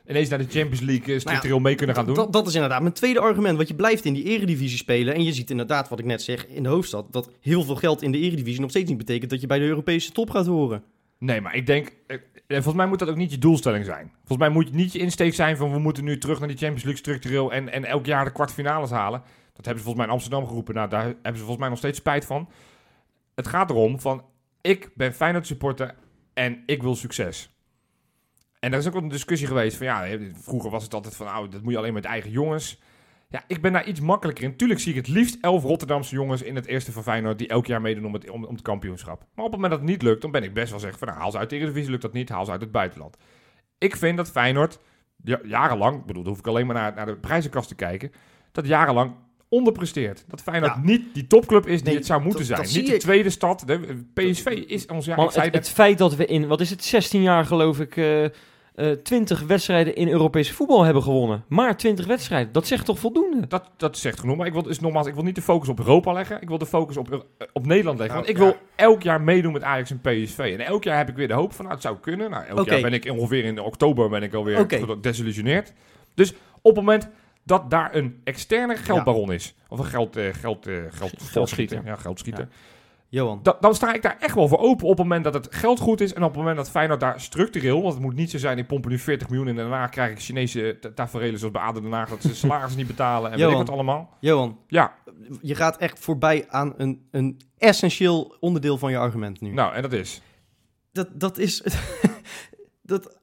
ineens 0.10 0.30
naar 0.30 0.40
de 0.40 0.46
Champions 0.50 0.80
League 0.80 1.14
eh, 1.14 1.20
structureel 1.20 1.60
mee 1.60 1.76
kunnen 1.76 1.96
gaan 1.96 2.06
doen. 2.06 2.16
Dat, 2.16 2.34
dat 2.34 2.48
is 2.48 2.54
inderdaad 2.54 2.82
mijn 2.82 2.94
tweede 2.94 3.20
argument. 3.20 3.56
Want 3.56 3.68
je 3.68 3.76
blijft 3.76 4.06
in 4.06 4.14
die 4.14 4.24
eredivisie 4.24 4.78
spelen. 4.78 5.14
En 5.14 5.24
je 5.24 5.34
ziet 5.34 5.50
inderdaad, 5.50 5.90
wat 5.90 6.00
ik 6.00 6.06
net 6.06 6.22
zeg, 6.22 6.48
in 6.48 6.64
de 6.64 6.70
hoofdstad... 6.70 7.06
heel 7.42 7.64
veel 7.64 7.76
geld 7.76 8.02
in 8.02 8.12
de 8.12 8.18
eredivisie 8.18 8.62
nog 8.62 8.70
steeds 8.70 8.90
niet 8.90 8.98
betekent... 8.98 9.30
dat 9.30 9.42
je 9.42 9.48
bij 9.48 9.60
de 9.60 9.66
Europese 9.66 10.12
top 10.12 10.30
gaat 10.30 10.46
horen. 10.46 10.84
Nee, 11.18 11.42
maar 11.42 11.56
ik 11.56 11.66
denk, 11.66 11.92
eh, 12.08 12.16
eh, 12.16 12.22
volgens 12.48 12.76
mij 12.76 12.88
moet 12.88 13.00
dat 13.00 13.10
ook 13.10 13.16
niet 13.16 13.32
je 13.32 13.38
doelstelling 13.38 13.86
zijn. 13.86 14.12
Volgens 14.18 14.38
mij 14.38 14.50
moet 14.50 14.74
niet 14.74 14.94
je 14.94 15.00
insteek 15.00 15.34
zijn 15.34 15.58
van 15.58 15.72
we 15.72 15.80
moeten 15.80 16.04
nu 16.04 16.18
terug 16.18 16.40
naar 16.40 16.48
die 16.48 16.58
Champions 16.58 16.84
League 16.84 17.02
structureel 17.02 17.52
en, 17.52 17.72
en 17.72 17.86
elk 17.86 18.06
jaar 18.06 18.26
de 18.26 18.32
kwartfinales 18.32 18.90
halen. 18.90 19.22
Dat 19.54 19.66
hebben 19.66 19.84
ze 19.84 19.84
volgens 19.84 19.96
mij 19.96 20.06
in 20.06 20.12
Amsterdam 20.12 20.48
geroepen. 20.48 20.74
Nou, 20.74 20.90
daar 20.90 21.04
hebben 21.04 21.22
ze 21.24 21.38
volgens 21.38 21.58
mij 21.58 21.70
nog 21.70 21.78
steeds 21.78 21.98
spijt 21.98 22.26
van. 22.26 22.50
Het 23.36 23.48
gaat 23.48 23.70
erom 23.70 24.00
van, 24.00 24.26
ik 24.62 24.92
ben 24.96 25.14
Feyenoord 25.14 25.48
supporter 25.48 25.96
en 26.34 26.64
ik 26.66 26.82
wil 26.82 26.96
succes. 26.96 27.50
En 28.60 28.72
er 28.72 28.80
is 28.80 28.88
ook 28.88 28.96
een 28.96 29.08
discussie 29.08 29.48
geweest 29.48 29.78
van, 29.78 29.86
ja, 29.86 30.08
vroeger 30.34 30.70
was 30.70 30.84
het 30.84 30.94
altijd 30.94 31.16
van, 31.16 31.26
nou, 31.26 31.50
dat 31.50 31.62
moet 31.62 31.72
je 31.72 31.78
alleen 31.78 31.94
met 31.94 32.06
eigen 32.06 32.32
jongens. 32.32 32.82
Ja, 33.32 33.44
ik 33.48 33.62
ben 33.62 33.74
daar 33.74 33.86
iets 33.88 34.00
makkelijker 34.00 34.44
in. 34.44 34.56
Tuurlijk 34.56 34.80
zie 34.80 34.92
ik 34.92 34.98
het 34.98 35.08
liefst 35.08 35.38
elf 35.42 35.64
Rotterdamse 35.64 36.16
jongens 36.16 36.42
in 36.42 36.56
het 36.56 36.66
eerste 36.66 36.92
van 36.92 37.04
Feyenoord... 37.04 37.38
die 37.38 37.48
elk 37.48 37.66
jaar 37.66 37.82
meedoen 37.82 38.06
om 38.06 38.14
het, 38.14 38.30
om, 38.30 38.46
om 38.46 38.54
het 38.54 38.62
kampioenschap. 38.62 39.20
Maar 39.20 39.46
op 39.46 39.52
het 39.52 39.62
moment 39.62 39.72
dat 39.72 39.80
het 39.82 39.90
niet 39.90 40.02
lukt, 40.02 40.22
dan 40.22 40.32
ben 40.32 40.44
ik 40.44 40.54
best 40.54 40.70
wel 40.70 40.80
zeggen... 40.80 41.00
van 41.00 41.08
nou, 41.08 41.20
haal 41.20 41.32
ze 41.32 41.38
uit 41.38 41.50
de 41.50 41.56
Eredivisie, 41.56 41.90
lukt 41.90 42.02
dat 42.02 42.14
niet, 42.14 42.30
haal 42.30 42.46
ze 42.46 42.52
uit 42.52 42.62
het 42.62 42.72
buitenland. 42.72 43.18
Ik 43.78 43.96
vind 43.96 44.18
dat 44.18 44.32
Feyenoord 44.32 44.80
ja, 45.24 45.40
jarenlang... 45.44 46.00
ik 46.00 46.06
bedoel, 46.06 46.22
dan 46.24 46.32
hoef 46.32 46.42
ik 46.42 46.48
alleen 46.48 46.66
maar 46.66 46.76
naar, 46.76 46.94
naar 46.96 47.06
de 47.06 47.16
prijzenkast 47.16 47.68
te 47.68 47.76
kijken... 47.76 48.12
dat 48.52 48.68
jarenlang 48.68 49.12
onderpresteert. 49.50 50.24
Dat 50.28 50.42
Feyenoord 50.42 50.74
Ja. 50.76 50.82
niet 50.84 51.14
die 51.14 51.28
topclub 51.28 51.68
is 51.68 51.78
die 51.78 51.86
Nee, 51.88 51.96
het 51.96 52.06
zou 52.06 52.22
moeten 52.22 52.40
dat- 52.40 52.48
zijn. 52.48 52.62
dat 52.62 52.76
niet 52.76 52.88
de 52.88 52.94
ik. 52.94 53.00
tweede 53.00 53.30
stad. 53.30 53.64
De, 53.66 54.04
PSV 54.14 54.46
is 54.46 54.86
ons... 54.86 55.06
Ja, 55.06 55.16
Man, 55.16 55.26
ik 55.26 55.32
zei 55.32 55.46
het, 55.46 55.56
het 55.56 55.70
feit 55.70 55.98
dat 55.98 56.16
we 56.16 56.26
in, 56.26 56.48
wat 56.48 56.62
is 56.62 56.70
het, 56.70 56.84
16 56.84 57.22
jaar 57.22 57.46
geloof 57.46 57.80
ik, 57.80 57.98
eh 57.98 58.26
eh 58.76 58.92
20 58.92 59.42
wedstrijden 59.42 59.96
in 59.96 60.08
Europese 60.08 60.54
voetbal 60.54 60.84
hebben 60.84 61.04
gewonnen. 61.04 61.44
Maar 61.48 61.78
20 61.78 62.06
wedstrijden, 62.06 62.52
dat 62.52 62.68
zegt 62.68 62.86
toch 62.86 63.00
voldoende? 63.00 63.48
Dat, 63.48 63.70
dat 63.78 63.98
zegt 63.98 64.20
genoeg. 64.20 64.38
Maar 64.38 64.48
ik 64.48 64.54
wil, 64.54 64.64
dus 64.64 64.80
nogmaals, 64.80 65.08
ik 65.08 65.14
wil 65.14 65.24
niet 65.24 65.36
de 65.36 65.42
focus 65.42 65.70
op 65.70 65.80
Europa 65.80 66.12
leggen. 66.14 66.42
Ik 66.42 66.48
wil 66.48 66.58
de 66.58 66.66
focus 66.66 66.98
op, 66.98 67.12
eh, 67.12 67.20
op 67.54 67.66
Nederland 67.66 67.98
leggen. 68.00 68.16
Nou, 68.16 68.28
want 68.28 68.30
ik 68.30 68.38
ja. 68.38 68.44
wil 68.44 68.68
elk 68.76 69.04
jaar 69.04 69.22
meedoen 69.22 69.54
met 69.54 69.64
Ajax 69.64 69.92
en 69.92 70.02
PSV. 70.02 70.38
En 70.38 70.66
elk 70.66 70.84
jaar 70.84 70.98
heb 70.98 71.10
ik 71.10 71.16
weer 71.16 71.28
de 71.28 71.34
hoop 71.34 71.54
van, 71.54 71.64
nou, 71.66 71.76
het 71.76 71.86
zou 71.86 71.98
kunnen. 71.98 72.30
Nou, 72.30 72.46
elk 72.46 72.70
jaar 72.70 72.82
ben 72.82 72.94
ik 72.94 73.12
ongeveer 73.12 73.44
in 73.44 73.60
oktober 73.60 74.10
ben 74.10 74.24
ik 74.24 74.34
alweer 74.34 74.60
Oké. 74.60 74.86
gedesillusioneerd. 74.86 75.74
Dus 76.14 76.34
op 76.62 76.76
het 76.76 76.86
moment 76.86 77.10
dat 77.44 77.70
daar 77.70 77.96
een 77.96 78.22
externe 78.24 78.76
geldbaron 78.76 79.32
is, 79.32 79.56
of 79.68 79.80
een 79.80 79.86
geld, 79.86 80.16
eh, 80.16 80.34
geld, 80.34 80.68
eh, 80.68 80.76
geld, 80.90 81.14
Geldschieter. 81.18 81.82
Ja, 81.86 81.96
geldschieter. 81.96 82.48
Johan. 83.14 83.40
Da- 83.44 83.58
dan 83.60 83.76
sta 83.76 83.94
ik 83.94 84.02
daar 84.02 84.18
echt 84.20 84.36
wel 84.36 84.48
voor 84.48 84.60
open 84.60 84.84
op 84.88 84.98
het 84.98 85.08
moment 85.08 85.24
dat 85.24 85.34
het 85.34 85.48
geld 85.56 85.80
goed 85.80 86.02
is. 86.02 86.14
En 86.14 86.22
op 86.24 86.30
het 86.30 86.38
moment 86.38 86.58
dat 86.58 86.70
Feyenoord 86.70 87.00
daar 87.00 87.20
structureel... 87.22 87.82
Want 87.82 87.94
het 87.94 88.04
moet 88.04 88.16
niet 88.16 88.32
zo 88.32 88.38
zijn, 88.38 88.58
ik 88.58 88.68
pomp 88.68 88.88
nu 88.88 89.00
40 89.00 89.30
miljoen 89.30 89.48
in... 89.48 89.58
en 89.58 89.70
daarna 89.70 89.88
krijg 89.88 90.12
ik 90.12 90.20
Chinese 90.20 90.78
ta- 90.80 90.92
taferelen 90.96 91.40
zoals 91.40 91.54
bij 91.54 91.62
Aden 91.64 91.82
Den 91.84 91.92
Haag... 91.92 92.10
dat 92.10 92.22
ze 92.22 92.36
salaris 92.46 92.76
niet 92.76 92.88
betalen 92.88 93.32
en 93.32 93.38
weet 93.38 93.46
ik 93.46 93.52
Johan. 93.52 93.66
wat 93.66 93.74
allemaal. 93.76 94.18
Johan, 94.20 94.60
Ja, 94.68 94.94
je 95.42 95.56
gaat 95.56 95.78
echt 95.78 96.00
voorbij 96.00 96.46
aan 96.50 96.74
een, 96.78 97.08
een 97.12 97.42
essentieel 97.58 98.36
onderdeel 98.40 98.78
van 98.78 98.92
je 98.92 98.98
argument 98.98 99.42
nu. 99.42 99.54
nou, 99.54 99.74
en 99.74 99.82
dat 99.82 99.94
is... 99.94 100.22
Dat, 100.92 101.08
dat 101.14 101.38
is... 101.38 101.64
dat, 102.82 103.20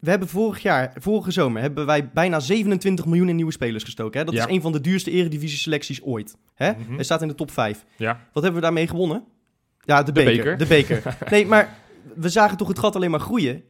we 0.00 0.10
hebben 0.10 0.28
vorig 0.28 0.62
jaar, 0.62 0.92
vorige 0.98 1.30
zomer, 1.30 1.60
hebben 1.62 1.86
wij 1.86 2.08
bijna 2.10 2.40
27 2.40 3.06
miljoen 3.06 3.28
in 3.28 3.36
nieuwe 3.36 3.52
spelers 3.52 3.84
gestoken. 3.84 4.18
Hè? 4.18 4.24
Dat 4.24 4.34
Ja. 4.34 4.46
is 4.46 4.54
een 4.54 4.60
van 4.60 4.72
de 4.72 4.80
duurste 4.80 5.10
eredivisie-selecties 5.10 6.02
ooit. 6.02 6.36
Hè? 6.54 6.70
Mhm. 6.72 6.94
Hij 6.94 7.04
staat 7.04 7.22
in 7.22 7.28
de 7.28 7.34
top 7.34 7.50
5. 7.50 7.84
Ja. 7.96 8.12
Wat 8.32 8.42
hebben 8.42 8.60
we 8.60 8.66
daarmee 8.66 8.86
gewonnen? 8.88 9.24
Ja, 9.80 10.02
de, 10.02 10.12
De 10.12 10.24
beker. 10.24 10.36
beker. 10.44 10.58
De 10.58 10.66
beker. 10.66 11.16
nee, 11.30 11.46
maar 11.46 11.76
we 12.14 12.28
zagen 12.28 12.56
toch 12.56 12.68
het 12.68 12.78
gat 12.78 12.96
alleen 12.96 13.10
maar 13.10 13.20
groeien. 13.20 13.62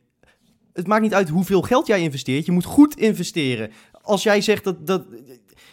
Het 0.73 0.87
maakt 0.87 1.03
niet 1.03 1.15
uit 1.15 1.29
hoeveel 1.29 1.63
geld 1.63 1.87
jij 1.87 2.01
investeert. 2.01 2.47
Je 2.47 2.53
moet 2.53 2.65
goed 2.65 2.97
investeren. 2.97 3.71
als 4.03 4.23
jij 4.23 4.41
zegt 4.41 4.65
dat... 4.65 4.87
dat 4.87 5.05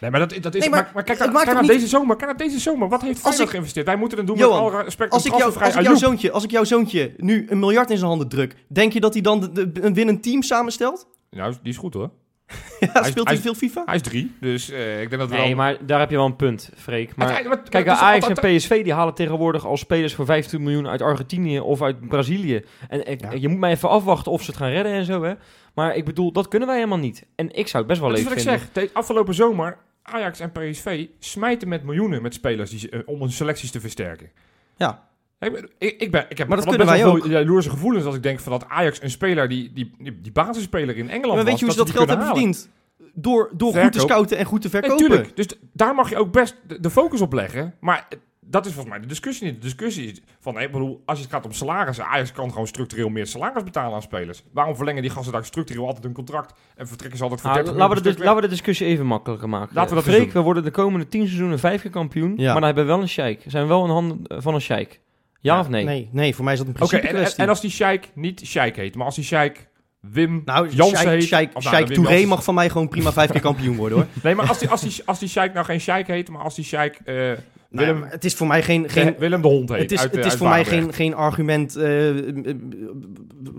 Nee, 0.00 0.10
maar, 0.10 0.20
dat, 0.20 0.42
dat 0.42 0.54
is, 0.54 0.60
Nee, 0.60 0.70
maar 0.70 0.82
maar, 0.82 0.90
maar 0.94 1.02
kijk, 1.04 1.18
kijk 1.18 1.32
naar 1.46 1.60
niet- 1.62 1.70
deze 1.70 1.86
zomer. 1.86 2.16
Kijk 2.16 2.30
naar 2.30 2.48
deze 2.48 2.58
zomer. 2.60 2.88
Wat 2.88 3.02
heeft 3.02 3.18
Feyenoord 3.20 3.42
ik- 3.44 3.50
geïnvesteerd? 3.50 3.86
Wij 3.86 3.96
moeten 3.96 4.18
het 4.18 4.26
doen 4.26 4.36
Johan, 4.36 4.64
met 4.64 4.72
alle 4.74 4.82
respect. 4.84 5.12
als, 5.12 5.24
ik 5.24 5.34
jou, 5.36 5.54
als, 5.60 5.74
ik 5.74 5.82
jouw 5.82 5.94
zoontje, 5.94 6.30
als 6.30 6.44
ik 6.44 6.50
jouw 6.50 6.64
zoontje 6.64 7.14
nu 7.16 7.46
een 7.48 7.58
miljard 7.58 7.90
in 7.90 7.96
zijn 7.96 8.08
handen 8.08 8.28
druk... 8.28 8.54
denk 8.68 8.92
je 8.92 9.00
dat 9.00 9.12
hij 9.12 9.22
dan 9.22 9.40
de, 9.40 9.72
de- 9.72 9.82
een 9.82 9.94
winnend 9.94 10.22
team 10.22 10.42
samenstelt? 10.42 11.06
Nou, 11.30 11.54
die 11.62 11.72
is 11.72 11.78
goed 11.78 11.94
hoor. 11.94 12.10
Ja, 12.80 12.88
Hij 12.92 13.10
speelt 13.10 13.28
hij 13.28 13.36
veel 13.38 13.54
FIFA? 13.54 13.82
Hij 13.86 13.94
is 13.94 14.02
drie, 14.02 14.32
dus 14.40 14.70
eh, 14.70 15.02
ik 15.02 15.08
denk 15.08 15.20
dat 15.20 15.30
we 15.30 15.36
Nee, 15.36 15.54
maar 15.56 15.76
daar 15.86 16.00
heb 16.00 16.10
je 16.10 16.16
wel 16.16 16.24
een 16.26 16.36
punt, 16.36 16.70
Freek. 16.76 17.16
Maar 17.16 17.42
Kijk, 17.68 17.86
maar- 17.86 17.94
Ajax 17.96 18.28
en 18.28 18.34
PSV 18.56 18.84
die 18.84 18.92
halen 18.92 19.14
tegenwoordig 19.14 19.66
al 19.66 19.76
spelers 19.76 20.14
voor 20.14 20.24
15 20.24 20.62
miljoen 20.62 20.88
uit 20.88 21.02
Argentinië 21.02 21.60
of 21.60 21.82
uit 21.82 22.08
Brazilië. 22.08 22.64
En 22.88 23.06
ik- 23.10 23.20
Ja. 23.20 23.30
je 23.32 23.48
moet 23.48 23.58
mij 23.58 23.70
even 23.70 23.88
afwachten 23.88 24.32
of 24.32 24.42
ze 24.42 24.46
het 24.50 24.56
gaan 24.60 24.70
redden 24.70 24.92
en 24.92 25.04
zo, 25.04 25.22
hè. 25.22 25.34
Maar 25.74 25.96
ik 25.96 26.04
bedoel, 26.04 26.32
dat 26.32 26.48
kunnen 26.48 26.68
wij 26.68 26.76
helemaal 26.76 26.98
niet. 26.98 27.26
En 27.34 27.50
ik 27.54 27.68
zou 27.68 27.78
het 27.78 27.86
best 27.86 28.00
wel 28.00 28.08
Dat 28.10 28.18
is 28.18 28.24
leuk 28.24 28.34
wat 28.34 28.42
ik 28.44 28.48
vinden. 28.50 28.68
zeg. 28.74 28.84
De 28.84 28.90
afgelopen 28.92 29.34
zomer, 29.34 29.76
Ajax 30.06 30.40
en 30.40 30.52
PSV 30.52 31.06
smijten 31.18 31.68
met 31.68 31.82
miljoenen 31.82 32.22
met 32.22 32.34
spelers 32.34 32.70
die, 32.70 32.90
eh, 32.90 33.00
om 33.04 33.20
hun 33.20 33.32
selecties 33.32 33.70
te 33.70 33.80
versterken. 33.80 34.30
Ja. 34.76 35.08
Ik, 35.40 35.52
ben- 35.52 35.70
ik, 35.78 36.00
ik, 36.00 36.10
ben, 36.10 36.26
ik 36.28 36.38
heb 36.38 36.48
Maar 36.48 36.56
dat 36.56 36.66
kunnen 36.68 36.86
wij 36.86 37.00
veel 37.00 37.28
jaloerse 37.28 37.70
gevoelens 37.70 38.04
als 38.04 38.14
ik 38.14 38.22
denk 38.22 38.40
van 38.40 38.52
dat 38.52 38.68
Ajax 38.68 39.02
een 39.02 39.10
speler 39.10 39.48
die, 39.48 39.72
die, 39.72 39.94
die, 39.98 40.20
die 40.20 40.32
basisspeler 40.32 40.96
in 40.96 41.10
Engeland 41.10 41.34
maar 41.34 41.44
weet 41.44 41.50
was, 41.50 41.60
je 41.60 41.64
hoe 41.64 41.74
ze 41.74 41.80
dat 41.80 41.90
geld 41.90 42.08
hebben 42.08 42.26
verdiend? 42.26 42.70
Door, 43.14 43.50
door 43.52 43.74
goed 43.74 43.92
te 43.92 44.00
scouten 44.00 44.36
en 44.38 44.44
goed 44.44 44.62
te 44.62 44.70
verkopen. 44.70 44.96
tuurlijk. 44.96 45.36
Dus 45.36 45.46
daar 45.72 45.94
mag 45.94 46.10
je 46.10 46.16
ook 46.16 46.32
best 46.32 46.56
de, 46.66 46.80
de 46.80 46.90
focus 46.90 47.20
op 47.20 47.32
leggen. 47.32 47.74
Maar 47.80 48.08
dat 48.48 48.66
is 48.66 48.72
volgens 48.72 48.94
mij 48.94 49.02
de 49.02 49.08
discussie 49.08 49.46
niet. 49.46 49.54
De 49.54 49.60
discussie 49.60 50.10
is 50.10 50.20
van, 50.40 50.60
ik 50.60 50.72
bedoel, 50.72 51.02
als 51.04 51.20
het 51.20 51.30
gaat 51.30 51.44
om 51.44 51.52
salarissen, 51.52 52.04
Ajax 52.06 52.32
kan 52.32 52.50
gewoon 52.50 52.66
structureel 52.66 53.08
meer 53.08 53.26
salaris 53.26 53.62
betalen 53.62 53.94
aan 53.94 54.02
spelers. 54.02 54.42
Waarom 54.52 54.76
verlengen 54.76 55.02
die 55.02 55.10
gasten 55.10 55.32
daar 55.32 55.44
structureel 55.44 55.86
altijd 55.86 56.04
een 56.04 56.12
contract 56.12 56.54
en 56.76 56.88
vertrekken 56.88 57.18
ze 57.18 57.22
altijd 57.24 57.40
voor 57.40 57.50
Ah, 57.50 57.56
30 57.56 57.74
laten, 57.74 57.96
we 57.96 58.02
de, 58.02 58.18
laten 58.18 58.34
we 58.34 58.40
de 58.40 58.48
discussie 58.48 58.86
even 58.86 59.06
makkelijker 59.06 59.48
maken. 59.48 59.74
Laten 59.74 59.96
we 59.96 60.02
dat 60.02 60.14
Freek, 60.14 60.32
we 60.32 60.40
worden 60.40 60.64
de 60.64 60.70
komende 60.70 61.08
10 61.08 61.26
seizoenen 61.26 61.58
vijf 61.58 61.82
keer 61.82 61.90
kampioen. 61.90 62.34
Ja. 62.36 62.44
Maar 62.44 62.54
dan 62.54 62.64
hebben 62.64 62.84
we 62.84 62.90
wel 62.90 63.00
een 63.00 63.08
sheik. 63.08 63.42
Zijn 63.46 63.62
we 63.62 63.68
wel 63.68 63.84
in 63.84 63.90
handen 63.90 64.26
eh, 64.26 64.36
van 64.40 64.54
een 64.54 64.60
sheik? 64.60 65.00
Ja, 65.40 65.54
Ja, 65.54 65.60
of 65.60 65.68
nee? 65.68 65.84
Nee, 65.84 66.08
nee, 66.12 66.34
voor 66.34 66.44
mij 66.44 66.52
is 66.52 66.58
dat 66.58 66.68
een 66.68 66.74
Oké, 66.74 66.86
principe 66.86 67.16
en, 67.18 67.24
en, 67.24 67.36
en 67.36 67.48
als 67.48 67.60
die 67.60 67.70
Sheik 67.70 68.10
niet 68.14 68.46
Sheik 68.46 68.76
heet, 68.76 68.94
maar 68.94 69.04
als 69.04 69.14
die 69.14 69.24
Sheik 69.24 69.68
Wim 70.00 70.42
nou, 70.44 70.68
Jansen 70.68 71.08
heet... 71.08 71.22
Sheik, 71.22 71.52
nou, 71.52 71.64
Sheik 71.64 71.86
Touré 71.86 72.24
mag 72.24 72.44
van 72.44 72.54
mij 72.54 72.68
gewoon 72.70 72.88
prima 72.88 73.12
vijf 73.12 73.30
keer 73.30 73.40
kampioen 73.40 73.76
worden, 73.76 73.98
hoor. 73.98 74.06
Nee, 74.22 74.34
maar 74.34 74.48
als 74.48 74.58
die, 74.58 74.68
als, 74.68 74.80
die, 74.80 75.02
als 75.04 75.18
die 75.18 75.28
Sheik 75.28 75.52
nou 75.52 75.64
geen 75.66 75.80
Sheik 75.80 76.06
heet, 76.06 76.28
maar 76.28 76.42
als 76.42 76.54
die 76.54 76.64
Sheik 76.64 77.00
Nou, 77.70 77.86
Willem, 77.86 78.00
maar 78.00 78.10
het 78.10 78.24
is 78.24 78.34
voor 78.34 78.46
mij 78.46 78.62
geen... 78.62 78.88
geen 78.90 79.06
de- 79.06 79.18
Willem 79.18 79.42
de 79.42 79.48
Hond 79.48 79.68
heet 79.68 79.80
het 79.80 79.92
is, 79.92 80.00
uit, 80.00 80.14
het 80.16 80.24
is 80.24 80.34
voor 80.34 80.48
mij 80.48 80.64
geen, 80.64 80.92
geen 80.92 81.14
argument 81.14 81.76
eh, 81.76 82.14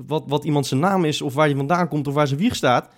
wat, 0.08 0.24
wat 0.28 0.43
iemand 0.43 0.67
zijn 0.67 0.80
naam 0.80 1.06
is 1.06 1.22
of 1.22 1.34
waar 1.34 1.48
hij 1.48 1.56
vandaan 1.56 1.88
komt 1.88 2.08
of 2.08 2.13
waar 2.13 2.28
zijn 2.28 2.39
wieg 2.39 2.56
staat. 2.56 2.89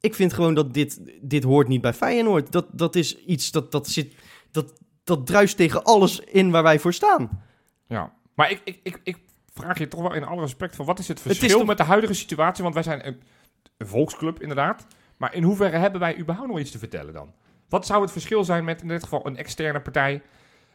Ik 0.00 0.14
vind 0.14 0.32
gewoon 0.32 0.54
dat 0.54 0.74
dit, 0.74 1.00
dit 1.20 1.42
hoort 1.44 1.68
niet 1.68 1.80
bij 1.80 1.92
Feyenoord. 1.92 2.52
Dat, 2.52 2.66
dat 2.72 2.96
is 2.96 3.24
iets 3.24 3.50
dat, 3.50 3.72
dat 3.72 3.88
zit... 3.88 4.14
Dat, 4.50 4.72
dat 5.04 5.26
druist 5.26 5.56
tegen 5.56 5.82
alles 5.84 6.20
in 6.20 6.50
waar 6.50 6.62
wij 6.62 6.78
voor 6.78 6.92
staan. 6.92 7.42
Ja, 7.86 8.12
maar 8.34 8.50
ik, 8.50 8.60
ik, 8.64 8.80
ik, 8.82 9.00
ik 9.02 9.18
vraag 9.54 9.78
je 9.78 9.88
toch 9.88 10.00
wel 10.00 10.14
in 10.14 10.24
alle 10.24 10.40
respect 10.40 10.76
van 10.76 10.86
wat 10.86 10.98
is 10.98 11.08
het 11.08 11.16
is 11.18 11.22
verschil 11.22 11.58
toch- 11.58 11.66
met 11.66 11.76
de 11.76 11.82
huidige 11.84 12.14
situatie? 12.14 12.62
Want 12.62 12.74
wij 12.74 12.82
zijn 12.82 13.06
een, 13.06 13.20
een 13.76 13.86
volksclub 13.86 14.40
inderdaad. 14.40 14.86
Maar 15.16 15.34
in 15.34 15.42
hoeverre 15.42 15.76
hebben 15.76 16.00
wij 16.00 16.18
überhaupt 16.18 16.48
nog 16.50 16.58
iets 16.60 16.70
te 16.70 16.78
vertellen 16.78 17.12
dan? 17.12 17.32
Wat 17.70 17.86
zou 17.86 18.02
het 18.02 18.12
verschil 18.12 18.44
zijn 18.44 18.64
met 18.64 18.82
in 18.82 18.88
dit 18.88 19.02
geval 19.02 19.26
een 19.26 19.36
externe 19.36 19.80
partij? 19.80 20.22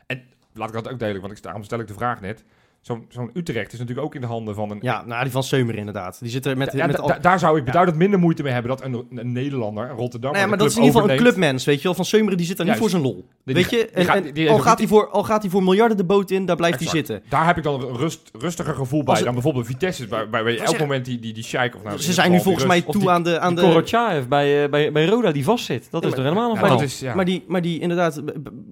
En 0.08 0.24
laat 0.54 0.68
ik 0.68 0.74
dat 0.74 0.90
ook 0.90 1.00
delen, 1.00 1.22
want 1.22 1.44
daarom 1.44 1.64
stel 1.64 1.80
ik 1.80 1.88
de 1.88 1.94
vraag 1.94 2.22
net. 2.22 2.44
Zo'n 2.86 3.06
zo'n 3.10 3.30
Utrecht 3.34 3.74
is 3.74 3.80
natuurlijk 3.80 4.08
ook 4.08 4.16
in 4.16 4.22
de 4.22 4.28
handen 4.28 4.56
van 4.56 4.72
een... 4.72 4.78
Ja, 4.82 5.06
nou, 5.06 5.24
die 5.24 5.32
van 5.32 5.44
Seumer 5.44 5.76
inderdaad. 5.76 6.18
Die 6.22 6.30
zit 6.30 6.46
er 6.46 6.58
met... 6.58 6.72
Ja, 6.74 6.86
met 6.86 7.00
al- 7.00 7.22
daar 7.22 7.40
zou 7.40 7.58
ik 7.58 7.66
beduidend 7.66 7.98
minder 7.98 8.20
moeite 8.20 8.44
mee 8.44 8.54
hebben 8.54 8.72
dat 8.72 8.84
een, 8.84 9.08
een 9.16 9.32
Nederlander, 9.32 9.90
een 9.90 9.96
Rotterdam, 9.96 10.32
Nou 10.32 10.44
ja, 10.44 10.50
maar 10.50 10.58
dat 10.58 10.68
is 10.68 10.76
in 10.76 10.84
ieder 10.84 10.96
geval 11.02 11.16
een 11.16 11.22
clubmens, 11.22 11.66
weet 11.66 11.78
je 11.78 11.84
wel. 11.84 11.94
Van 11.94 12.06
Seumeren 12.06 12.38
die 12.38 12.46
zit 12.46 12.58
daar 12.58 12.66
niet 12.66 12.76
Juist. 12.76 12.92
voor 12.94 13.02
zijn 13.02 13.14
lol. 13.14 13.28
Die- 13.44 13.56
weet 13.56 13.70
die- 13.70 13.80
je? 13.80 13.90
die 14.34 14.46
En, 14.46 14.48
en 14.48 14.48
al, 14.48 14.60
gaat 14.60 14.78
hij 14.78 14.88
voor, 14.88 15.10
al 15.10 15.24
gaat 15.24 15.42
hij 15.42 15.52
voor 15.52 15.64
miljarden 15.64 15.98
de 15.98 16.04
boot 16.04 16.32
in, 16.32 16.46
daar 16.46 16.56
blijft 16.56 16.80
hij 16.80 16.88
zitten. 16.88 17.24
Daar 17.30 17.46
heb 17.46 17.58
ik 17.58 17.64
dan 17.64 17.82
een 17.82 17.98
rust, 17.98 18.30
rustiger 18.40 18.76
gevoel 18.76 19.04
bij 19.04 19.24
dan 19.24 19.34
bijvoorbeeld 19.34 19.66
Vitesse, 19.66 20.08
bij, 20.08 20.30
bij, 20.30 20.44
bij 20.44 20.54
Ik 20.54 20.60
elk 20.60 20.80
moment 20.80 21.06
die, 21.06 21.20
die, 21.20 21.34
die 21.34 21.44
sheik 21.44 21.76
of 21.76 21.84
nou... 21.84 22.00
Ze 22.00 22.14
zijn 22.14 22.32
nu 22.32 22.40
volgens 22.42 22.66
mij 22.66 22.82
toe 22.82 23.10
aan 23.10 23.24
de... 23.24 23.40
Aan 23.40 23.56
de 23.56 24.26
bij, 24.30 24.64
eh, 24.64 24.70
bij, 24.70 24.92
bij 24.92 25.06
Roda 25.06 25.32
die 25.32 25.44
vastzit. 25.44 25.88
Dat 25.92 26.04
is 26.06 26.14
toch 26.14 26.24
helemaal 26.24 26.58
een 26.58 26.82
is, 26.82 27.00
ja. 27.00 27.16
Maar, 27.16 27.26
die, 27.26 27.44
maar 27.48 27.62
die 27.62 27.80
inderdaad, 27.80 28.22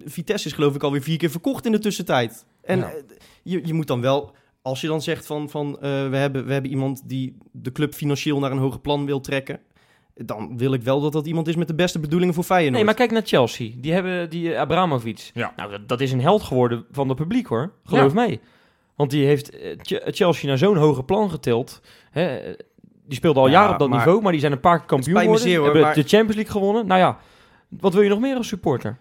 Vitesse 0.06 0.48
is 0.48 0.54
geloof 0.54 0.76
ik 0.76 0.84
alweer 0.84 1.02
vier 1.02 1.18
keer 1.18 1.30
verkocht 1.30 1.66
in 1.66 1.72
de 1.72 1.80
tussentijd. 1.80 2.46
En 2.62 2.80
Ja. 2.80 2.86
eh, 2.86 2.94
je, 3.44 3.62
je 3.66 3.74
moet 3.74 3.88
dan 3.88 4.02
wel, 4.02 4.32
als 4.62 4.82
je 4.82 4.88
dan 4.88 5.02
zegt 5.02 5.26
van, 5.26 5.50
van 5.50 5.76
eh, 5.76 6.10
we, 6.10 6.18
hebben, 6.18 6.46
we 6.46 6.54
hebben 6.54 6.72
iemand 6.72 7.10
die 7.10 7.38
de 7.52 7.72
club 7.72 7.94
financieel 7.94 8.40
naar 8.40 8.52
een 8.52 8.58
hoger 8.58 8.80
plan 8.80 9.06
wil 9.06 9.22
trekken. 9.22 9.60
Dan 10.16 10.58
wil 10.58 10.74
ik 10.74 10.82
wel 10.82 11.02
dat 11.02 11.12
dat 11.12 11.28
iemand 11.28 11.48
is 11.48 11.56
met 11.56 11.68
de 11.68 11.76
beste 11.76 12.00
bedoelingen 12.00 12.34
voor 12.34 12.44
Feyenoord. 12.44 12.74
Nee, 12.76 12.84
maar 12.84 12.94
kijk 12.94 13.12
naar 13.12 13.22
Chelsea. 13.26 13.72
Die 13.78 13.94
hebben 13.94 14.30
die 14.30 14.54
eh, 14.54 14.60
Abramovic. 14.60 15.32
Ja. 15.34 15.54
Nou, 15.56 15.72
dat, 15.72 15.88
dat 15.88 16.02
is 16.02 16.12
een 16.12 16.22
held 16.22 16.42
geworden 16.44 16.86
van 16.92 17.08
het 17.10 17.18
publiek 17.18 17.48
hoor. 17.48 17.74
Geloof 17.84 18.14
mij. 18.14 18.40
Want 18.96 19.12
die 19.12 19.26
heeft 19.26 19.50
eh, 19.60 19.78
Ch- 19.82 20.16
Chelsea 20.16 20.48
naar 20.50 20.58
zo'n 20.58 20.78
hoge 20.78 21.04
plan 21.04 21.30
getild. 21.30 21.82
Hè, 22.12 22.40
die 23.06 23.16
speelde 23.18 23.40
al 23.40 23.46
Ja, 23.48 23.52
jaren 23.52 23.74
op 23.74 23.80
dat 23.80 23.90
maar- 23.90 23.98
niveau, 23.98 24.22
maar 24.22 24.32
die 24.32 24.42
zijn 24.42 24.52
een 24.54 24.60
paar 24.60 24.78
keer 24.78 24.88
kampioen 24.88 25.20
geworden. 25.20 25.64
hebben 25.64 25.82
maar- 25.82 25.94
de 25.94 26.02
Champions 26.04 26.36
League 26.36 26.52
gewonnen. 26.54 26.88
Nou 26.88 27.00
ja, 27.00 27.18
wat 27.70 27.94
wil 27.94 28.02
je 28.04 28.10
nog 28.10 28.20
meer 28.20 28.36
als 28.36 28.48
supporter? 28.48 28.98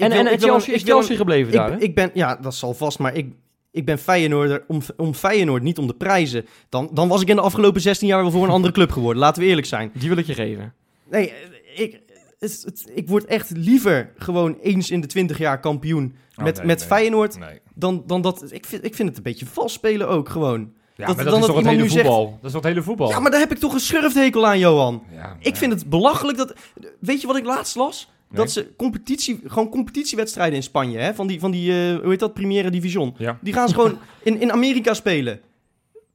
En 0.00 0.10
wil- 0.10 0.18
en, 0.18 0.26
en 0.26 0.32
ik 0.32 0.40
wil 0.40 0.48
Chelsea 0.48 0.74
is 0.74 0.82
Chelsea 0.82 1.16
gebleven 1.16 1.52
daar, 1.52 1.70
hè? 1.72 1.78
Ik, 1.78 1.94
ben, 1.94 2.10
ja, 2.14 2.36
dat 2.36 2.54
zal 2.54 2.74
vast, 2.74 2.98
maar 2.98 3.14
ik, 3.14 3.32
ik 3.70 3.84
ben 3.84 3.98
Feyenoorder 3.98 4.64
om, 4.68 4.80
om 4.96 5.14
Feyenoord, 5.14 5.62
niet 5.62 5.78
om 5.78 5.86
de 5.86 5.94
prijzen. 5.94 6.46
Dan, 6.68 6.90
dan 6.92 7.08
was 7.08 7.22
ik 7.22 7.28
in 7.28 7.36
de 7.36 7.42
afgelopen 7.42 7.80
16 7.80 8.08
jaar 8.08 8.22
wel 8.22 8.30
voor 8.30 8.44
een 8.44 8.50
andere 8.50 8.72
club 8.72 8.90
geworden. 8.92 9.22
Laten 9.22 9.42
we 9.42 9.48
eerlijk 9.48 9.66
zijn. 9.66 9.90
Die 9.94 10.08
wil 10.08 10.18
ik 10.18 10.26
je 10.26 10.34
geven. 10.34 10.72
Nee, 11.10 11.32
ik, 11.74 12.00
het, 12.38 12.62
het- 12.64 12.90
ik 12.94 13.08
word 13.08 13.24
echt 13.24 13.50
liever 13.50 14.12
gewoon 14.16 14.56
eens 14.62 14.90
in 14.90 15.00
de 15.00 15.06
20 15.06 15.38
jaar 15.38 15.60
kampioen 15.60 16.14
Oh, 16.36 16.44
met, 16.44 16.56
nee, 16.56 16.66
met 16.66 16.78
nee. 16.78 16.86
Feyenoord 16.86 17.38
Nee. 17.38 17.60
dan, 17.74 18.02
dan 18.06 18.20
dat. 18.22 18.52
Ik 18.52 18.66
vind, 18.66 18.84
ik 18.84 18.94
vind 18.94 19.08
het 19.08 19.16
een 19.16 19.22
beetje 19.22 19.46
vals 19.46 19.72
spelen 19.72 20.08
ook 20.08 20.28
gewoon. 20.28 20.72
Ja, 20.96 21.06
Dat- 21.06 21.16
maar 21.16 21.24
dan 21.24 21.34
dat 21.34 21.42
is 21.42 21.46
dat 21.46 21.56
toch 21.56 21.64
het 21.64 21.74
hele 21.76 21.88
zegt- 21.88 22.06
voetbal? 22.06 22.24
Dat 22.26 22.44
is 22.44 22.52
toch 22.52 22.62
het 22.62 22.70
hele 22.70 22.82
voetbal? 22.82 23.08
Ja, 23.08 23.20
maar 23.20 23.30
daar 23.30 23.40
heb 23.40 23.52
ik 23.52 23.58
toch 23.58 23.72
een 23.74 23.80
schurfthekel 23.80 24.46
aan, 24.46 24.58
Johan. 24.58 25.02
Ja, 25.14 25.36
Ik 25.40 25.52
ja. 25.52 25.58
vind 25.58 25.72
het 25.72 25.86
belachelijk 25.90 26.38
dat. 26.38 26.52
Weet 27.00 27.20
je 27.20 27.26
wat 27.26 27.36
ik 27.36 27.44
laatst 27.44 27.76
las? 27.76 28.10
Nee. 28.30 28.40
Dat 28.40 28.50
ze 28.50 28.68
competitie, 28.76 29.40
gewoon 29.46 29.68
competitiewedstrijden 29.68 30.56
in 30.56 30.62
Spanje, 30.62 30.98
hè, 30.98 31.14
van 31.14 31.26
die, 31.26 31.40
van 31.40 31.50
die 31.50 31.70
eh, 31.70 31.98
hoe 32.00 32.10
heet 32.10 32.18
dat, 32.18 32.34
Primera 32.34 32.70
Division. 32.70 33.14
Ja. 33.18 33.38
Die 33.40 33.52
gaan 33.52 33.68
ze 33.68 33.74
gewoon 33.74 33.98
in, 34.22 34.40
in 34.40 34.52
Amerika 34.52 34.94
spelen. 34.94 35.40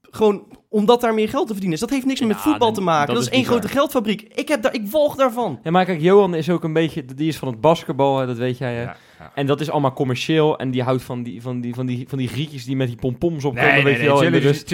Gewoon 0.01 0.47
omdat 0.69 1.01
daar 1.01 1.13
meer 1.13 1.29
geld 1.29 1.47
te 1.47 1.51
verdienen 1.51 1.73
is. 1.73 1.79
Dat 1.79 1.89
heeft 1.89 2.05
niks 2.05 2.19
meer 2.19 2.29
met 2.29 2.37
voetbal 2.37 2.71
te 2.71 2.81
maken. 2.81 3.07
dat 3.07 3.15
Dat, 3.15 3.25
is 3.25 3.31
één 3.31 3.45
grote 3.45 3.67
geldfabriek. 3.67 4.21
Ik, 4.21 4.47
heb 4.47 4.61
daar, 4.61 4.73
ik 4.73 4.87
walg 4.87 5.15
daarvan. 5.15 5.59
Ja, 5.63 5.71
maar 5.71 5.85
kijk, 5.85 6.01
Johan 6.01 6.35
is 6.35 6.49
ook 6.49 6.63
een 6.63 6.73
beetje, 6.73 7.05
die 7.05 7.27
is 7.27 7.37
van 7.37 7.47
het 7.47 7.61
basketbal, 7.61 8.19
hè, 8.19 8.25
dat 8.25 8.37
weet 8.37 8.57
jij. 8.57 8.73
Hè? 8.73 8.81
Ja, 8.81 8.97
ja. 9.25 9.31
En 9.35 9.45
dat 9.45 9.61
is 9.61 9.69
allemaal 9.69 9.93
commercieel. 9.93 10.57
En 10.57 10.71
die 10.71 10.83
houdt 10.83 11.03
van 11.03 11.23
die, 11.23 11.41
van 11.41 11.61
die, 11.61 11.73
van 11.73 11.85
die, 11.85 12.05
van 12.09 12.17
die 12.17 12.27
grietjes 12.27 12.65
die 12.65 12.75
met 12.75 12.87
die 12.87 12.95
pompoms 12.95 13.45
opkomen, 13.45 13.63
Nee, 13.69 13.73
nee, 13.73 13.83
weet 13.83 13.93
nee, 13.93 14.01
je 14.03 14.07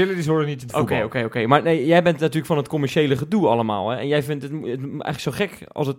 wel. 0.05 0.15
die 0.15 0.29
horen 0.29 0.45
niet 0.47 0.61
in 0.61 0.67
het 0.67 0.75
Oké, 0.75 0.87
voetbal. 0.87 1.05
oké, 1.05 1.23
oké. 1.23 1.47
Maar 1.47 1.63
nee, 1.63 1.85
jij 1.85 2.03
bent 2.03 2.19
natuurlijk 2.19 2.45
van 2.45 2.57
het 2.57 2.67
commerciële 2.67 3.17
gedoe 3.17 3.47
allemaal. 3.47 3.89
Hè? 3.89 3.97
En 3.97 4.07
jij 4.07 4.23
vindt 4.23 4.43
het, 4.43 4.51
het 4.51 4.63
eigenlijk 4.79 5.19
zo 5.19 5.31
gek 5.31 5.57
als 5.71 5.87
het... 5.87 5.97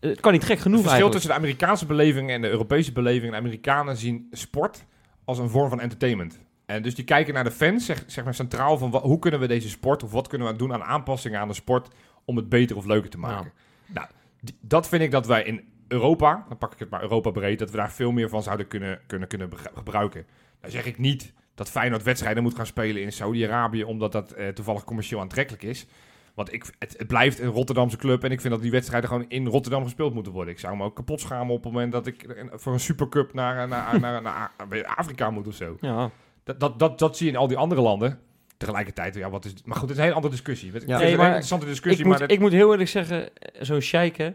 Het 0.00 0.20
kan 0.20 0.32
niet 0.32 0.44
gek 0.44 0.58
genoeg 0.58 0.80
Het 0.80 0.90
verschil 0.90 0.90
eigenlijk. 0.90 1.12
tussen 1.12 1.30
de 1.30 1.36
Amerikaanse 1.36 1.86
beleving 1.86 2.30
en 2.30 2.42
de 2.42 2.48
Europese 2.48 2.92
beleving. 2.92 3.30
De 3.32 3.38
Amerikanen 3.38 3.96
zien 3.96 4.26
sport 4.30 4.84
als 5.24 5.38
een 5.38 5.48
vorm 5.50 5.68
van 5.68 5.80
entertainment. 5.80 6.40
En 6.66 6.82
dus 6.82 6.94
die 6.94 7.04
kijken 7.04 7.34
naar 7.34 7.44
de 7.44 7.50
fans, 7.50 7.86
zeg, 7.86 8.04
zeg 8.06 8.24
maar 8.24 8.34
centraal 8.34 8.78
van 8.78 8.94
hoe 8.96 9.18
kunnen 9.18 9.40
we 9.40 9.46
deze 9.46 9.68
sport 9.68 10.02
of 10.02 10.12
wat 10.12 10.28
kunnen 10.28 10.48
we 10.48 10.56
doen 10.56 10.72
aan 10.72 10.82
aanpassingen 10.82 11.40
aan 11.40 11.48
de 11.48 11.54
sport 11.54 11.88
om 12.24 12.36
het 12.36 12.48
beter 12.48 12.76
of 12.76 12.84
leuker 12.84 13.10
te 13.10 13.18
maken. 13.18 13.52
Nou, 13.86 14.06
die- 14.40 14.56
dat 14.60 14.88
vind 14.88 15.02
ik 15.02 15.10
dat 15.10 15.26
wij 15.26 15.42
in 15.42 15.60
Europa, 15.92 16.44
dan 16.48 16.58
pak 16.58 16.72
ik 16.72 16.78
het 16.78 16.90
maar 16.90 17.02
Europa 17.02 17.30
breed, 17.30 17.58
dat 17.58 17.70
we 17.70 17.76
daar 17.76 17.92
veel 17.92 18.12
meer 18.12 18.28
van 18.28 18.42
zouden 18.42 18.68
kunnen, 18.68 19.00
kunnen, 19.06 19.28
kunnen 19.28 19.48
gebruiken. 19.74 20.26
Dan 20.60 20.70
zeg 20.70 20.86
ik 20.86 20.98
niet 20.98 21.32
dat 21.54 21.70
Feyenoord 21.70 22.02
wedstrijden 22.02 22.42
moet 22.42 22.54
gaan 22.54 22.66
spelen 22.66 23.02
in 23.02 23.12
Saudi-Arabië 23.12 23.84
omdat 23.84 24.12
dat 24.12 24.32
eh, 24.32 24.48
toevallig 24.48 24.84
commercieel 24.84 25.20
aantrekkelijk 25.20 25.62
is. 25.62 25.86
Want 26.34 26.52
ik, 26.52 26.64
het, 26.78 26.94
het 26.98 27.06
blijft 27.06 27.38
een 27.38 27.48
Rotterdamse 27.50 27.96
club 27.96 28.24
en 28.24 28.30
ik 28.30 28.40
vind 28.40 28.52
dat 28.52 28.62
die 28.62 28.70
wedstrijden 28.70 29.08
gewoon 29.08 29.24
in 29.28 29.46
Rotterdam 29.46 29.82
gespeeld 29.82 30.14
moeten 30.14 30.32
worden. 30.32 30.52
Ik 30.52 30.60
zou 30.60 30.76
me 30.76 30.84
ook 30.84 30.96
kapot 30.96 31.20
schamen 31.20 31.54
op 31.54 31.64
het 31.64 31.72
moment 31.72 31.92
dat 31.92 32.06
ik 32.06 32.22
een- 32.28 32.50
voor 32.54 32.72
een 32.72 32.80
supercup 32.80 33.32
naar, 33.34 33.68
naar, 33.68 34.00
naar, 34.00 34.22
naar, 34.22 34.50
naar 34.68 34.84
Afrika 34.84 35.30
moet 35.30 35.46
of 35.46 35.54
zo. 35.54 35.76
Ja. 35.80 36.10
Dat, 36.44 36.60
dat, 36.60 36.78
dat, 36.78 36.98
dat 36.98 37.16
zie 37.16 37.26
je 37.26 37.32
in 37.32 37.38
al 37.38 37.48
die 37.48 37.56
andere 37.56 37.80
landen. 37.80 38.18
Tegelijkertijd, 38.56 39.14
ja, 39.14 39.30
wat 39.30 39.44
is, 39.44 39.52
maar 39.64 39.76
goed, 39.76 39.82
het 39.82 39.90
is 39.90 39.96
een 39.96 40.02
hele 40.02 40.14
andere 40.14 40.32
discussie. 40.34 40.68
Ja. 40.72 40.74
het 40.78 40.86
Nee, 40.86 41.10
een 41.10 41.16
maar 41.16 41.26
interessante 41.26 41.66
discussie, 41.66 42.00
Ik 42.00 42.06
moet, 42.06 42.18
maar 42.18 42.26
dat- 42.28 42.36
ik 42.36 42.42
moet 42.42 42.52
heel 42.52 42.70
eerlijk 42.70 42.88
zeggen, 42.90 43.36
eh, 43.36 43.62
zo'n 43.62 43.80
hè, 44.16 44.30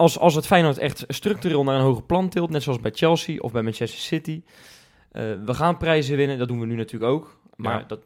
als, 0.00 0.18
als 0.18 0.34
het 0.34 0.46
Feyenoord 0.46 0.78
echt 0.78 1.04
structureel 1.08 1.64
naar 1.64 1.74
een 1.74 1.84
hoger 1.84 2.02
plan 2.02 2.28
tilt, 2.28 2.50
net 2.50 2.62
zoals 2.62 2.80
bij 2.80 2.90
Chelsea 2.94 3.38
of 3.40 3.52
bij 3.52 3.62
Manchester 3.62 4.00
City, 4.00 4.42
eh, 5.12 5.22
we 5.44 5.54
gaan 5.54 5.76
prijzen 5.76 6.16
winnen, 6.16 6.38
dat 6.38 6.48
doen 6.48 6.60
we 6.60 6.66
nu 6.66 6.74
natuurlijk 6.74 7.12
ook. 7.12 7.38
Maar 7.56 7.78
Ja. 7.78 7.84
dat, 7.86 8.00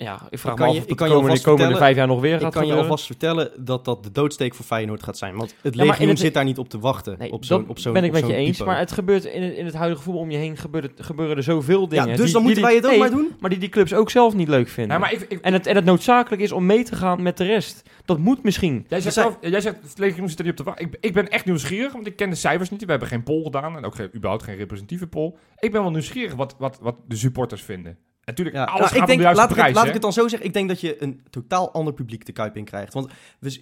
Ja, 0.00 0.26
ik 0.30 0.38
vraag 0.38 0.54
kan 0.54 0.66
me 0.66 0.72
je- 0.72 0.78
af 0.78 0.84
of 0.84 0.90
ik 0.92 0.98
je 0.98 1.04
de 1.04 1.40
komende, 1.42 1.76
vijf 1.76 1.96
jaar 1.96 2.06
nog 2.06 2.20
weer 2.20 2.34
Ik 2.34 2.40
gaat 2.40 2.52
kan 2.52 2.66
je 2.66 2.74
alvast 2.74 3.06
vertellen 3.06 3.50
dat 3.64 3.84
dat 3.84 4.02
de 4.04 4.12
doodsteek 4.12 4.54
voor 4.54 4.64
Feyenoord 4.64 5.02
gaat 5.02 5.18
zijn. 5.18 5.36
Want 5.36 5.54
het 5.62 5.74
legioen 5.74 6.08
het- 6.08 6.18
zit 6.18 6.34
daar 6.34 6.44
niet 6.44 6.58
op 6.58 6.68
te 6.68 6.78
wachten. 6.78 7.14
Nee, 7.18 7.32
op 7.32 7.44
zo'n, 7.44 7.60
dat 7.60 7.68
op 7.68 7.78
zo'n, 7.78 7.92
ben 7.92 8.04
ik 8.04 8.12
met 8.12 8.26
je 8.26 8.34
eens. 8.34 8.62
Maar 8.62 8.78
het 8.78 8.92
gebeurt 8.92 9.24
in 9.24 9.42
het, 9.42 9.54
in 9.54 9.64
het 9.64 9.74
huidige 9.74 10.02
voetbal 10.02 10.22
om 10.22 10.30
je 10.30 10.36
heen 10.36 10.56
gebeuren, 10.56 10.90
gebeuren 10.96 11.36
er 11.36 11.42
zoveel 11.42 11.88
dingen. 11.88 12.08
ja, 12.08 12.16
dus 12.16 12.24
die- 12.24 12.32
dan 12.32 12.42
die 12.42 12.42
moeten 12.42 12.62
wij 12.62 12.74
het 12.74 12.84
ook 12.84 12.90
nee, 12.90 13.00
maar 13.00 13.10
doen. 13.10 13.36
Maar 13.40 13.50
die 13.50 13.58
die 13.58 13.68
clubs 13.68 13.94
ook 13.94 14.10
zelf 14.10 14.34
niet 14.34 14.48
leuk 14.48 14.68
vinden. 14.68 14.92
Ja, 14.92 14.98
maar 14.98 15.12
ik, 15.12 15.20
ik, 15.28 15.40
en, 15.40 15.52
het, 15.52 15.66
en 15.66 15.74
het 15.76 15.84
noodzakelijk 15.84 16.42
is 16.42 16.52
om 16.52 16.66
mee 16.66 16.82
te 16.84 16.96
gaan 16.96 17.22
met 17.22 17.36
de 17.36 17.44
rest. 17.44 17.82
Dat 18.04 18.18
moet 18.18 18.42
misschien. 18.42 18.86
Jij 18.88 19.00
zegt, 19.00 19.14
zelf, 19.14 19.38
jij 19.40 19.60
zegt 19.60 19.76
het 19.82 19.98
legioen 19.98 20.28
zit 20.28 20.38
er 20.38 20.44
niet 20.44 20.52
op 20.52 20.58
te 20.58 20.64
wachten. 20.64 20.86
Ik, 20.86 20.96
ik 21.00 21.12
ben 21.12 21.28
echt 21.28 21.44
nieuwsgierig, 21.44 21.92
want 21.92 22.06
ik 22.06 22.16
ken 22.16 22.30
de 22.30 22.36
cijfers 22.36 22.70
niet. 22.70 22.84
We 22.84 22.90
hebben 22.90 23.08
geen 23.08 23.22
poll 23.22 23.42
gedaan 23.42 23.76
en 23.76 23.84
ook 23.84 23.94
geen, 23.94 24.08
überhaupt 24.14 24.42
geen 24.44 24.56
representatieve 24.56 25.06
poll. 25.06 25.34
Ik 25.58 25.72
ben 25.72 25.82
wel 25.82 25.90
nieuwsgierig 25.90 26.34
wat, 26.34 26.54
wat, 26.58 26.78
wat 26.82 26.94
de 27.08 27.16
supporters 27.16 27.62
vinden. 27.62 27.98
Natuurlijk, 28.28 28.56
Ja, 28.56 28.64
alles 28.64 28.78
nou, 28.78 28.86
gaat 28.88 28.94
ik 28.96 29.00
om 29.00 29.06
denk, 29.06 29.18
de 29.18 29.24
juiste 29.24 29.40
laat, 29.42 29.50
ik 29.50 29.56
het, 29.56 29.64
prijs. 29.64 29.74
laat 29.74 29.82
hè? 29.82 29.88
ik 29.88 29.94
het 29.94 30.02
dan 30.02 30.12
zo 30.12 30.28
zeggen. 30.28 30.46
Ik 30.48 30.54
denk 30.54 30.68
dat 30.68 30.80
je 30.80 31.02
een 31.02 31.20
totaal 31.30 31.72
ander 31.72 31.94
publiek 31.94 32.26
de 32.26 32.32
Kuip 32.32 32.56
in 32.56 32.64
krijgt. 32.64 32.94
Want 32.94 33.10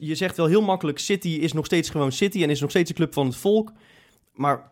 je 0.00 0.14
zegt 0.14 0.36
wel 0.36 0.46
heel 0.46 0.62
makkelijk, 0.62 0.98
City 0.98 1.28
is 1.28 1.52
nog 1.52 1.64
steeds 1.66 1.90
gewoon 1.90 2.12
City 2.12 2.42
en 2.42 2.50
is 2.50 2.60
nog 2.60 2.70
steeds 2.70 2.90
een 2.90 2.96
club 2.96 3.12
van 3.12 3.26
het 3.26 3.36
volk. 3.36 3.72
Maar 4.34 4.70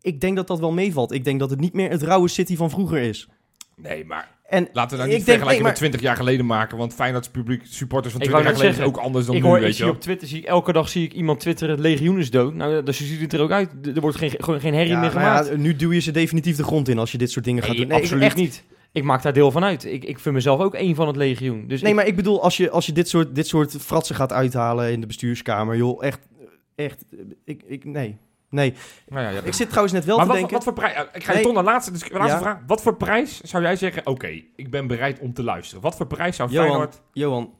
ik 0.00 0.20
denk 0.20 0.36
dat 0.36 0.46
dat 0.46 0.58
wel 0.58 0.72
meevalt. 0.72 1.12
Ik 1.12 1.24
denk 1.24 1.40
dat 1.40 1.50
het 1.50 1.60
niet 1.60 1.72
meer 1.72 1.90
het 1.90 2.02
rauwe 2.02 2.28
City 2.28 2.56
van 2.56 2.70
vroeger 2.70 2.98
is. 3.02 3.28
Nee, 3.76 4.04
maar 4.04 4.36
En 4.48 4.68
laten 4.72 4.90
we 4.90 4.96
nou 4.96 5.08
Ik 5.08 5.16
niet 5.16 5.26
denk- 5.26 5.38
vergelijken 5.38 5.46
nee, 5.46 5.60
maar- 5.60 5.70
met 5.70 5.76
20 5.78 6.00
jaar 6.00 6.16
geleden 6.16 6.46
maken. 6.46 6.78
Want 6.78 6.94
Feyenoord's 6.94 7.28
publiek, 7.28 7.62
supporters 7.64 8.12
van 8.12 8.22
Ik 8.22 8.28
20 8.28 8.30
wou 8.30 8.42
jaar 8.44 8.52
geleden 8.52 8.70
is 8.70 8.76
zeggen, 8.76 8.94
ook 8.98 9.04
anders 9.06 9.26
dan 9.26 9.34
ik 9.36 9.42
nu, 9.42 9.48
hoor, 9.48 9.56
ik 9.58 9.62
weet 9.64 9.76
je 9.76 9.88
op 9.88 10.00
Twitter, 10.00 10.28
zie 10.28 10.38
ik, 10.38 10.44
elke 10.44 10.72
dag 10.72 10.88
zie 10.88 11.04
ik 11.04 11.12
iemand 11.12 11.40
twitteren, 11.40 11.70
het 11.74 11.80
legioen 11.84 12.18
is 12.18 12.30
dood. 12.30 12.54
Nou, 12.54 12.82
dus 12.82 12.96
ziet 12.96 13.20
het 13.20 13.32
er 13.32 13.40
ook 13.40 13.50
uit. 13.50 13.70
Er 13.94 14.00
wordt 14.00 14.16
geen, 14.16 14.30
gewoon 14.38 14.60
geen 14.60 14.74
herrie 14.74 14.90
Ja, 14.92 15.00
meer 15.00 15.14
nou 15.14 15.20
gemaakt. 15.24 15.48
ja, 15.48 15.56
nu 15.56 15.76
duw 15.76 15.92
je 15.92 16.00
ze 16.00 16.10
definitief 16.10 16.56
de 16.56 16.62
grond 16.64 16.88
in 16.88 16.98
als 16.98 17.12
je 17.12 17.18
dit 17.18 17.30
soort 17.30 17.44
dingen 17.44 17.62
gaat 17.62 17.76
doen. 17.76 17.86
Nee, 17.86 17.98
absoluut 18.00 18.22
echt, 18.22 18.36
niet. 18.36 18.64
Ik 18.92 19.04
maak 19.04 19.22
daar 19.22 19.32
deel 19.32 19.50
van 19.50 19.64
uit. 19.64 19.84
Ik, 19.84 20.04
ik 20.04 20.18
vind 20.18 20.34
mezelf 20.34 20.60
ook 20.60 20.74
één 20.74 20.94
van 20.94 21.06
het 21.06 21.16
legioen. 21.16 21.66
Dus 21.68 21.80
Nee, 21.80 21.90
ik- 21.90 21.96
maar 21.96 22.06
ik 22.06 22.16
bedoel, 22.16 22.42
als 22.42 22.56
je, 22.56 22.70
als 22.70 22.86
je 22.86 22.92
dit, 22.92 23.08
soort, 23.08 23.34
dit 23.34 23.46
soort 23.46 23.76
fratsen 23.80 24.14
gaat 24.14 24.32
uithalen 24.32 24.92
in 24.92 25.00
de 25.00 25.06
bestuurskamer, 25.06 25.76
joh, 25.76 26.04
echt, 26.04 26.20
echt, 26.74 27.04
ik, 27.44 27.62
ik, 27.66 27.84
nee. 27.84 28.16
Nee, 28.50 28.74
Nou 29.08 29.22
ja, 29.22 29.30
ja, 29.30 29.40
ik 29.44 29.54
zit 29.54 29.66
trouwens 29.68 29.94
net 29.94 30.04
wel 30.04 30.16
maar 30.16 30.24
te 30.24 30.30
wat, 30.30 30.38
denken... 30.40 30.54
wat 30.56 30.64
voor 30.64 30.72
prijs? 30.72 31.06
Ik 31.12 31.24
ga 31.24 31.30
je 31.30 31.36
Nee. 31.36 31.42
toch 31.46 31.54
naar 31.54 31.62
de 31.64 31.70
laatste, 31.70 31.92
dus, 31.92 32.10
laatste 32.10 32.26
Ja. 32.32 32.38
vraag. 32.38 32.58
Wat 32.66 32.82
voor 32.82 32.96
prijs 32.96 33.40
zou 33.40 33.62
jij 33.62 33.76
zeggen? 33.76 34.06
Oké, 34.06 34.42
ik 34.56 34.70
ben 34.70 34.86
bereid 34.86 35.18
om 35.18 35.32
te 35.32 35.42
luisteren. 35.42 35.82
Wat 35.82 35.96
voor 35.96 36.06
prijs 36.06 36.36
zou 36.36 36.50
Johan, 36.50 36.66
Feyenoord 36.68 37.00
Johan, 37.12 37.52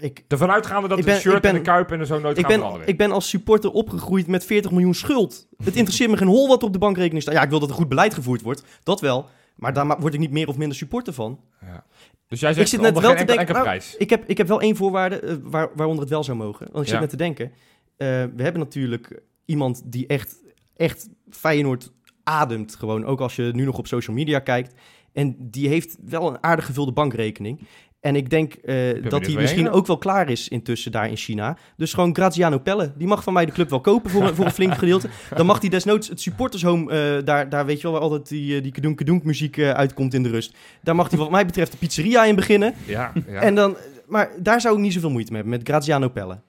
ik, 0.00 0.24
ervan 0.28 0.50
uitgaande 0.50 0.88
dat 0.88 0.98
Ik 0.98 1.04
ben- 1.04 1.20
shirt 1.20 1.34
ik 1.36 1.42
ben- 1.42 1.50
en 1.50 1.56
de 1.56 1.62
kuip 1.62 1.90
en 1.92 2.06
zo 2.06 2.18
nooit 2.18 2.38
ik, 2.38 2.46
gaan 2.46 2.60
ben, 2.72 2.88
ik 2.88 2.96
ben 2.98 3.12
als 3.12 3.28
supporter 3.28 3.70
opgegroeid 3.70 4.26
met 4.26 4.44
40 4.44 4.70
miljoen 4.70 4.94
schuld. 4.94 5.46
Het 5.64 5.76
interesseert 5.76 6.10
me 6.10 6.16
geen 6.16 6.28
hol 6.28 6.48
wat 6.48 6.60
er 6.60 6.66
op 6.66 6.72
de 6.72 6.78
bankrekening 6.78 7.22
staat. 7.22 7.34
Ja, 7.34 7.42
ik 7.42 7.50
wil 7.50 7.60
dat 7.60 7.68
er 7.68 7.74
goed 7.74 7.88
beleid 7.88 8.14
gevoerd 8.14 8.42
wordt, 8.42 8.64
dat 8.82 9.00
wel. 9.00 9.28
Maar 9.60 9.72
daar 9.72 10.00
word 10.00 10.14
ik 10.14 10.20
niet 10.20 10.30
meer 10.30 10.48
of 10.48 10.56
minder 10.56 10.76
supporter 10.76 11.12
van. 11.12 11.40
Ja. 11.60 11.84
Dus 12.26 12.40
jij 12.40 12.52
zegt 12.54 12.68
zit 12.68 12.80
net 12.80 12.88
onder 12.88 13.02
wel 13.02 13.16
te 13.16 13.24
denken, 13.24 13.52
nou, 13.52 13.64
prijs. 13.64 13.96
Ik 13.96 14.10
heb, 14.10 14.24
ik 14.26 14.38
heb 14.38 14.46
wel 14.48 14.60
één 14.60 14.76
voorwaarde 14.76 15.20
eh, 15.20 15.36
waar, 15.42 15.68
waaronder 15.74 16.00
het 16.00 16.10
wel 16.10 16.24
zou 16.24 16.36
mogen. 16.38 16.66
Want 16.72 16.78
ik 16.78 16.84
Ja. 16.84 16.90
zit 16.90 17.00
net 17.00 17.10
te 17.10 17.16
denken. 17.16 17.52
eh, 17.96 18.06
we 18.36 18.42
hebben 18.42 18.60
natuurlijk 18.60 19.22
iemand 19.44 19.82
die 19.84 20.06
echt, 20.06 20.36
echt 20.76 21.08
Feyenoord 21.30 21.92
ademt. 22.22 22.74
Gewoon, 22.74 23.04
ook 23.04 23.20
als 23.20 23.36
je 23.36 23.50
nu 23.54 23.64
nog 23.64 23.78
op 23.78 23.86
social 23.86 24.16
media 24.16 24.38
kijkt. 24.38 24.74
En 25.12 25.36
die 25.38 25.68
heeft 25.68 25.96
wel 26.04 26.28
een 26.28 26.42
aardig 26.42 26.66
gevulde 26.66 26.92
bankrekening. 26.92 27.60
En 28.00 28.16
ik 28.16 28.30
denk 28.30 28.52
eh, 28.54 28.74
dat 29.08 29.26
hij 29.26 29.34
misschien 29.34 29.64
heen 29.64 29.70
ook 29.72 29.86
wel 29.86 29.98
klaar 29.98 30.28
is 30.30 30.48
intussen 30.48 30.92
daar 30.92 31.08
in 31.08 31.16
China. 31.16 31.56
Dus 31.76 31.92
gewoon 31.92 32.14
Graziano 32.14 32.58
Pelle. 32.58 32.92
Die 32.96 33.06
mag 33.06 33.22
van 33.22 33.32
mij 33.32 33.46
de 33.46 33.52
club 33.52 33.70
wel 33.70 33.80
kopen 33.80 34.10
voor, 34.10 34.22
een- 34.22 34.34
voor 34.34 34.44
een 34.44 34.50
flink 34.52 34.74
gedeelte. 34.74 35.08
Dan 35.36 35.46
mag 35.46 35.60
hij 35.60 35.68
desnoods 35.68 36.08
het 36.08 36.20
supportershome, 36.20 36.90
eh, 37.18 37.24
daar, 37.24 37.48
daar 37.48 37.66
weet 37.66 37.76
je 37.76 37.82
wel 37.82 37.92
waar 37.92 38.00
altijd 38.00 38.28
die, 38.28 38.56
eh, 38.56 38.62
die 38.62 38.94
kedunk 38.94 39.24
muziek 39.24 39.58
uitkomt 39.58 40.14
in 40.14 40.22
de 40.22 40.28
rust. 40.28 40.54
Daar 40.82 40.94
mag 40.94 41.08
hij 41.10 41.18
wat 41.18 41.30
mij 41.30 41.46
betreft 41.46 41.70
de 41.72 41.78
pizzeria 41.78 42.24
in 42.24 42.34
beginnen. 42.34 42.74
Ja, 42.86 43.12
ja. 43.26 43.40
En 43.40 43.54
dan, 43.54 43.76
maar 44.06 44.30
daar 44.38 44.60
zou 44.60 44.74
ik 44.76 44.80
niet 44.80 44.92
zoveel 44.92 45.10
moeite 45.10 45.32
mee 45.32 45.40
hebben, 45.40 45.58
met 45.58 45.68
Graziano 45.68 46.08
Pelle. 46.08 46.40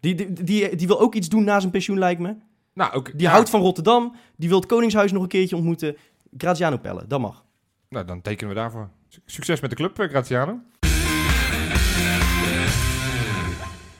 Die, 0.00 0.14
die, 0.14 0.32
die, 0.32 0.76
die 0.76 0.86
wil 0.86 1.00
ook 1.00 1.14
iets 1.14 1.28
doen 1.28 1.44
na 1.44 1.60
zijn 1.60 1.72
pensioen, 1.72 1.98
lijkt 1.98 2.20
me. 2.20 2.34
nou, 2.74 2.92
ook, 2.92 3.12
Die 3.12 3.20
ja. 3.26 3.30
houdt 3.30 3.50
van 3.50 3.60
Rotterdam. 3.60 4.14
Die 4.36 4.48
wil 4.48 4.58
het 4.58 4.68
Koningshuis 4.68 5.12
nog 5.12 5.22
een 5.22 5.28
keertje 5.28 5.56
ontmoeten. 5.56 5.96
Graziano 6.36 6.76
Pelle, 6.76 7.04
dat 7.08 7.20
mag. 7.20 7.44
Nou, 7.88 8.04
dan 8.06 8.20
tekenen 8.20 8.54
we 8.54 8.60
daarvoor. 8.60 8.88
Succes 9.26 9.60
met 9.60 9.70
de 9.70 9.76
club, 9.76 9.96
Graziano. 10.10 10.58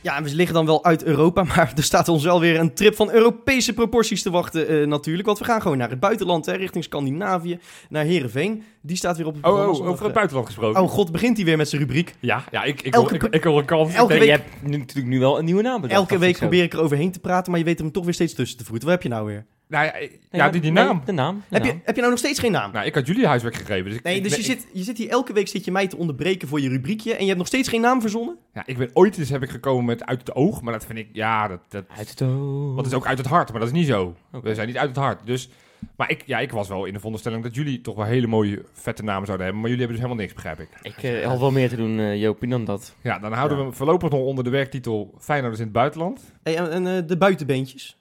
Ja, 0.03 0.17
en 0.17 0.23
we 0.25 0.35
liggen 0.35 0.55
dan 0.55 0.67
wel 0.67 0.85
uit 0.85 1.05
Europa, 1.05 1.43
maar 1.57 1.73
er 1.77 1.83
staat 1.83 2.09
ons 2.09 2.25
wel 2.25 2.41
weer 2.41 2.59
een 2.61 2.75
trip 2.75 2.95
van 2.95 3.11
Europese 3.11 3.73
proporties 3.75 4.23
te 4.23 4.31
wachten 4.31 4.69
eh, 4.69 4.87
natuurlijk. 4.87 5.27
Want 5.27 5.39
we 5.39 5.45
gaan 5.45 5.63
gewoon 5.63 5.79
naar 5.79 5.91
het 5.91 6.01
buitenland, 6.01 6.47
hè, 6.47 6.53
richting 6.53 6.85
Scandinavië, 6.85 7.59
naar 7.89 8.05
Heerenveen. 8.05 8.63
Die 8.83 8.97
staat 8.97 9.17
weer 9.17 9.27
op 9.27 9.35
het 9.35 9.45
Oh, 9.45 9.51
programma. 9.51 9.79
oh, 9.79 9.89
over 9.89 10.05
het 10.05 10.15
buitenland 10.15 10.47
gesproken. 10.47 10.77
eh, 10.77 10.83
Oh 10.83 10.91
god, 10.91 11.13
begint 11.13 11.37
hij 11.37 11.47
weer 11.47 11.57
met 11.57 11.69
zijn 11.69 11.81
rubriek. 11.81 12.15
Ja, 12.21 12.45
ja 12.51 12.63
ik, 12.63 12.83
ik, 12.83 12.95
Elke 12.95 13.19
wil, 13.19 13.27
ik, 13.31 13.35
ik 13.35 13.45
een 13.45 13.65
kans. 13.65 13.95
Elke 13.95 14.13
week- 14.13 14.23
je 14.23 14.31
hebt 14.31 14.63
nu 14.63 14.77
natuurlijk 14.77 15.09
nu 15.09 15.19
wel 15.19 15.39
een 15.39 15.45
nieuwe 15.45 15.63
naam 15.63 15.81
bedacht. 15.81 16.01
Elke 16.01 16.19
week 16.19 16.37
probeer 16.37 16.63
ik 16.63 16.73
er 16.73 16.81
overheen 16.81 17.13
te 17.13 17.21
praten, 17.21 17.51
maar 17.51 17.61
je 17.61 17.67
weet 17.67 17.79
hem 17.79 17.93
toch 17.93 18.05
weer 18.05 18.15
steeds 18.15 18.35
tussen 18.35 18.59
te 18.59 18.65
voeten. 18.65 18.85
Wat 18.89 18.95
heb 18.95 19.03
je 19.03 19.09
nou 19.09 19.27
weer? 19.27 19.47
Nou, 19.71 19.85
ja, 19.85 19.93
Nee, 19.93 20.11
ja, 20.31 20.49
die, 20.51 20.61
die 20.61 20.71
nee, 20.73 20.85
naam. 20.85 21.03
de 21.05 21.13
naam. 21.13 21.43
de 21.49 21.55
Heb 21.57 21.65
je, 21.65 21.71
heb 21.85 21.95
je 21.95 22.01
nou 22.01 22.09
nog 22.11 22.19
steeds 22.19 22.39
geen 22.39 22.53
naam? 22.53 22.73
Nou, 22.73 22.87
ik 22.87 22.95
had 22.95 23.07
jullie 23.07 23.27
huiswerk 23.27 23.55
gegeven. 23.55 23.85
Dus 23.85 23.95
ik, 23.95 24.03
Nee, 24.03 24.17
ik- 24.17 24.23
dus 24.23 24.33
je 24.33 24.39
ik- 24.39 24.45
zit, 24.45 24.67
je 24.73 24.83
zit 24.83 24.99
hier 24.99 25.09
elke 25.09 25.33
week 25.33 25.49
zit 25.49 25.65
je 25.65 25.71
mij 25.73 25.87
te 25.87 25.97
onderbreken 25.97 26.49
voor 26.49 26.61
je 26.61 26.69
rubriekje 26.69 27.13
en 27.15 27.21
je 27.21 27.27
hebt 27.27 27.39
nog 27.39 27.47
steeds 27.47 27.69
geen 27.69 27.81
naam 27.81 28.01
verzonnen? 28.01 28.37
Ja, 28.55 28.63
ik 28.67 28.79
ben 28.79 28.91
ooit 28.93 29.19
eens 29.19 29.29
heb 29.31 29.43
ik 29.43 29.51
gekomen 29.51 29.85
met 29.85 30.05
uit 30.07 30.19
het 30.21 30.35
oog, 30.35 30.61
maar 30.63 30.73
dat 30.73 30.87
vind 30.87 30.99
ik, 30.99 31.09
ja, 31.13 31.49
dat, 31.49 31.61
dat, 31.69 31.85
Uit 31.97 32.11
het 32.11 32.23
oog. 32.23 32.77
dat 32.77 32.87
is 32.87 32.93
ook 32.95 33.07
uit 33.07 33.19
het 33.19 33.27
hart, 33.27 33.51
maar 33.51 33.61
dat 33.61 33.69
is 33.69 33.75
niet 33.75 33.87
zo. 33.87 34.15
We 34.43 34.55
zijn 34.55 34.67
niet 34.67 34.79
uit 34.79 34.89
het 34.89 34.99
hart. 34.99 35.27
Dus, 35.27 35.49
maar 35.97 36.11
ik, 36.11 36.23
ja, 36.27 36.39
ik 36.39 36.51
was 36.53 36.69
wel 36.69 36.85
in 36.85 36.91
de 36.93 36.97
veronderstelling 36.99 37.43
dat 37.43 37.55
jullie 37.55 37.81
toch 37.81 37.95
wel 37.97 38.05
hele 38.05 38.27
mooie, 38.27 38.65
vette 38.73 39.03
namen 39.03 39.27
zouden 39.27 39.47
hebben, 39.47 39.63
maar 39.63 39.71
jullie 39.71 39.87
hebben 39.87 40.03
dus 40.03 40.07
helemaal 40.07 40.17
niks, 40.27 40.33
begrijp 40.35 40.61
ik. 40.61 40.69
Ik 40.95 41.03
eh, 41.23 41.27
had 41.27 41.39
wel 41.39 41.51
meer 41.51 41.69
te 41.69 41.77
doen, 41.77 41.99
eh 41.99 42.21
Jopie, 42.21 42.49
dan 42.49 42.65
dat. 42.65 42.95
Ja, 43.03 43.19
dan 43.19 43.33
houden 43.33 43.57
Ja. 43.57 43.63
we 43.63 43.69
hem 43.69 43.77
voorlopig 43.79 44.11
nog 44.11 44.21
onder 44.21 44.45
de 44.45 44.51
werktitel 44.51 45.15
Feyenoorders 45.19 45.61
in 45.61 45.67
het 45.67 45.75
buitenland. 45.77 46.33
Hey, 46.43 46.57
en 46.57 46.71
en 46.71 46.87
eh, 46.97 47.03
de 47.07 47.17
buitenbeentjes? 47.17 47.97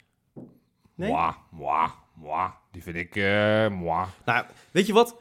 Nee? 0.99 1.09
Mwah, 1.11 1.33
mwah, 1.51 1.89
mwah. 2.13 2.49
Die 2.71 2.83
vind 2.83 2.95
ik, 2.95 3.15
mwah. 3.71 4.07
Nou, 4.25 4.45
weet 4.71 4.87
je 4.87 4.93
wat? 4.93 5.15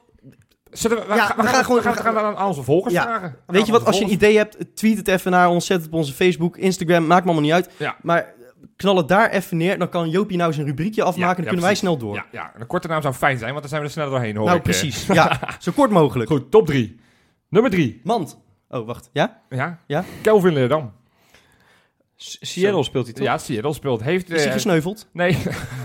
We, 0.71 0.89
we, 0.89 0.95
Ja, 1.15 1.27
gaan, 1.27 1.37
we 1.37 1.43
gaan 1.43 1.65
gewoon- 1.65 1.83
gaan, 1.83 2.37
aan 2.37 2.47
onze 2.47 2.63
volgers 2.63 2.95
Ja. 2.95 3.03
vragen. 3.03 3.37
We 3.47 3.53
Weet 3.53 3.67
je 3.67 3.73
wat, 3.73 3.85
als 3.85 3.99
je 3.99 4.05
een 4.05 4.13
idee 4.13 4.37
hebt, 4.37 4.77
tweet 4.77 4.97
het 4.97 5.09
even 5.09 5.31
naar 5.31 5.49
ons, 5.49 5.67
zet 5.67 5.77
het 5.79 5.87
op 5.87 5.93
onze 5.95 6.13
Facebook, 6.13 6.57
Instagram, 6.57 7.07
maakt 7.07 7.25
me 7.25 7.31
allemaal 7.31 7.43
niet 7.43 7.53
uit. 7.67 7.71
Ja. 7.77 7.97
Maar 8.03 8.35
knal 8.77 8.97
het 8.97 9.09
daar 9.09 9.31
even 9.31 9.57
neer, 9.57 9.79
dan 9.79 9.89
kan 9.89 10.09
Jopie 10.11 10.37
nou 10.37 10.53
zijn 10.53 10.67
rubriekje 10.67 11.03
afmaken, 11.03 11.29
Ja, 11.29 11.35
dan 11.35 11.45
kunnen 11.45 11.65
wij 11.65 11.75
snel 11.75 11.97
door. 11.99 12.15
Ja, 12.15 12.27
ja, 12.33 12.51
en 12.55 12.61
een 12.61 12.67
korte 12.67 12.89
naam 12.89 13.03
zou 13.03 13.15
fijn 13.15 13.39
zijn, 13.39 13.51
want 13.51 13.61
dan 13.61 13.69
zijn 13.69 13.81
we 13.81 13.87
er 13.87 13.93
sneller 13.93 14.11
doorheen, 14.11 14.37
hoor 14.37 14.47
nou, 14.47 14.59
ik, 14.59 14.65
eh. 14.67 14.71
precies. 14.71 15.07
Ja, 15.07 15.41
zo 15.59 15.73
kort 15.75 15.91
mogelijk. 15.91 16.31
Goed, 16.31 16.51
top 16.51 16.67
drie. 16.67 17.01
Nummer 17.49 17.71
drie. 17.71 18.01
Mand. 18.05 18.39
Oh, 18.69 18.87
wacht. 18.87 19.11
Ja? 19.13 19.41
Ja? 19.49 19.79
Ja? 19.87 20.05
Kelvin 20.23 20.53
Leerdam. 20.53 20.93
Seattle 22.19 22.85
speelt 22.85 23.05
hij 23.05 23.15
toch? 23.15 23.25
Ja, 23.25 23.39
Seattle 23.39 23.73
speelt. 23.73 24.03
Heeft, 24.03 24.31
Is 24.31 24.37
hij 24.37 24.47
eh, 24.47 24.53
gesneuveld? 24.53 25.09
nee, 25.13 25.37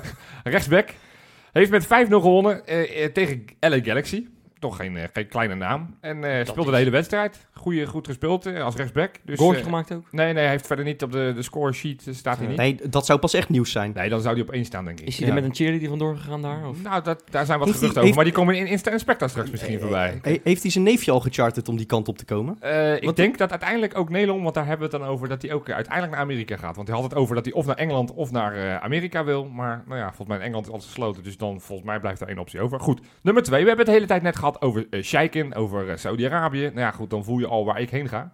rechtsback. 0.44 0.94
Heeft 1.52 1.72
met 1.72 1.86
5-0 1.86 1.88
gewonnen 2.10 2.66
eh, 2.66 3.04
eh, 3.04 3.12
tegen 3.12 3.46
LA 3.60 3.80
Galaxy. 3.82 4.26
Toch 4.64 4.76
geen, 4.76 4.98
eh, 4.98 5.04
geen 5.14 5.28
kleine 5.28 5.56
naam. 5.56 5.96
En 6.02 6.24
eh, 6.24 6.46
speelde 6.46 6.72
de 6.72 6.78
hele 6.78 6.90
wedstrijd. 6.90 7.48
Goeie, 7.54 7.86
goed 7.86 8.08
gespeeld 8.08 8.46
eh, 8.46 8.64
als 8.64 8.76
rechtsback. 8.76 9.16
Dus, 9.24 9.38
Goaltje 9.40 9.64
gemaakt 9.64 9.94
ook? 9.94 10.04
Nee, 10.12 10.26
nee, 10.34 10.42
hij 10.44 10.52
heeft 10.52 10.68
verder 10.68 10.86
niet 10.86 11.04
op 11.04 11.12
de, 11.12 11.32
de 11.36 11.42
score 11.42 11.74
sheet 11.74 12.04
staat 12.12 12.38
hij 12.38 12.48
niet. 12.48 12.58
Nee, 12.58 12.80
dat 12.90 13.06
zou 13.06 13.20
pas 13.20 13.34
echt 13.34 13.50
nieuws 13.50 13.72
zijn. 13.72 13.92
Nee, 13.96 14.10
dan 14.10 14.22
zou 14.22 14.34
hij 14.34 14.44
op 14.44 14.52
één 14.52 14.66
staan, 14.66 14.86
denk 14.86 15.00
ik. 15.00 15.08
Is 15.08 15.18
hij 15.18 15.28
Ja. 15.28 15.34
er 15.36 15.40
met 15.42 15.50
een 15.50 15.56
cheerleader 15.56 15.90
vandoor 15.90 16.16
gegaan 16.18 16.42
daar? 16.42 16.68
Of? 16.68 16.82
Nou, 16.84 17.04
dat, 17.04 17.24
daar 17.30 17.46
zijn 17.46 17.58
wat 17.60 17.68
Heeft 17.68 17.80
geruchten 17.80 18.02
hij- 18.02 18.04
over. 18.12 18.16
Maar 18.16 18.24
die 18.24 18.34
komen 18.34 18.56
in 18.56 18.68
Insta 18.68 18.92
en 18.92 19.00
Specta 19.00 19.28
straks 19.28 19.50
misschien 19.52 19.80
voorbij. 19.80 20.20
He- 20.22 20.40
heeft 20.44 20.62
hij 20.62 20.72
zijn 20.72 20.84
neefje 20.84 21.12
al 21.12 21.20
gecharterd 21.20 21.70
om 21.70 21.78
die 21.78 21.86
kant 21.86 22.08
op 22.08 22.18
te 22.18 22.26
komen? 22.26 22.58
Eh, 22.60 22.96
ik 23.02 23.16
denk 23.16 23.38
dat 23.38 23.50
uiteindelijk 23.50 23.98
ook 23.98 24.10
Nederland, 24.10 24.42
want 24.44 24.56
daar 24.56 24.66
hebben 24.68 24.90
we 24.90 24.96
het 24.96 25.04
dan 25.04 25.14
over, 25.14 25.28
dat 25.28 25.42
hij 25.42 25.54
ook 25.54 25.70
uiteindelijk 25.70 26.14
naar 26.16 26.24
Amerika 26.24 26.58
gaat. 26.58 26.76
Want 26.76 26.88
hij 26.88 26.98
had 26.98 27.06
het 27.10 27.16
over 27.20 27.36
dat 27.36 27.46
hij 27.46 27.54
of 27.54 27.66
naar 27.66 27.76
Engeland 27.76 28.14
of 28.14 28.32
naar 28.32 28.56
eh, 28.56 28.76
Amerika 28.76 29.24
wil. 29.24 29.46
Maar 29.46 29.84
nou 29.88 30.00
ja, 30.00 30.06
volgens 30.08 30.28
mij 30.28 30.38
in 30.38 30.44
Engeland 30.44 30.66
is 30.66 30.72
alles 30.72 30.86
gesloten. 30.86 31.24
Dus 31.24 31.38
dan 31.38 31.62
volgens 31.62 31.88
mij 31.88 32.00
blijft 32.00 32.22
er 32.22 32.28
één 32.28 32.38
optie 32.38 32.62
over. 32.62 32.80
Goed, 32.80 33.02
nummer 33.22 33.44
twee. 33.44 33.62
We 33.62 33.68
hebben 33.68 33.86
het 33.86 33.94
de 33.96 34.00
hele 34.02 34.08
tijd 34.12 34.22
net 34.22 34.36
gehad 34.36 34.53
over 34.62 34.88
uh, 34.90 35.58
over 35.58 35.90
eh, 35.90 35.98
Saudi-Arabië. 35.98 36.62
Nou 36.62 36.80
ja, 36.80 36.92
goed, 36.92 37.10
dan 37.10 37.24
voel 37.24 37.40
je 37.40 37.48
al 37.48 37.66
waar 37.66 37.82
ik 37.82 37.90
heen 37.90 38.08
ga. 38.08 38.34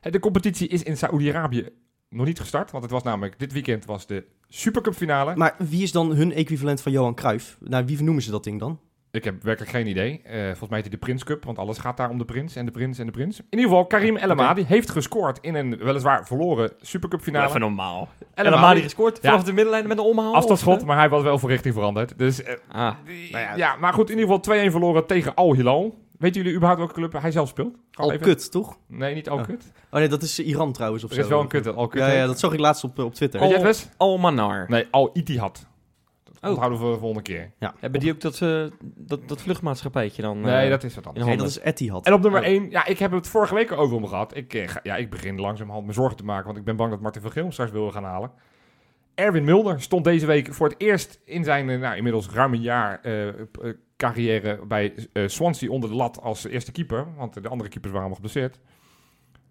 De 0.00 0.18
competitie 0.18 0.68
is 0.68 0.82
in 0.82 0.96
Saudi-Arabië 0.96 1.68
nog 2.08 2.26
niet 2.26 2.40
gestart. 2.40 2.70
Want 2.70 2.82
het 2.82 2.92
was 2.92 3.02
namelijk, 3.02 3.38
dit 3.38 3.52
weekend 3.52 3.84
was 3.84 4.06
de 4.06 4.24
Supercup 4.48 4.94
finale. 4.94 5.36
Maar 5.36 5.54
wie 5.58 5.82
is 5.82 5.92
dan 5.92 6.14
hun 6.14 6.32
equivalent 6.32 6.80
van 6.80 6.92
Johan 6.92 7.14
Cruijff? 7.14 7.56
Nou, 7.60 7.84
wie 7.84 8.02
noemen 8.02 8.22
ze 8.22 8.30
dat 8.30 8.44
ding 8.44 8.60
dan? 8.60 8.80
Ik 9.12 9.24
heb 9.24 9.42
werkelijk 9.42 9.72
geen 9.72 9.86
idee. 9.86 10.20
Eh, 10.24 10.32
volgens 10.44 10.68
mij 10.68 10.78
heet 10.78 10.88
hij 10.88 10.90
de 10.90 10.96
Prins 11.06 11.24
Cup, 11.24 11.44
want 11.44 11.58
alles 11.58 11.78
gaat 11.78 11.96
daar 11.96 12.10
om 12.10 12.18
de 12.18 12.24
prins 12.24 12.56
en 12.56 12.64
de 12.64 12.70
prins 12.70 12.98
en 12.98 13.06
de 13.06 13.12
prins. 13.12 13.38
In 13.38 13.44
ieder 13.50 13.68
geval, 13.68 13.86
Karim 13.86 14.16
El 14.16 14.30
Amadi 14.30 14.64
heeft 14.66 14.90
gescoord 14.90 15.38
in 15.40 15.54
een 15.54 15.76
weliswaar 15.78 16.26
verloren 16.26 16.72
Supercup 16.80 17.20
finale. 17.20 17.48
Even 17.48 17.60
normaal. 17.60 18.08
El 18.34 18.46
Amadi, 18.54 18.82
gescoord 18.82 19.18
Ja. 19.22 19.30
vanaf 19.30 19.44
de 19.44 19.52
middenlijn 19.52 19.88
met 19.88 19.98
een 19.98 20.04
omhaal? 20.04 20.34
afstandsschot, 20.34 20.76
of, 20.80 20.84
maar 20.84 20.96
hij 20.96 21.08
was 21.08 21.22
wel 21.22 21.38
voor 21.38 21.48
richting 21.50 21.74
veranderd. 21.74 22.18
Dus 22.18 22.42
eh, 22.42 22.52
eh? 22.52 22.58
Ah, 22.68 22.94
die- 23.06 23.30
Nou 23.32 23.44
ja. 23.44 23.56
ja. 23.56 23.76
maar 23.76 23.92
goed, 23.92 24.10
in 24.10 24.18
ieder 24.18 24.34
geval 24.34 24.40
2-1 24.40 24.70
verloren 24.70 25.06
tegen 25.06 25.34
Al 25.34 25.54
Hilal. 25.54 25.98
Weten 26.18 26.36
jullie 26.40 26.56
überhaupt 26.56 26.80
welke 26.80 26.94
club 26.94 27.22
hij 27.22 27.30
zelf 27.30 27.48
speelt? 27.48 27.74
Al 27.92 28.12
even- 28.12 28.26
kut, 28.26 28.50
toch? 28.50 28.76
Nee, 28.86 29.14
niet 29.14 29.28
Al 29.28 29.38
Oh. 29.38 29.44
Kut. 29.44 29.72
Oh 29.90 29.98
nee, 29.98 30.08
dat 30.08 30.22
is 30.22 30.38
eh, 30.40 30.46
Iran 30.48 30.72
trouwens 30.72 31.04
of 31.04 31.10
Er 31.10 31.16
zo. 31.16 31.22
is 31.22 31.28
wel 31.28 31.40
een 31.40 31.48
kut, 31.48 31.74
Al 31.74 31.86
Kut 31.86 32.00
Ja, 32.00 32.08
ja, 32.12 32.26
dat 32.26 32.38
zag 32.38 32.52
ik 32.52 32.58
laatst 32.60 32.84
op, 32.84 32.98
eh, 32.98 33.04
op 33.04 33.14
Twitter. 33.14 33.62
Best? 33.62 33.90
Al 33.96 34.18
Manar. 34.18 34.64
Nee, 34.68 34.86
Al 34.90 35.10
Ittihad. 36.42 36.50
Onthouden 36.56 36.78
we 36.78 36.84
voor 36.84 36.94
de 36.94 37.00
volgende 37.00 37.22
keer. 37.58 37.72
Hebben 37.80 38.00
die 38.00 38.12
ook 38.12 38.20
dat, 38.20 38.40
eh, 38.42 38.64
dat, 38.82 39.28
dat 39.28 39.42
vluchtmaatschappijtje 39.42 40.22
dan? 40.22 40.40
Nee, 40.40 40.64
eh, 40.64 40.70
dat 40.70 40.84
is 40.84 40.94
wat 40.94 41.06
anders. 41.06 41.24
in 41.24 41.30
Nee, 41.30 41.38
handen? 41.38 41.54
dat 41.62 41.64
is 41.66 41.72
Etihad. 41.72 42.06
En 42.06 42.12
op 42.12 42.20
nummer 42.22 42.40
Oh. 42.40 42.46
1, 42.46 42.70
ja, 42.70 42.86
ik 42.86 42.98
heb 42.98 43.10
het 43.12 43.26
vorige 43.28 43.54
week 43.54 43.72
over 43.72 43.96
hem 43.96 44.06
gehad. 44.06 44.36
Ik, 44.36 44.54
eh, 44.54 44.68
ga- 44.68 44.80
ja, 44.82 44.96
ik 44.96 45.10
begin 45.10 45.40
langzamerhand 45.40 45.86
me 45.86 45.92
zorgen 45.92 46.16
te 46.16 46.24
maken, 46.24 46.46
want 46.46 46.58
ik 46.58 46.64
ben 46.64 46.76
bang 46.76 46.90
dat 46.90 47.00
Martin 47.00 47.22
van 47.22 47.30
Geel 47.32 47.52
straks 47.52 47.70
wil 47.70 47.90
gaan 47.90 48.04
halen. 48.04 48.30
Erwin 49.14 49.44
Mulder 49.44 49.80
stond 49.80 50.04
deze 50.04 50.26
week 50.26 50.54
voor 50.54 50.68
het 50.68 50.80
eerst 50.80 51.20
in 51.24 51.44
zijn, 51.44 51.80
nou, 51.80 51.96
inmiddels 51.96 52.28
ruim 52.30 52.52
een 52.54 52.60
jaar 52.60 53.00
carrière 53.96 54.66
bij 54.66 54.94
eh, 55.12 55.22
Swansea 55.28 55.70
onder 55.70 55.90
de 55.90 55.96
lat 55.96 56.20
als 56.22 56.44
eerste 56.46 56.72
keeper. 56.72 57.06
Want 57.16 57.42
de 57.42 57.48
andere 57.48 57.70
keepers 57.70 57.92
waren 57.92 58.08
allemaal 58.08 58.14
geblesseerd. 58.30 58.60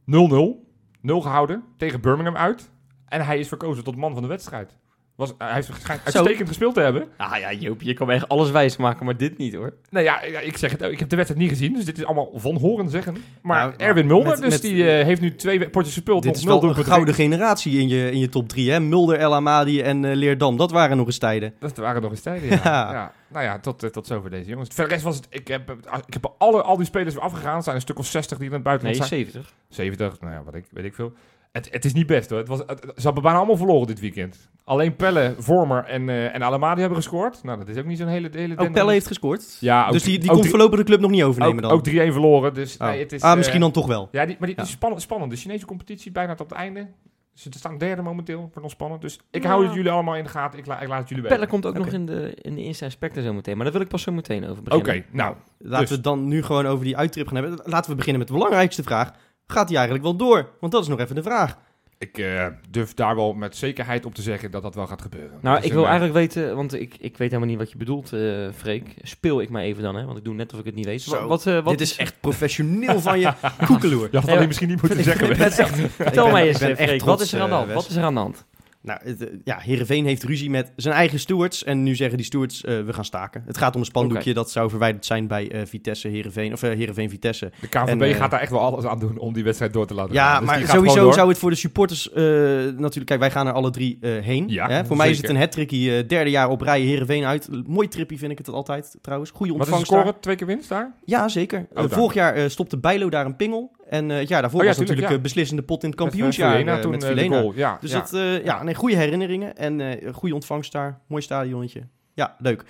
0-0. 0.06 0.68
0 1.02 1.22
gehouden 1.22 1.64
tegen 1.78 2.02
Birmingham 2.02 2.38
uit. 2.38 2.72
En 3.08 3.26
hij 3.26 3.40
is 3.40 3.48
verkozen 3.48 3.84
tot 3.84 3.96
man 3.96 4.14
van 4.14 4.22
de 4.22 4.28
wedstrijd. 4.28 4.78
Was, 5.20 5.34
hij 5.38 5.54
heeft 5.54 5.70
uitstekend 6.06 6.48
gespeeld 6.48 6.74
te 6.74 6.80
hebben. 6.82 7.08
Ah 7.18 7.38
ja, 7.40 7.54
Joop, 7.54 7.82
je 7.82 7.94
kan 7.94 8.08
me 8.08 8.14
echt 8.14 8.30
alles 8.30 8.52
wijs 8.52 8.78
maken, 8.78 9.06
maar 9.06 9.18
dit 9.18 9.38
niet 9.38 9.54
hoor. 9.56 9.74
Nou 9.90 10.06
ja, 10.06 10.22
ik 10.22 10.58
zeg 10.58 10.72
het, 10.72 10.82
ik 10.82 11.00
heb 11.00 11.10
de 11.10 11.16
wedstrijd 11.16 11.42
niet 11.44 11.52
gezien, 11.52 11.74
dus 11.74 11.86
dit 11.86 11.98
is 11.98 12.06
allemaal 12.06 12.30
van 12.36 12.56
horen 12.58 12.90
zeggen. 12.90 13.16
Maar 13.42 13.60
Nou, 13.66 13.74
Erwin 13.78 14.08
Mulder, 14.08 14.30
met- 14.30 14.42
dus 14.42 14.50
met- 14.52 14.62
die 14.62 14.90
eh, 14.92 15.06
heeft 15.06 15.22
nu 15.22 15.36
twee 15.36 15.70
potjes 15.70 15.94
gespeeld. 15.94 16.24
Dit 16.24 16.36
is 16.36 16.44
wel 16.44 16.64
een 16.64 16.76
gouden 16.86 17.14
generatie 17.14 17.80
in 17.80 17.88
je, 17.88 18.12
in 18.12 18.20
je 18.20 18.30
top 18.30 18.50
3, 18.50 18.72
hè? 18.72 18.80
Mulder, 18.80 19.18
El 19.18 19.34
Amadi 19.36 19.82
en 19.82 20.06
eh, 20.06 20.16
Leerdam. 20.16 20.58
Dat 20.58 20.72
waren 20.72 20.98
nog 20.98 21.06
eens 21.06 21.18
tijden. 21.18 21.54
Dat 21.60 21.78
waren 21.78 22.02
nog 22.02 22.12
eens 22.12 22.22
tijden, 22.22 22.50
ja. 22.56 22.60
Ja. 22.64 22.92
ja. 22.92 23.12
Nou 23.28 23.44
ja, 23.46 23.60
tot, 23.60 23.84
eh, 23.84 23.90
tot 23.90 24.08
zover 24.08 24.30
deze 24.30 24.50
jongens. 24.50 24.70
Verder 24.74 24.92
rest 24.94 25.04
was 25.04 25.16
het, 25.16 25.28
ik 25.30 25.48
heb, 25.48 25.76
ik 26.08 26.14
heb 26.14 26.34
alle, 26.38 26.62
al 26.62 26.78
die 26.78 26.86
spelers 26.86 27.14
weer 27.14 27.24
afgegaan. 27.24 27.58
Er 27.58 27.64
zijn 27.64 27.76
een 27.76 27.82
stuk 27.82 28.00
of 28.00 28.06
60 28.06 28.38
die 28.38 28.48
in 28.48 28.54
het 28.54 28.64
Nee, 28.64 28.78
buitenland 28.78 29.10
zijn. 29.10 29.20
70. 29.20 29.54
70, 29.70 30.20
nou 30.22 30.34
ja, 30.34 30.44
wat 30.44 30.54
ik, 30.56 30.66
weet 30.72 30.86
ik 30.86 30.94
veel. 30.96 31.14
Het, 31.52 31.68
het 31.72 31.86
is 31.86 31.94
niet 31.94 32.08
best 32.08 32.30
hoor. 32.30 32.40
Het 32.40 32.48
was, 32.48 32.60
het- 32.66 32.92
ze 32.96 33.02
hebben 33.06 33.24
bijna 33.24 33.38
allemaal 33.38 33.58
verloren 33.58 33.88
dit 33.88 34.00
weekend. 34.00 34.50
Alleen 34.64 34.96
Pelle, 34.96 35.36
Vormer 35.38 35.84
en, 35.84 36.10
eh 36.10 36.36
en 36.36 36.42
Alamadi 36.42 36.80
hebben 36.80 36.98
gescoord. 36.98 37.44
Nou, 37.44 37.58
dat 37.60 37.68
is 37.68 37.78
ook 37.78 37.86
niet 37.86 37.98
zo'n 37.98 38.08
hele... 38.08 38.30
hele 38.32 38.58
Ook 38.58 38.72
Pelle 38.72 38.92
heeft 38.92 39.08
gescoord. 39.08 39.58
Ja, 39.60 39.86
ook, 39.86 39.92
dus 39.92 40.04
die, 40.04 40.20
die 40.20 40.32
ook 40.32 40.46
voorlopig 40.46 40.78
de 40.78 40.84
club 40.86 41.00
nog 41.00 41.12
niet 41.12 41.24
overnemen 41.24 41.64
ook, 41.64 41.84
dan. 41.86 41.96
ook 42.02 42.10
3-1 42.10 42.12
verloren. 42.12 42.54
Dus 42.54 42.78
Oh. 42.78 42.88
nee, 42.88 43.00
het 43.00 43.12
is... 43.12 43.22
ah, 43.22 43.32
eh, 43.32 43.38
misschien 43.38 43.60
dan 43.60 43.72
toch 43.72 43.88
wel. 43.88 44.08
Ja, 44.12 44.26
die, 44.26 44.36
maar 44.40 44.48
die, 44.48 44.58
is 44.58 44.70
spannend, 44.70 45.02
spannend. 45.02 45.32
De 45.32 45.38
Chinese 45.38 45.66
competitie 45.66 46.12
bijna 46.12 46.36
tot 46.36 46.50
het 46.50 46.60
einde. 46.60 46.88
Ze 47.34 47.50
staan 47.58 47.78
derde 47.78 48.02
momenteel. 48.02 48.40
Wordt 48.40 48.62
nog 48.62 48.72
spannend. 48.72 49.02
Dus 49.02 49.20
ik 49.32 49.44
Ja. 49.44 49.50
hou 49.50 49.66
het 49.66 49.74
jullie 49.74 49.92
allemaal 49.92 50.16
in 50.16 50.24
de 50.24 50.30
gaten. 50.30 50.60
Ik, 50.60 50.66
la, 50.66 50.80
ik 50.80 50.88
laat 50.88 51.00
het 51.00 51.10
jullie 51.10 51.24
weten. 51.24 51.38
Pelle 51.38 51.50
komt 51.52 51.66
ook 51.66 51.76
Oké. 51.76 51.84
nog 51.84 51.94
in 51.94 52.06
de, 52.06 52.34
in 52.42 52.56
de 52.56 52.64
Insta 52.64 52.86
Inspector 52.86 53.24
zo 53.24 53.34
meteen, 53.34 53.56
maar 53.56 53.64
daar 53.64 53.74
wil 53.74 53.82
ik 53.82 53.88
pas 53.88 54.02
zo 54.02 54.12
meteen 54.12 54.44
over 54.48 54.64
Oké, 54.64 54.78
beginnen. 54.80 55.06
nou. 55.12 55.36
Laten 55.58 55.80
Dus. 55.80 55.90
we 55.90 55.96
het 55.96 56.04
dan 56.04 56.28
nu 56.28 56.44
gewoon 56.44 56.66
over 56.66 56.86
die 56.86 56.98
uittrip 56.98 57.28
gaan 57.28 57.36
hebben. 57.44 57.60
Laten 57.64 57.90
we 57.90 57.96
beginnen 57.96 58.20
met 58.20 58.28
de 58.28 58.34
belangrijkste 58.34 58.84
vraag. 58.84 59.12
Gaat 59.52 59.68
hij 59.68 59.78
eigenlijk 59.78 60.06
wel 60.06 60.16
door? 60.16 60.50
Want 60.60 60.72
dat 60.72 60.82
is 60.82 60.88
nog 60.88 61.00
even 61.00 61.16
de 61.16 61.24
vraag. 61.24 61.58
Ik 61.98 62.18
eh, 62.18 62.46
durf 62.70 62.94
daar 62.94 63.16
wel 63.16 63.34
met 63.34 63.56
zekerheid 63.56 64.06
op 64.06 64.16
te 64.16 64.22
zeggen 64.22 64.52
dat 64.52 64.62
dat 64.62 64.76
wel 64.76 64.88
gaat 64.88 65.02
gebeuren. 65.02 65.38
Nou, 65.42 65.56
Dus 65.58 65.66
ik 65.66 65.72
wil 65.72 65.82
eh, 65.84 65.88
eigenlijk 65.90 66.18
weten, 66.20 66.56
want 66.56 66.74
ik, 66.74 66.96
ik 67.00 67.18
weet 67.18 67.28
helemaal 67.28 67.48
niet 67.50 67.58
wat 67.58 67.72
je 67.72 67.78
bedoelt, 67.78 68.14
eh 68.14 68.22
Freek. 68.56 68.94
Speel 69.02 69.42
ik 69.42 69.50
maar 69.50 69.62
even 69.62 69.84
dan, 69.84 69.96
hè? 69.96 70.06
Want 70.06 70.18
ik 70.18 70.24
doe 70.24 70.34
net 70.34 70.54
of 70.54 70.60
ik 70.60 70.66
het 70.66 70.76
niet 70.76 70.86
weet. 70.86 71.02
Zo, 71.02 71.28
wat, 71.28 71.46
eh, 71.48 71.54
wat 71.54 71.78
Dit 71.78 71.82
is 71.82 71.98
echt 71.98 72.16
professioneel 72.20 73.00
van 73.02 73.20
je 73.20 73.34
koekeloer. 73.66 74.08
Je 74.12 74.20
had 74.20 74.30
alleen 74.30 74.48
misschien 74.48 74.68
niet 74.70 74.82
moeten 74.82 75.04
zeggen. 75.04 75.30
Ik 75.32 75.38
ben 75.38 75.48
Wes. 75.48 75.58
echt- 75.58 75.80
Vertel 75.92 76.32
mij 76.32 76.48
eens, 76.48 76.58
Freek, 76.58 76.78
trots, 76.88 77.04
wat 77.04 77.22
is 77.22 77.34
er 77.34 77.42
aan 77.42 77.50
de 77.50 77.56
hand? 77.56 77.74
Wat 77.74 77.90
is 77.90 77.96
er 77.96 78.04
aan 78.04 78.14
de 78.14 78.20
hand? 78.20 78.46
Nou, 78.82 79.00
het, 79.04 79.24
eh, 79.28 79.36
ja, 79.44 79.58
Heerenveen 79.58 80.06
heeft 80.06 80.24
ruzie 80.24 80.50
met 80.50 80.72
zijn 80.76 80.96
eigen 80.96 81.20
stewards. 81.20 81.64
En 81.64 81.84
nu 81.84 81.96
zeggen 81.96 82.18
die 82.18 82.26
stewards, 82.26 82.64
eh, 82.64 82.82
we 82.82 82.94
gaan 82.94 83.06
staken. 83.06 83.44
Het 83.46 83.58
gaat 83.58 83.74
om 83.74 83.80
een 83.80 83.86
spandoekje 83.86 84.34
dat 84.34 84.52
zou 84.52 84.70
verwijderd 84.70 85.06
zijn 85.06 85.28
bij 85.28 85.52
eh, 85.52 85.62
Vitesse, 85.66 86.08
Heerenveen. 86.08 86.54
Of 86.54 86.64
eh 86.64 86.76
Heerenveen, 86.76 87.10
Vitesse. 87.10 87.52
De 87.62 87.68
eh, 87.68 88.16
gaat 88.16 88.32
daar 88.32 88.40
echt 88.40 88.52
wel 88.52 88.60
alles 88.60 88.86
aan 88.86 89.00
doen 89.00 89.18
om 89.18 89.34
die 89.34 89.44
wedstrijd 89.44 89.74
door 89.74 89.88
te 89.88 89.94
laten 89.94 90.14
Ja, 90.14 90.32
gaan. 90.32 90.40
Dus 90.40 90.50
maar 90.50 90.68
sowieso 90.68 91.12
zou 91.12 91.30
het 91.30 91.38
voor 91.38 91.50
de 91.50 91.56
supporters 91.56 92.12
eh, 92.12 92.24
natuurlijk... 92.24 93.06
Kijk, 93.06 93.20
wij 93.20 93.32
gaan 93.32 93.48
er 93.48 93.54
alle 93.54 93.70
drie 93.70 93.98
eh, 94.02 94.18
heen. 94.18 94.46
Ja, 94.48 94.70
hè? 94.70 94.86
Voor 94.86 94.98
mij 94.98 95.10
is 95.10 95.18
het 95.18 95.30
een 95.30 95.38
hat-trickie. 95.38 96.06
derde 96.06 96.30
jaar 96.30 96.50
op 96.50 96.62
rij 96.62 96.82
Heerenveen 96.82 97.26
uit. 97.26 97.50
Mooi 97.68 97.88
trippie 97.88 98.18
vind 98.18 98.32
ik 98.32 98.38
het 98.38 98.50
altijd 98.50 98.98
trouwens. 99.02 99.32
Goede 99.32 99.52
Wat 99.54 99.62
is 99.62 99.68
de 99.68 99.72
ontvangst 99.76 99.92
daar. 99.92 100.00
score? 100.14 100.22
Twee 100.22 100.36
keer 100.36 100.48
winst 100.48 100.70
daar? 100.70 100.94
Ja, 101.06 101.28
zeker. 101.28 101.68
Daar. 101.74 101.90
vorig 101.90 102.14
jaar 102.14 102.34
eh, 102.34 102.50
stopte 102.50 102.78
Bijlo 102.78 103.10
daar 103.10 103.26
een 103.26 103.36
pingel. 103.36 103.72
En 103.90 104.12
eh, 104.12 104.18
het 104.18 104.28
jaar 104.28 104.42
daarvoor 104.42 104.60
Oh 104.60 104.66
ja, 104.66 104.72
was 104.72 104.78
tuurlijk, 104.78 105.00
natuurlijk 105.00 105.10
ja. 105.10 105.16
een 105.16 105.22
beslissende 105.22 105.62
pot 105.64 105.84
in 105.84 105.90
het 105.90 106.00
Met, 106.00 106.08
eh, 106.08 106.14
kampioensjaar 106.14 106.60
eh, 106.60 106.66
met 106.66 106.86
eh, 107.04 107.10
de 107.10 107.16
Vilena. 107.16 107.40
goal. 107.40 107.54
Ja, 107.56 107.78
Dus 107.82 107.92
ja. 107.92 108.00
dat, 108.00 108.14
eh, 108.14 108.44
ja, 108.46 108.64
nee, 108.64 108.76
goede 108.76 108.96
herinneringen 108.96 109.58
en 109.58 109.82
eh, 109.82 110.14
goede 110.14 110.34
ontvangst 110.36 110.72
daar. 110.72 111.00
Mooi 111.08 111.22
stadionnetje. 111.22 111.82
Ja, 112.14 112.36
leuk. 112.40 112.64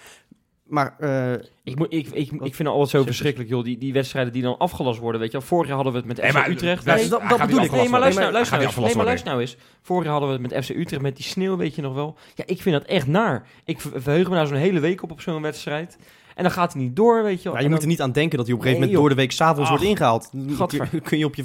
Maar 0.64 0.96
eh, 1.00 1.34
Ik, 1.64 1.76
moet, 1.76 1.88
ik, 1.94 2.08
ik, 2.08 2.32
ik 2.32 2.32
vind 2.40 2.58
het 2.58 2.68
altijd 2.68 2.90
zo 2.90 3.04
verschrikkelijk, 3.04 3.50
joh. 3.50 3.64
Die, 3.64 3.78
die 3.78 3.94
wedstrijden 3.94 4.34
die 4.34 4.42
dan 4.42 4.58
afgelast 4.58 5.00
worden, 5.00 5.22
weet 5.22 5.32
je 5.32 5.38
wel. 5.38 5.48
Vorig 5.48 5.66
jaar 5.68 5.76
hadden 5.76 5.94
we 5.94 6.00
het 6.00 6.08
met 6.08 6.18
FC 6.30 6.34
Nee, 6.34 6.56
Utrecht. 6.56 6.86
Nee, 6.86 6.96
Nee, 6.96 7.08
dat- 7.10 7.22
bedoel 7.28 7.62
ik. 7.64 7.72
Nee, 7.72 7.90
maar 7.90 8.00
luister, 8.00 8.22
nou, 8.22 8.34
luister, 8.34 8.58
nou 8.60 8.82
nee, 8.86 8.96
maar 8.96 9.06
luister 9.06 9.30
nou 9.30 9.42
eens. 9.42 9.58
Vorig 9.82 10.04
jaar 10.04 10.12
hadden 10.12 10.30
we 10.30 10.44
het 10.44 10.54
met 10.54 10.66
FC 10.66 10.70
Utrecht 10.70 11.02
met 11.02 11.16
die 11.16 11.26
sneeuw, 11.26 11.58
weet 11.58 11.76
je 11.76 11.82
nog 11.82 11.94
wel. 11.94 12.18
Ja, 12.36 12.44
ik 12.48 12.62
vind 12.62 12.76
dat 12.76 12.86
echt 12.88 13.08
naar. 13.08 13.48
Ik 13.66 13.82
ver- 13.82 14.02
verheug 14.02 14.30
me 14.30 14.36
daar 14.36 14.48
zo'n 14.48 14.58
hele 14.58 14.80
week 14.80 15.04
op 15.04 15.12
op 15.12 15.22
zo'n 15.22 15.42
wedstrijd. 15.42 15.98
En 16.40 16.46
dan 16.46 16.54
gaat 16.54 16.74
hij 16.74 16.82
niet 16.82 16.96
door, 16.96 17.24
weet 17.24 17.44
je 17.44 17.52
wel. 17.52 17.62
je 17.62 17.70
moet 17.70 17.82
er 17.82 17.88
niet 17.88 18.02
aan 18.02 18.12
denken 18.12 18.38
dat 18.38 18.46
hij 18.48 18.56
op 18.56 18.62
een 18.62 18.68
gegeven 18.68 18.88
Nee, 18.88 18.96
moment 18.98 19.10
door 19.10 19.10
de 19.10 19.28
week 19.28 19.32
s'avonds 19.38 19.70
wordt 19.70 19.84
ingehaald. 19.84 20.30
gadver. 20.50 20.88
Kun, 20.88 21.02
kun 21.10 21.18
je 21.18 21.26
op 21.26 21.36
je, 21.36 21.44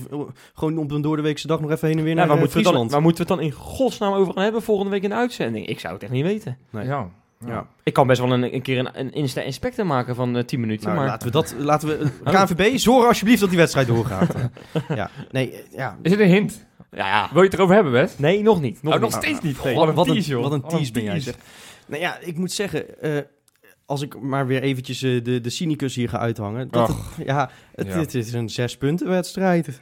gewoon 0.54 0.78
op 0.78 0.90
een 0.90 1.00
door 1.02 1.16
de 1.16 1.22
weekse 1.22 1.46
dag 1.46 1.60
nog 1.60 1.70
even 1.70 1.88
heen 1.88 1.98
en 1.98 2.04
weer 2.04 2.12
Ja, 2.12 2.18
naar 2.18 2.26
waar, 2.26 2.36
eh, 2.36 2.42
moeten 2.42 2.62
we 2.62 2.72
dan, 2.78 2.88
waar 2.88 3.02
moeten 3.02 3.26
we 3.26 3.32
het 3.32 3.40
dan 3.40 3.50
in 3.50 3.56
godsnaam 3.56 4.12
over 4.12 4.32
gaan 4.32 4.42
hebben 4.42 4.62
volgende 4.62 4.90
week 4.90 5.02
in 5.02 5.08
de 5.08 5.14
uitzending? 5.14 5.66
Ik 5.66 5.80
zou 5.80 5.94
het 5.94 6.02
echt 6.02 6.12
niet 6.12 6.24
weten. 6.24 6.58
Nee. 6.70 6.84
Ja. 6.86 7.08
Ja. 7.40 7.50
Ja. 7.50 7.66
Ik 7.82 7.92
kan 7.92 8.06
best 8.06 8.20
wel 8.20 8.32
een, 8.32 8.54
een 8.54 8.62
keer 8.62 8.78
een, 8.78 8.88
een 8.92 9.12
Insta-inspector 9.12 9.86
maken 9.86 10.14
van 10.14 10.36
eh 10.36 10.44
10 10.44 10.60
minuten, 10.60 10.86
Nou, 10.86 10.98
maar... 10.98 11.06
laten 11.08 11.26
we 11.26 11.32
dat, 11.32 11.54
laten 11.58 11.88
we, 11.88 12.10
KNVB, 12.32 12.76
zorg 12.78 13.06
alsjeblieft 13.06 13.40
dat 13.40 13.48
die 13.48 13.58
wedstrijd 13.58 13.86
doorgaat. 13.86 14.34
ja, 14.94 15.10
nee, 15.30 15.50
eh, 15.52 15.58
ja. 15.76 15.98
Is 16.02 16.10
het 16.10 16.20
een 16.20 16.28
hint? 16.28 16.66
Ja, 16.90 17.06
ja. 17.06 17.28
Wil 17.32 17.42
je 17.42 17.48
het 17.48 17.56
erover 17.56 17.74
hebben, 17.74 17.92
Wes? 17.92 18.18
Nee, 18.18 18.42
nog 18.42 18.60
niet. 18.60 18.82
Nog 18.82 18.94
Oh, 18.94 19.00
niet. 19.00 19.10
nog 19.10 19.22
steeds 19.22 19.40
niet. 19.40 19.64
Nee. 19.64 19.72
Oh, 19.72 19.78
wat 19.78 19.88
een 19.88 19.94
wat, 19.94 20.06
tease, 20.06 20.20
een, 20.20 20.24
joh. 20.38 20.42
wat 20.42 20.52
een 20.52 20.62
tease 20.68 20.92
ben 20.92 21.02
jij, 21.02 21.20
zeg. 21.20 21.34
Nou 21.86 22.00
ja, 22.00 22.18
ik 22.20 22.36
moet 22.38 22.52
zeggen, 22.52 23.00
eh, 23.02 23.18
als 23.86 24.02
ik 24.02 24.20
maar 24.20 24.46
weer 24.46 24.62
eventjes 24.62 25.02
eh, 25.02 25.24
de, 25.24 25.40
de 25.40 25.50
cynicus 25.50 25.94
hier 25.94 26.08
ga 26.08 26.18
uithangen. 26.18 26.68
Dat 26.70 26.88
het, 26.88 27.26
ja, 27.26 27.50
het, 27.74 27.86
Ja. 27.86 27.98
het 27.98 28.14
is 28.14 28.32
een 28.32 28.48
zes 28.48 28.76
punten 28.76 29.08
wedstrijd. 29.08 29.80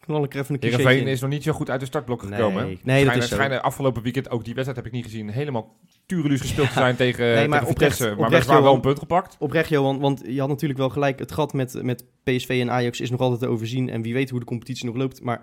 Knal 0.00 0.24
ik 0.24 0.34
er 0.34 0.40
even 0.40 0.54
een 0.54 0.60
Heerenveen 0.70 1.06
is 1.06 1.20
nog 1.20 1.30
niet 1.30 1.42
zo 1.42 1.52
goed 1.52 1.70
uit 1.70 1.80
de 1.80 1.86
startblokken 1.86 2.28
Nee, 2.28 2.38
gekomen. 2.38 2.62
hè? 2.68 2.76
nee, 2.82 3.04
dat 3.04 3.16
is 3.16 3.28
zo. 3.28 3.34
schijnen 3.34 3.62
afgelopen 3.62 4.02
weekend, 4.02 4.30
ook 4.30 4.44
die 4.44 4.54
wedstrijd 4.54 4.76
heb 4.84 4.86
ik 4.86 4.92
niet 4.98 5.04
gezien, 5.10 5.28
helemaal 5.30 5.76
tureluus 6.06 6.40
gespeeld 6.40 6.66
te 6.68 6.72
zijn 6.72 6.96
tegen, 6.96 7.24
Nee, 7.24 7.34
maar 7.48 7.58
tegen 7.58 7.74
oprecht- 7.74 7.92
Vitesse. 7.96 8.16
Maar 8.16 8.26
oprecht, 8.26 8.46
waren 8.46 8.62
wel 8.62 8.72
een 8.72 8.78
Johan. 8.78 8.92
punt 8.94 8.98
gepakt. 8.98 9.36
Oprecht, 9.38 9.68
Johan, 9.68 9.98
want 9.98 10.22
je 10.26 10.40
had 10.40 10.48
natuurlijk 10.48 10.80
wel 10.80 10.88
gelijk. 10.90 11.18
Het 11.18 11.32
gat 11.32 11.52
met, 11.52 11.82
met 11.82 12.04
PSV 12.24 12.58
en 12.62 12.70
Ajax 12.70 13.00
is 13.00 13.10
nog 13.10 13.20
altijd 13.20 13.40
te 13.40 13.46
overzien. 13.46 13.88
En 13.90 14.02
wie 14.02 14.14
weet 14.14 14.30
hoe 14.30 14.40
de 14.40 14.46
competitie 14.46 14.86
nog 14.86 14.96
loopt. 14.96 15.22
Maar 15.22 15.42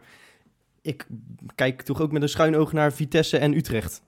ik 0.81 1.07
kijk 1.55 1.81
toch 1.81 2.01
ook 2.01 2.11
met 2.11 2.21
een 2.21 2.29
schuin 2.29 2.55
oog 2.55 2.73
naar 2.73 2.93
Vitesse 2.93 3.37
en 3.37 3.53
Utrecht. 3.53 4.01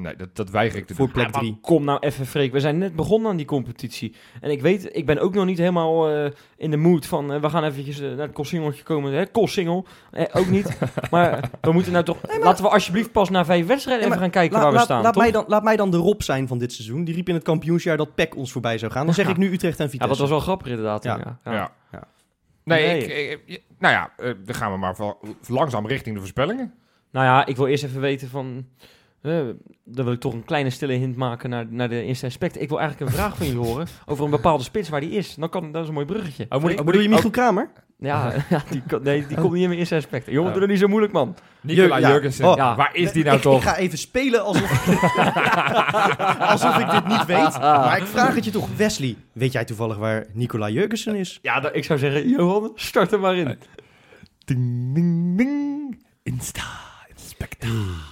Nee, 0.00 0.16
dat, 0.16 0.36
dat 0.36 0.50
weiger 0.50 0.78
ik 0.78 0.86
te 0.86 0.94
Voor 0.94 1.04
doen. 1.04 1.14
plek 1.14 1.26
Ja, 1.26 1.30
maar 1.32 1.40
3. 1.40 1.58
Kom 1.60 1.84
nou 1.84 1.98
even, 1.98 2.26
Freek. 2.26 2.52
We 2.52 2.60
zijn 2.60 2.78
net 2.78 2.94
begonnen 2.96 3.30
aan 3.30 3.36
die 3.36 3.46
competitie. 3.46 4.14
En 4.40 4.50
ik 4.50 4.60
weet, 4.62 4.96
ik 4.96 5.06
ben 5.06 5.18
ook 5.18 5.34
nog 5.34 5.44
niet 5.44 5.58
helemaal 5.58 6.10
eh, 6.10 6.30
in 6.56 6.70
de 6.70 6.76
mood 6.76 7.06
van... 7.06 7.32
eh, 7.32 7.40
we 7.40 7.50
gaan 7.50 7.64
eventjes 7.64 8.00
eh, 8.00 8.08
naar 8.08 8.18
het 8.26 8.32
Kossingeltje 8.32 8.82
komen. 8.82 9.12
Hè? 9.12 9.22
Eh, 10.10 10.24
ook 10.32 10.46
niet. 10.46 10.78
maar 11.10 11.50
we 11.60 11.72
moeten 11.72 11.92
nou 11.92 12.04
toch... 12.04 12.16
Laten 12.40 12.64
we 12.64 12.70
alsjeblieft 12.70 13.12
pas 13.12 13.30
na 13.30 13.44
vijf 13.44 13.66
wedstrijden 13.66 14.02
Nee, 14.04 14.08
even 14.12 14.22
gaan 14.22 14.30
kijken 14.32 14.56
La- 14.56 14.62
waar 14.62 14.72
we 14.72 14.78
staan, 14.78 15.02
laat, 15.02 15.12
toch? 15.12 15.22
mij 15.22 15.32
dan, 15.32 15.44
laat 15.46 15.62
mij 15.62 15.76
dan 15.76 15.90
de 15.90 15.96
Rob 15.96 16.20
zijn 16.20 16.48
van 16.48 16.58
dit 16.58 16.72
seizoen. 16.72 17.04
Die 17.04 17.14
riep 17.14 17.28
in 17.28 17.34
het 17.34 17.44
kampioensjaar 17.44 17.96
dat 17.96 18.14
PEC 18.14 18.36
ons 18.36 18.52
voorbij 18.52 18.78
zou 18.78 18.92
gaan. 18.92 19.04
Dan 19.04 19.14
zeg 19.14 19.24
Ja. 19.24 19.30
ik 19.30 19.36
nu 19.36 19.52
Utrecht 19.52 19.78
en 19.78 19.84
Ja, 19.84 19.90
Vitesse. 19.90 20.08
dat 20.08 20.18
was 20.18 20.28
wel 20.30 20.40
grappig 20.40 20.66
inderdaad. 20.66 21.04
Ja. 21.04 21.16
Ja. 21.16 21.38
Ja. 21.44 21.52
Ja. 21.52 21.72
Ja. 21.92 22.08
Nee, 22.64 22.86
Nee. 22.86 23.06
Ik, 23.30 23.40
ik- 23.46 23.62
nou 23.78 23.94
ja, 23.94 24.12
eh, 24.16 24.32
dan 24.44 24.54
gaan 24.54 24.72
we 24.72 24.78
maar 24.78 24.94
wel 24.98 25.18
langzaam 25.48 25.86
richting 25.86 26.14
de 26.14 26.20
voorspellingen. 26.20 26.74
Nou 27.12 27.26
ja, 27.26 27.46
ik 27.46 27.56
wil 27.56 27.66
eerst 27.66 27.84
even 27.84 28.00
weten 28.00 28.28
van... 28.28 28.66
eh, 29.22 29.38
dan 29.84 30.04
wil 30.04 30.12
ik 30.14 30.20
toch 30.20 30.32
een 30.32 30.44
kleine 30.44 30.70
stille 30.70 30.92
hint 30.92 31.16
maken 31.16 31.50
naar, 31.50 31.66
naar 31.70 31.88
de 31.88 32.04
Insta 32.04 32.26
Inspect. 32.26 32.60
Ik 32.60 32.68
wil 32.68 32.80
eigenlijk 32.80 33.10
een 33.10 33.16
vraag 33.16 33.36
van 33.36 33.46
jullie 33.46 33.60
horen 33.62 33.86
over 34.06 34.24
een 34.24 34.30
bepaalde 34.30 34.62
spits 34.64 34.88
waar 34.88 35.00
die 35.00 35.10
is. 35.10 35.34
Dan 35.34 35.48
kan 35.48 35.72
dat 35.72 35.82
is 35.82 35.88
een 35.88 35.94
mooi 35.94 36.06
bruggetje. 36.06 36.46
Oh, 36.48 36.60
moet 36.60 36.70
ik, 36.70 36.78
Oh, 36.80 36.84
bedoel 36.86 37.00
je 37.00 37.08
Michiel 37.08 37.30
Kramer? 37.30 37.70
Ja, 37.98 38.32
ja 38.48 38.62
die, 38.70 38.82
kan- 38.86 39.02
nee, 39.02 39.26
die 39.26 39.36
komt 39.36 39.52
niet 39.52 39.62
in 39.62 39.68
mijn 39.68 39.80
Insta 39.80 39.94
Inspect. 39.96 40.26
Jongen, 40.26 40.46
Oh. 40.48 40.52
doe 40.52 40.62
er 40.62 40.68
niet 40.68 40.78
zo 40.78 40.88
moeilijk, 40.88 41.12
man. 41.12 41.36
Nicola 41.60 41.96
Ja. 41.98 42.08
Jurgensen. 42.08 42.48
Oh. 42.48 42.56
Ja. 42.56 42.76
Waar 42.76 42.90
is 42.96 43.12
die 43.12 43.24
nou 43.24 43.36
ik, 43.36 43.42
toch? 43.42 43.56
Ik 43.56 43.62
ga 43.62 43.76
even 43.76 43.98
spelen 43.98 44.42
alsof, 44.44 44.70
alsof 46.52 46.78
ik 46.78 46.90
dit 46.90 47.06
niet 47.06 47.26
weet. 47.26 47.58
Maar 47.60 47.98
ik 47.98 48.06
vraag 48.06 48.34
het 48.34 48.44
je 48.44 48.50
toch, 48.50 48.68
Wesley. 48.76 49.16
Weet 49.32 49.52
jij 49.52 49.64
toevallig 49.64 49.96
waar 49.96 50.26
Nicola 50.32 50.68
Jurgensen 50.68 51.14
is? 51.14 51.38
Ja, 51.42 51.60
dan- 51.60 51.74
ik 51.74 51.84
zou 51.84 51.98
zeggen, 51.98 52.28
Johan, 52.28 52.72
start 52.74 53.12
er 53.12 53.20
maar 53.20 53.36
in. 53.36 53.58
Ding, 54.44 54.94
ding, 54.94 55.36
ding. 55.36 56.04
Insta. 56.22 56.62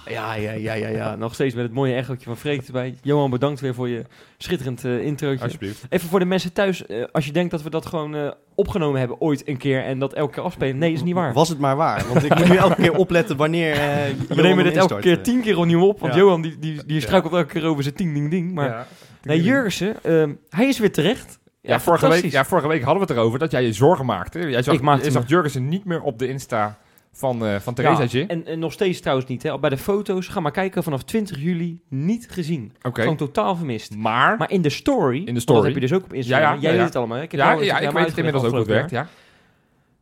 Ja, 0.05 0.33
ja, 0.35 0.51
ja, 0.51 0.73
ja, 0.73 0.87
ja. 0.87 1.15
Nog 1.15 1.33
steeds 1.33 1.55
met 1.55 1.63
het 1.63 1.73
mooie 1.73 1.93
echootje 1.95 2.25
van 2.25 2.37
Freek 2.37 2.61
erbij. 2.65 2.95
Johan, 3.01 3.29
bedankt 3.29 3.59
weer 3.59 3.73
voor 3.73 3.89
je 3.89 4.03
schitterend 4.37 4.83
introotje. 4.83 5.43
Alsjeblieft. 5.43 5.85
Even 5.89 6.09
voor 6.09 6.19
de 6.19 6.25
mensen 6.25 6.53
thuis, 6.53 6.85
eh, 6.85 7.03
als 7.11 7.25
je 7.25 7.31
denkt 7.31 7.51
dat 7.51 7.61
we 7.61 7.69
dat 7.69 7.85
gewoon 7.85 8.15
eh, 8.15 8.31
opgenomen 8.55 8.99
hebben 8.99 9.21
ooit 9.21 9.47
een 9.47 9.57
keer 9.57 9.83
en 9.83 9.99
dat 9.99 10.13
elke 10.13 10.33
keer 10.33 10.43
afspelen. 10.43 10.77
Nee, 10.77 10.91
is 10.93 11.03
niet 11.03 11.13
waar. 11.13 11.33
Was 11.33 11.49
het 11.49 11.59
maar 11.59 11.75
waar. 11.75 12.05
Want 12.13 12.23
ik 12.23 12.35
moet 12.37 12.49
nu 12.49 12.55
elke 12.55 12.75
keer 12.81 12.95
opletten 12.95 13.37
wanneer 13.37 13.73
eh 13.73 14.13
We 14.35 14.41
nemen 14.41 14.63
dit 14.63 14.75
elke 14.75 14.99
keer 14.99 15.21
tien 15.23 15.41
keer 15.41 15.57
opnieuw 15.57 15.81
op, 15.87 15.99
want 15.99 16.13
Ja. 16.13 16.19
Johan 16.19 16.41
die, 16.41 16.59
die, 16.59 16.85
die 16.85 17.01
struikelt 17.01 17.33
elke 17.33 17.53
keer 17.53 17.65
over 17.65 17.83
zijn 17.83 17.95
tien 17.95 18.13
ding 18.13 18.29
ding. 18.29 18.53
Maar 18.53 18.67
Ja. 18.69 18.87
nee, 19.23 19.41
Jurgensen, 19.43 20.03
ehm, 20.03 20.33
hij 20.49 20.67
is 20.67 20.79
weer 20.79 20.91
terecht. 20.91 21.37
Ja, 21.61 21.79
vorige 21.79 22.07
week, 22.09 22.31
ja, 22.31 22.45
vorige 22.45 22.67
week 22.67 22.81
hadden 22.83 23.01
we 23.05 23.07
het 23.13 23.17
erover 23.19 23.39
dat 23.39 23.51
jij 23.51 23.63
je 23.63 23.73
zorgen 23.73 24.05
maakte. 24.05 24.49
Jij 24.49 24.61
zag, 24.63 24.73
Ik 24.73 24.81
maakte 24.81 25.05
je 25.05 25.11
me- 25.11 25.19
zag 25.19 25.29
Jurgensen 25.29 25.67
niet 25.69 25.85
meer 25.85 26.01
op 26.01 26.19
de 26.19 26.27
Insta 26.27 26.77
van, 27.19 27.45
eh 27.45 27.55
van 27.59 27.73
Theresaatje. 27.73 28.19
Ja, 28.19 28.27
en, 28.27 28.45
en 28.45 28.59
nog 28.59 28.71
steeds 28.71 28.99
trouwens 28.99 29.27
niet. 29.27 29.43
Hè. 29.43 29.59
Bij 29.59 29.69
de 29.69 29.77
foto's, 29.77 30.27
ga 30.27 30.39
maar 30.39 30.51
kijken, 30.51 30.83
vanaf 30.83 31.03
20 31.03 31.37
juli 31.41 31.81
niet 31.87 32.27
gezien. 32.31 32.71
Oké. 32.81 33.01
Gewoon 33.01 33.17
totaal 33.17 33.55
vermist. 33.55 33.95
Maar, 33.95 34.37
Maar 34.37 34.51
in 34.51 34.61
de 34.61 34.69
story, 34.69 35.23
In 35.25 35.33
de 35.33 35.39
story. 35.39 35.57
dat 35.57 35.65
heb 35.67 35.73
je 35.75 35.87
dus 35.87 35.93
ook 35.97 36.03
op 36.03 36.13
Instagram. 36.13 36.47
Ja, 36.47 36.53
ja, 36.55 36.59
Jij 36.61 36.71
ja, 36.71 36.77
weet 36.77 36.85
het 36.85 36.95
allemaal. 36.95 37.17
hè? 37.17 37.23
Ik 37.23 37.31
heb 37.31 37.39
ja, 37.39 37.51
ja, 37.51 37.79
ik 37.79 37.91
weet 37.91 38.05
het 38.07 38.17
inmiddels 38.17 38.43
ook 38.43 38.49
hoe 38.49 38.59
het 38.59 38.67
werkt, 38.67 38.89
ja. 38.91 39.07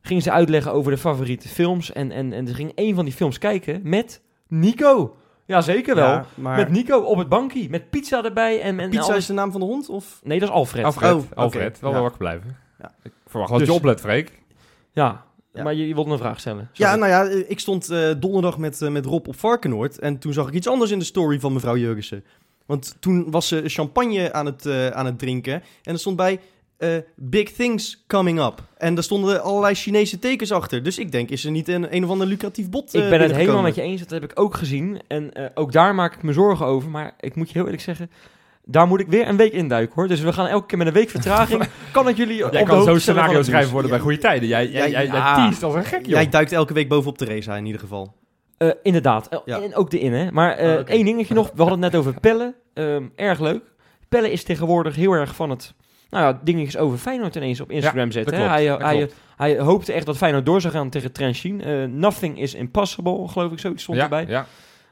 Gingen 0.02 0.24
ze 0.24 0.32
uitleggen 0.32 0.74
over 0.74 0.92
de 0.92 0.98
favoriete 0.98 1.48
films. 1.48 1.92
En, 1.94 2.12
en, 2.12 2.34
en 2.34 2.48
ze 2.48 2.54
ging 2.54 2.72
een 2.76 2.96
van 2.96 3.06
die 3.06 3.14
films 3.14 3.38
kijken 3.38 3.80
met 3.84 4.22
Nico. 4.48 5.16
Ja, 5.46 5.62
zeker 5.62 5.96
wel. 5.96 6.08
Ja, 6.08 6.26
maar 6.36 6.56
Met 6.58 6.70
Nico 6.70 6.98
op 7.00 7.18
het 7.18 7.30
bankje. 7.30 7.70
Met 7.70 7.90
pizza 7.90 8.24
erbij. 8.24 8.62
En, 8.62 8.80
en 8.80 8.90
pizza 8.90 9.04
alles. 9.06 9.18
is 9.18 9.26
de 9.26 9.34
naam 9.34 9.52
van 9.52 9.60
de 9.60 9.66
hond? 9.66 9.90
Of? 9.90 10.20
Nee, 10.24 10.40
dat 10.40 10.50
is 10.50 10.54
Alfred. 10.56 10.86
Alfred, 10.86 11.14
Oh. 11.14 11.24
Alfred, 11.36 11.80
wel 11.80 11.92
Ja. 11.92 12.00
wakker 12.02 12.18
blijven. 12.18 12.58
Ja. 12.80 12.92
Ik 13.04 13.12
verwacht 13.28 13.52
dat 13.52 13.60
Dus- 13.60 13.68
je 13.68 13.74
oplet, 13.74 14.00
Freek. 14.00 14.32
Ja, 14.92 15.26
Ja. 15.58 15.64
maar 15.64 15.74
je, 15.74 15.88
je 15.88 15.94
wilde 15.94 16.12
een 16.12 16.18
vraag 16.18 16.40
stellen. 16.40 16.70
Ja, 16.74 16.96
nou 16.96 17.12
ja, 17.12 17.44
ik 17.48 17.60
stond 17.60 17.90
eh, 17.90 18.10
donderdag 18.20 18.58
met, 18.58 18.82
eh, 18.82 18.90
met 18.90 19.06
Rob 19.06 19.28
op 19.28 19.40
Varkenoord. 19.40 20.00
En 20.00 20.18
toen 20.18 20.34
zag 20.34 20.48
ik 20.48 20.54
iets 20.54 20.68
anders 20.68 20.92
in 20.92 21.00
de 21.00 21.06
story 21.06 21.40
van 21.40 21.54
mevrouw 21.54 21.78
Jurgensen. 21.78 22.24
Want 22.66 22.96
toen 23.00 23.32
was 23.32 23.48
ze 23.48 23.62
champagne 23.66 24.34
aan 24.34 24.46
het, 24.46 24.66
eh, 24.66 24.88
aan 24.88 25.06
het 25.06 25.20
drinken. 25.20 25.54
En 25.84 25.94
er 25.94 26.00
stond 26.00 26.16
bij 26.16 26.40
Big 27.16 27.52
Things 27.52 28.04
Coming 28.08 28.40
Up. 28.40 28.64
En 28.78 28.94
daar 28.94 29.04
stonden 29.04 29.44
allerlei 29.44 29.76
Chinese 29.76 30.20
tekens 30.20 30.52
achter. 30.52 30.84
Dus 30.84 30.98
ik 30.98 31.12
denk, 31.12 31.30
is 31.30 31.46
er 31.46 31.52
niet 31.52 31.68
een, 31.68 31.96
een 31.96 32.04
of 32.04 32.10
ander 32.10 32.28
lucratief 32.28 32.70
bot 32.70 32.94
Ik 32.94 33.10
ben 33.10 33.22
het 33.22 33.32
helemaal 33.32 33.62
met 33.62 33.76
je 33.76 33.82
eens. 33.82 34.00
Dat 34.00 34.10
heb 34.10 34.24
ik 34.24 34.40
ook 34.40 34.56
gezien. 34.56 35.02
En 35.08 35.32
ook 35.54 35.72
daar 35.72 35.96
maak 35.96 36.16
ik 36.16 36.24
me 36.24 36.34
zorgen 36.34 36.66
over. 36.66 36.90
Maar 36.90 37.14
ik 37.20 37.36
moet 37.36 37.48
je 37.48 37.54
heel 37.54 37.64
eerlijk 37.64 37.84
zeggen... 37.84 38.10
Daar 38.70 38.88
moet 38.88 39.00
ik 39.00 39.08
weer 39.08 39.28
een 39.28 39.38
week 39.38 39.54
induiken 39.54 39.96
hoor. 39.96 40.08
Dus 40.08 40.22
we 40.22 40.34
gaan 40.34 40.48
elke 40.48 40.66
keer 40.66 40.78
met 40.78 40.88
een 40.88 40.94
week 40.94 41.10
vertraging. 41.10 41.64
kan 41.92 42.08
ik 42.08 42.18
jullie 42.18 42.46
op 42.46 42.54
Jij 42.54 42.64
kan 42.64 42.84
van 42.84 43.00
scenario 43.00 43.38
het 43.38 43.46
schrijven 43.46 43.72
worden 43.72 43.92
bij 43.92 44.00
goede 44.00 44.18
tijden. 44.18 44.48
Jij, 44.48 44.68
jij, 44.68 44.82
Ja, 44.82 44.88
jij, 44.88 45.06
ja. 45.06 45.36
jij 45.38 45.50
teest 45.50 45.64
als 45.64 45.74
een 45.76 45.84
gek, 45.86 46.00
joh. 46.02 46.10
Jij 46.10 46.30
duikt 46.30 46.52
elke 46.52 46.74
week 46.74 46.90
bovenop 46.90 47.18
Theresa 47.18 47.56
in 47.56 47.66
ieder 47.66 47.82
geval. 47.82 48.14
Eh, 48.58 48.70
inderdaad. 48.84 49.28
Eh, 49.28 49.40
Ja. 49.46 49.62
En 49.62 49.76
ook 49.76 49.90
de 49.90 50.00
in, 50.00 50.14
hè. 50.14 50.32
Maar 50.32 50.52
eh 50.52 50.70
Ah, 50.78 50.84
één 50.86 51.06
dingetje 51.06 51.34
nog. 51.34 51.52
We 51.54 51.62
hadden 51.62 51.82
het 51.84 51.92
net 51.92 52.02
over 52.02 52.20
Pelle. 52.20 52.56
Ehm, 52.74 53.04
erg 53.16 53.40
leuk. 53.40 53.64
Pelle 54.10 54.32
is 54.32 54.44
tegenwoordig 54.44 54.96
heel 54.96 55.12
erg 55.12 55.36
van 55.36 55.50
het... 55.50 55.74
Nou 56.10 56.26
ja, 56.26 56.40
dingetjes 56.44 56.78
over 56.78 56.98
Feyenoord 56.98 57.36
ineens 57.36 57.62
op 57.62 57.72
Instagram 57.72 58.12
zetten. 58.12 58.34
klopt, 58.34 58.50
Hij, 58.50 58.66
hij, 58.66 59.10
hij 59.36 59.60
hoopte 59.60 59.94
echt 59.94 60.06
dat 60.06 60.18
Feyenoord 60.18 60.46
door 60.46 60.62
zou 60.62 60.74
gaan 60.74 60.90
tegen 60.90 61.12
Trentin. 61.12 61.62
Eh 61.62 61.84
nothing 61.84 62.40
is 62.40 62.54
impossible, 62.54 63.28
geloof 63.28 63.52
ik. 63.52 63.60
Zoiets 63.60 63.84
stond 63.84 63.98
ja, 63.98 64.04
erbij. 64.04 64.26
Ja. 64.28 64.46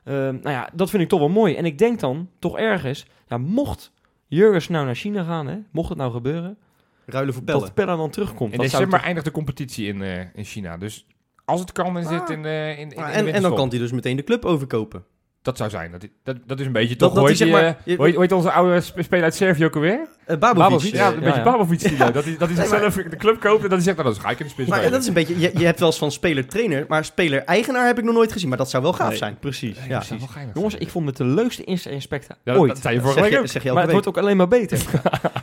Ehm, 0.04 0.16
nou 0.16 0.50
ja, 0.50 0.70
dat 0.74 0.90
vind 0.90 1.04
ik 1.04 1.10
toch 1.10 1.20
wel 1.20 1.30
mooi. 1.30 1.56
En 1.56 1.66
ik 1.66 1.78
denk 1.78 2.00
dan, 2.00 2.30
toch 2.40 2.58
ergens... 2.58 3.06
Ja, 3.28 3.38
mocht 3.38 3.92
Jurgens 4.28 4.68
nou 4.68 4.86
naar 4.86 4.96
China 4.96 5.24
gaan, 5.24 5.48
hè. 5.48 5.58
Mocht 5.72 5.90
het 5.90 5.98
nou 5.98 6.12
gebeuren... 6.12 6.58
Ruilen 7.06 7.34
voor. 7.34 7.46
Dat 7.46 7.74
Pelle 7.74 7.98
dan 7.98 8.10
terugkomt. 8.10 8.52
In 8.52 8.58
dat 8.58 8.70
zou 8.70 8.72
december 8.72 8.98
toch- 8.98 9.06
eindigt 9.06 9.26
de 9.26 9.32
competitie 9.32 9.88
in, 9.88 10.02
eh, 10.02 10.20
in 10.34 10.44
China. 10.44 10.78
Dus 10.78 11.06
als 11.46 11.60
het 11.60 11.72
kan, 11.72 11.94
dan 11.94 12.04
zit 12.04 12.22
Ah. 12.22 12.30
in, 12.30 12.42
de 12.44 12.74
in, 12.78 12.78
in, 12.78 12.82
in 12.82 12.90
de 12.90 12.96
Ah, 12.96 13.02
en, 13.02 13.08
en 13.08 13.16
dan 13.16 13.24
winterstop. 13.24 13.58
kan 13.58 13.70
hij 13.70 13.78
dus 13.80 13.92
meteen 13.92 14.16
de 14.16 14.24
club 14.24 14.46
overkopen. 14.46 15.06
Dat 15.46 15.58
zou 15.58 15.70
zijn. 15.70 15.92
Dat, 15.92 16.08
dat, 16.24 16.38
dat 16.46 16.60
is 16.60 16.66
een 16.66 16.72
beetje 16.72 16.96
Dat- 16.96 16.98
toch... 16.98 17.10
dat 17.10 17.18
hoe 17.20 17.28
heet 17.28 17.38
zeg 17.38 17.50
maar- 17.50 17.78
je- 18.26 18.36
onze 18.36 18.52
oude 18.52 18.82
sp- 18.82 19.00
speler 19.04 19.24
uit 19.24 19.36
Servië 19.36 19.66
ook 19.66 19.76
alweer? 19.76 20.00
Eh 20.26 20.38
Babovic. 20.38 20.70
Babovic, 20.70 20.94
Ja, 20.94 21.08
een 21.08 21.14
ja, 21.14 21.20
beetje 21.20 21.38
ja. 21.38 21.44
Babovic-stilo. 21.44 22.12
Dat 22.12 22.24
hij, 22.24 22.36
dat 22.38 22.48
hij 22.50 22.58
zichzelf 22.68 22.94
de 22.96 23.16
club 23.16 23.40
koopt 23.40 23.56
en 23.64 23.70
dat 23.70 23.72
hij 23.72 23.82
zegt, 23.82 23.98
nou, 23.98 24.10
dan 24.14 24.22
ga 24.22 24.30
ik 24.30 24.40
in 24.40 24.46
de 24.46 24.52
spits 24.52 24.68
Maar 24.70 24.78
spelen. 24.78 24.94
dat 24.94 25.02
is 25.02 25.08
een 25.08 25.14
beetje, 25.14 25.40
je, 25.40 25.60
je 25.60 25.66
hebt 25.66 25.80
wel 25.80 25.88
eens 25.88 25.98
van 25.98 26.12
speler-trainer, 26.12 26.86
maar 26.88 27.06
speler-eigenaar 27.06 27.86
heb 27.86 27.98
ik 27.98 28.04
nog 28.04 28.14
nooit 28.14 28.32
gezien. 28.32 28.50
Maar 28.50 28.58
dat 28.58 28.70
zou 28.70 28.84
wel 28.84 28.94
gaaf 28.94 29.10
Nee, 29.10 29.18
zijn. 29.18 29.38
Precies. 29.40 29.78
Ja. 29.88 30.00
Dat 30.00 30.08
Jongens, 30.54 30.74
zijn. 30.74 30.82
ik 30.86 30.90
vond 30.90 31.06
het 31.08 31.18
de 31.18 31.26
leukste 31.26 31.64
Insta-inspector 31.64 32.36
Ja, 32.44 32.52
dat, 32.52 32.62
ooit. 32.62 32.72
dat 32.74 32.82
zei 32.82 32.96
je 32.96 33.02
vorige 33.02 33.20
Zeg 33.20 33.30
week 33.40 33.48
zeg 33.50 33.64
je 33.64 33.70
maar 33.72 33.78
het 33.84 33.92
week. 33.92 34.04
wordt 34.04 34.08
ook 34.18 34.24
alleen 34.24 34.38
maar 34.38 34.48
beter. 34.48 34.80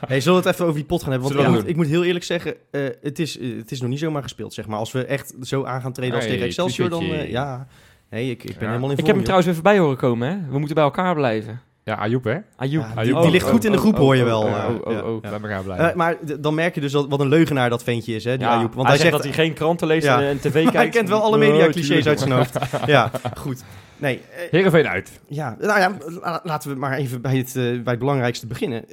Hey, 0.07 0.21
zullen 0.21 0.39
we 0.43 0.45
het 0.45 0.55
even 0.55 0.67
over 0.67 0.77
die 0.79 0.89
pot 0.89 1.03
gaan 1.03 1.13
hebben? 1.13 1.35
Want 1.53 1.69
ik 1.69 1.77
moet, 1.77 1.87
heel 1.87 2.05
eerlijk 2.05 2.25
zeggen, 2.25 2.55
eh, 2.71 2.81
het, 3.03 3.19
is, 3.19 3.39
eh, 3.39 3.57
het 3.57 3.71
is 3.71 3.81
nog 3.81 3.91
niet 3.91 3.99
zomaar 3.99 4.23
gespeeld, 4.23 4.55
zeg 4.55 4.67
maar. 4.67 4.79
Als 4.79 4.93
we 4.93 5.05
echt 5.05 5.35
zo 5.43 5.65
aan 5.65 5.81
gaan 5.81 5.93
treden 5.93 6.17
als 6.17 6.25
tegen 6.27 6.45
Excelsior, 6.47 6.89
dan... 6.89 7.03
eh, 7.03 7.31
ja, 7.31 7.67
nee, 8.13 8.31
ik, 8.31 8.43
ik 8.45 8.51
ben 8.53 8.61
Ja. 8.61 8.67
helemaal 8.67 8.91
in 8.91 8.97
ik 8.99 9.07
heb 9.07 9.15
hem 9.15 9.25
trouwens 9.25 9.51
even 9.51 9.63
bij 9.63 9.79
horen 9.79 9.97
komen, 9.97 10.29
hè. 10.29 10.35
We 10.51 10.59
moeten 10.59 10.75
bij 10.75 10.85
elkaar 10.85 11.15
blijven. 11.15 11.61
Ja, 11.85 11.95
Ayoub, 11.95 12.25
hè? 12.25 12.31
Ja, 12.33 12.43
Ayoub. 12.57 13.03
die, 13.03 13.17
Oh, 13.17 13.31
ligt 13.31 13.49
goed 13.49 13.65
in 13.65 13.71
de 13.71 13.77
oh, 13.77 13.83
groep, 13.83 13.95
oh, 13.95 14.01
hoor 14.01 14.17
je 14.17 14.23
oh, 14.23 14.29
wel. 14.29 14.41
oh, 14.43 14.49
oh, 14.69 14.87
oh, 14.87 14.93
ja, 14.93 15.03
oh. 15.03 15.23
ja. 15.23 15.31
Laat 15.31 15.43
elkaar 15.43 15.63
blijven. 15.63 15.91
Eh, 15.91 15.95
maar 15.97 16.17
dan 16.41 16.55
merk 16.55 16.75
je 16.75 16.81
dus 16.81 16.93
dat, 16.93 17.09
wat 17.09 17.21
een 17.21 17.29
leugenaar 17.29 17.71
dat 17.71 17.83
ventje 17.83 18.15
is, 18.15 18.25
hè, 18.25 18.37
die 18.37 18.47
Ja, 18.47 18.53
Ayoub. 18.55 18.75
Want 18.75 18.89
hij, 18.89 18.97
hij, 18.97 18.97
zegt 18.97 19.03
zegt, 19.11 19.25
dat 19.25 19.35
hij 19.37 19.45
geen 19.45 19.55
kranten 19.55 19.87
leest 19.87 20.07
Ja. 20.07 20.23
en, 20.23 20.39
tv 20.41 20.53
kijkt. 20.53 20.73
hij 20.83 20.89
kent 20.89 21.09
wel 21.09 21.23
alle 21.23 21.35
Oh, 21.37 21.39
media-clichés 21.49 21.87
tuurlijk. 21.87 22.07
uit 22.07 22.19
zijn 22.19 22.33
hoofd. 22.33 22.59
ja, 22.87 23.11
goed. 23.37 23.65
Nee, 23.97 24.17
eh, 24.37 24.51
Heerenveen 24.51 24.89
uit. 24.89 25.21
Ja, 25.29 25.57
nou 25.61 25.81
ja, 25.81 25.97
la- 26.21 26.41
laten 26.45 26.71
we 26.71 26.77
maar 26.77 26.97
even 26.97 27.21
bij 27.23 27.37
het, 27.37 27.49
eh, 27.49 27.63
bij 27.63 27.83
het 27.85 27.99
belangrijkste 27.99 28.47
beginnen. 28.47 28.85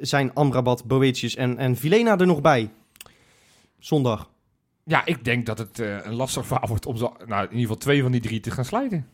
Zijn 0.00 0.30
Amrabat, 0.34 0.84
Boetius 0.84 1.34
en, 1.36 1.58
en 1.58 1.76
Vilena 1.76 2.18
er 2.18 2.26
nog 2.26 2.40
bij? 2.40 2.70
Zondag. 3.78 4.28
Ja, 4.84 5.06
ik 5.06 5.24
denk 5.24 5.46
dat 5.46 5.58
het 5.58 5.78
eh, 5.78 6.04
een 6.04 6.14
lastig 6.14 6.46
verhaal 6.46 6.68
wordt 6.68 6.86
om 6.86 6.96
zo, 6.96 7.16
nou, 7.26 7.42
in 7.42 7.50
ieder 7.50 7.60
geval 7.60 7.76
twee 7.76 8.02
van 8.02 8.12
die 8.12 8.20
drie 8.20 8.40
te 8.40 8.50
gaan 8.50 8.64
slijten. 8.64 9.06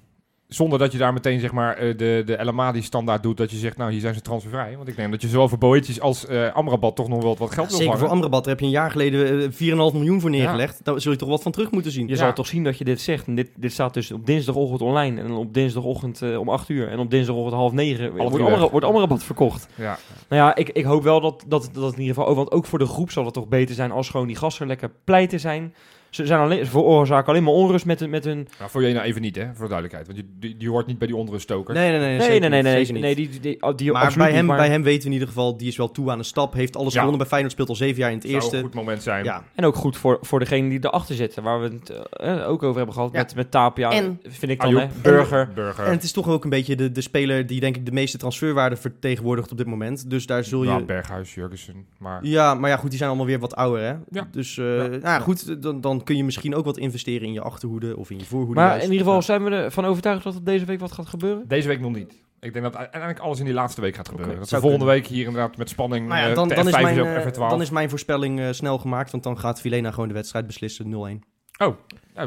Zonder 0.49 0.79
dat 0.79 0.93
je 0.93 0.99
daar 0.99 1.13
meteen 1.13 1.41
zeg 1.41 1.53
maar 1.53 1.77
eh, 1.77 1.97
de, 1.99 2.23
de 2.27 2.37
El 2.37 2.49
Amadi 2.49 2.83
standaard 2.83 3.23
doet. 3.23 3.37
Dat 3.37 3.51
je 3.51 3.57
zegt, 3.57 3.77
nou 3.77 3.91
hier 3.93 4.01
zijn 4.01 4.15
ze 4.15 4.21
transfervrij. 4.21 4.77
Want 4.77 4.89
ik 4.89 4.97
denk 4.97 5.11
dat 5.11 5.23
je 5.23 5.29
zowel 5.29 5.49
voor 5.49 5.59
Boetjes 5.59 6.01
als 6.01 6.27
eh 6.27 6.53
Amrabat 6.55 6.97
toch 6.97 7.09
nog 7.09 7.23
wel 7.23 7.37
wat 7.37 7.51
geld 7.53 7.69
wil 7.69 7.79
Zeker 7.79 7.99
voor. 7.99 8.09
Amrabat, 8.09 8.41
daar 8.45 8.53
heb 8.53 8.61
je 8.61 8.67
een 8.67 8.73
jaar 8.73 8.91
geleden 8.91 9.43
eh, 9.43 9.51
4,5 9.53 9.59
miljoen 9.77 10.21
voor 10.21 10.31
neergelegd. 10.31 10.81
Daar 10.85 11.01
zul 11.01 11.13
je 11.13 11.19
toch 11.19 11.29
wat 11.29 11.43
van 11.43 11.53
terug 11.53 11.71
moeten 11.71 11.91
zien. 11.93 12.07
Je 12.07 12.13
Ja. 12.13 12.19
zal 12.19 12.33
toch 12.33 12.47
zien 12.47 12.65
dat 12.65 12.79
je 12.79 12.85
dit 12.85 13.01
zegt. 13.01 13.27
En 13.27 13.35
dit, 13.35 13.51
dit 13.57 13.73
staat 13.73 13.95
dus 13.95 14.13
op 14.13 14.27
dinsdagochtend 14.27 14.81
online. 14.83 15.21
En 15.21 15.31
op 15.33 15.55
dinsdagochtend 15.55 16.23
eh, 16.23 16.39
om 16.39 16.49
8 16.49 16.69
uur. 16.69 16.89
En 16.89 16.99
op 16.99 17.11
dinsdagochtend 17.11 17.55
half 17.55 17.73
9 17.73 18.17
wordt, 18.17 18.39
Amra- 18.41 18.69
wordt 18.71 18.87
Amrabat 18.87 19.23
verkocht. 19.25 19.69
Ja. 19.75 19.99
Nou 20.29 20.43
ja, 20.43 20.55
ik, 20.57 20.69
ik 20.69 20.85
hoop 20.85 21.03
wel 21.03 21.21
dat, 21.21 21.45
dat, 21.47 21.69
dat 21.73 21.85
het 21.85 21.95
in 21.95 22.01
ieder 22.01 22.15
geval... 22.15 22.31
Oh, 22.31 22.37
want 22.37 22.51
ook 22.53 22.67
voor 22.67 22.79
de 22.79 22.87
groep 22.87 23.11
zal 23.11 23.25
het 23.25 23.35
toch 23.35 23.49
beter 23.49 23.75
zijn 23.75 23.91
als 23.91 24.09
gewoon 24.09 24.27
die 24.27 24.37
gasten 24.37 24.67
lekker 24.67 24.91
pleiten 25.05 25.41
zijn. 25.41 25.75
Ze 26.11 26.27
zijn 26.27 26.41
alleen, 26.41 26.65
ze 26.65 26.71
veroorzaken 26.71 27.29
alleen 27.29 27.43
maar 27.43 27.53
onrust 27.53 27.85
met, 27.87 28.01
hun- 28.01 28.11
met 28.11 28.25
hun... 28.25 28.49
Nou, 28.59 28.71
voor 28.71 28.83
je 28.83 28.93
nou 28.95 29.07
even 29.07 29.21
niet, 29.21 29.37
hè, 29.37 29.45
voor 29.45 29.69
de 29.69 29.75
duidelijkheid. 29.75 30.07
Want 30.07 30.19
je, 30.19 30.25
die, 30.39 30.57
die 30.57 30.69
hoort 30.71 30.87
niet 30.87 30.99
bij 30.99 31.07
die 31.07 31.17
onderstokers. 31.17 31.79
Nee, 31.79 31.91
nee, 31.91 31.99
nee. 32.19 32.41
Nee, 32.41 32.49
nee, 32.51 32.63
nee, 32.93 33.15
die, 33.15 33.29
die, 33.41 33.75
die, 33.77 33.93
maar 33.93 34.13
bij 34.17 34.27
niet, 34.27 34.35
hem, 34.35 34.47
maar- 34.47 34.57
bij 34.57 34.69
hem 34.69 34.83
weten 34.83 35.01
we 35.01 35.07
in 35.07 35.13
ieder 35.13 35.29
geval, 35.29 35.57
die 35.57 35.69
is 35.69 35.77
wel 35.77 35.91
toe 35.91 36.11
aan 36.11 36.19
de 36.19 36.25
stap. 36.25 36.53
Heeft 36.55 36.77
alles 36.77 36.93
Ja. 36.93 36.99
gewonnen 36.99 37.19
bij 37.19 37.27
Feyenoord, 37.29 37.53
speelt 37.53 37.69
al 37.69 37.75
zeven 37.75 38.01
jaar 38.01 38.11
in 38.11 38.15
het 38.17 38.25
Zou 38.25 38.35
eerste. 38.35 38.57
een 38.57 38.63
goed 38.63 38.75
moment 38.75 39.03
zijn. 39.03 39.25
Ja. 39.25 39.43
En 39.55 39.65
ook 39.65 39.75
goed 39.75 39.97
voor, 39.97 40.19
voor 40.21 40.39
degene 40.39 40.69
die 40.69 40.79
erachter 40.85 41.15
zitten, 41.15 41.43
waar 41.43 41.61
we 41.61 41.69
het 41.69 41.91
eh, 42.11 42.49
ook 42.49 42.63
over 42.63 42.77
hebben 42.77 42.95
gehad 42.95 43.13
Ja. 43.13 43.19
met, 43.19 43.35
met 43.35 43.51
Tapia. 43.51 43.91
En- 43.93 44.21
vind 44.23 44.53
ik 44.53 44.61
dan, 44.61 44.77
hè, 44.77 44.87
Burger. 45.03 45.51
Burger. 45.55 45.85
En 45.85 45.91
het 45.91 46.03
is 46.03 46.13
toch 46.13 46.29
ook 46.29 46.45
een 46.45 46.51
beetje 46.51 46.77
de, 46.77 46.93
de 46.93 47.01
speler 47.01 47.47
die 47.47 47.61
denk 47.61 47.77
ik 47.77 47.87
de 47.87 47.93
meeste 47.93 48.19
transferwaarde 48.19 48.77
vertegenwoordigt 48.77 49.51
op 49.51 49.57
dit 49.59 49.67
moment. 49.67 50.11
Dus 50.11 50.27
daar 50.27 50.45
zul 50.45 50.63
je... 50.63 50.69
Ja, 50.69 50.81
Berghuis, 50.81 51.35
Jurgensen. 51.35 51.87
Maar 51.99 52.19
Ja, 52.23 52.55
maar 52.55 52.71
ja, 52.71 52.77
goed, 52.77 52.89
die 52.89 52.99
zijn 52.99 53.09
allemaal 53.11 53.29
weer 53.29 53.39
wat 53.39 53.57
ouder, 53.57 53.83
hè? 53.83 53.95
Ja. 54.11 54.29
Dus, 54.31 54.59
eh, 54.59 54.65
nou 54.65 55.01
ja, 55.01 55.19
goed, 55.19 55.63
dan, 55.63 55.81
dan 55.81 55.96
kun 56.05 56.17
je 56.17 56.25
misschien 56.25 56.55
ook 56.55 56.65
wat 56.65 56.77
investeren 56.79 57.27
in 57.27 57.33
je 57.33 57.41
achterhoede 57.41 57.97
of 57.97 58.11
in 58.11 58.19
je 58.19 58.25
voorhoede. 58.25 58.61
Maar 58.61 58.69
juist. 58.69 58.85
in 58.85 58.91
ieder 58.91 59.05
geval 59.07 59.21
Ja. 59.21 59.25
zijn 59.27 59.45
we 59.45 59.51
ervan 59.51 59.85
overtuigd 59.85 60.25
dat 60.25 60.35
er 60.35 60.45
deze 60.45 60.65
week 60.65 60.81
wat 60.81 60.93
gaat 60.93 61.07
gebeuren. 61.07 61.49
deze 61.49 61.69
week 61.69 61.81
nog 61.81 61.93
niet. 61.95 62.25
Ik 62.41 62.53
denk 62.53 62.65
dat 62.65 62.77
uiteindelijk 62.77 63.21
alles 63.21 63.39
in 63.39 63.45
die 63.45 63.55
laatste 63.55 63.81
week 63.81 63.95
gaat 63.95 64.09
gebeuren. 64.09 64.37
Dat 64.39 64.51
we 64.51 64.61
volgende 64.61 64.85
kunnen. 64.85 64.95
week 65.03 65.07
hier 65.07 65.27
inderdaad 65.27 65.57
met 65.57 65.69
spanning 65.69 66.09
Nou 66.09 66.21
ja, 66.21 66.29
eh, 66.29 66.35
dan, 66.35 66.49
dan, 66.49 66.69
is 66.69 66.75
F5 66.75 66.81
mijn, 66.83 66.99
eh, 66.99 67.27
F12. 67.27 67.33
dan 67.51 67.61
is 67.61 67.71
mijn 67.71 67.89
voorspelling 67.91 68.41
eh, 68.41 68.49
snel 68.51 68.79
gemaakt, 68.79 69.11
want 69.11 69.23
dan 69.23 69.39
gaat 69.39 69.61
Vilena 69.61 69.91
gewoon 69.91 70.09
de 70.09 70.15
wedstrijd 70.15 70.47
beslissen 70.47 70.89
0-1. 70.89 71.23
Oh, 71.59 71.75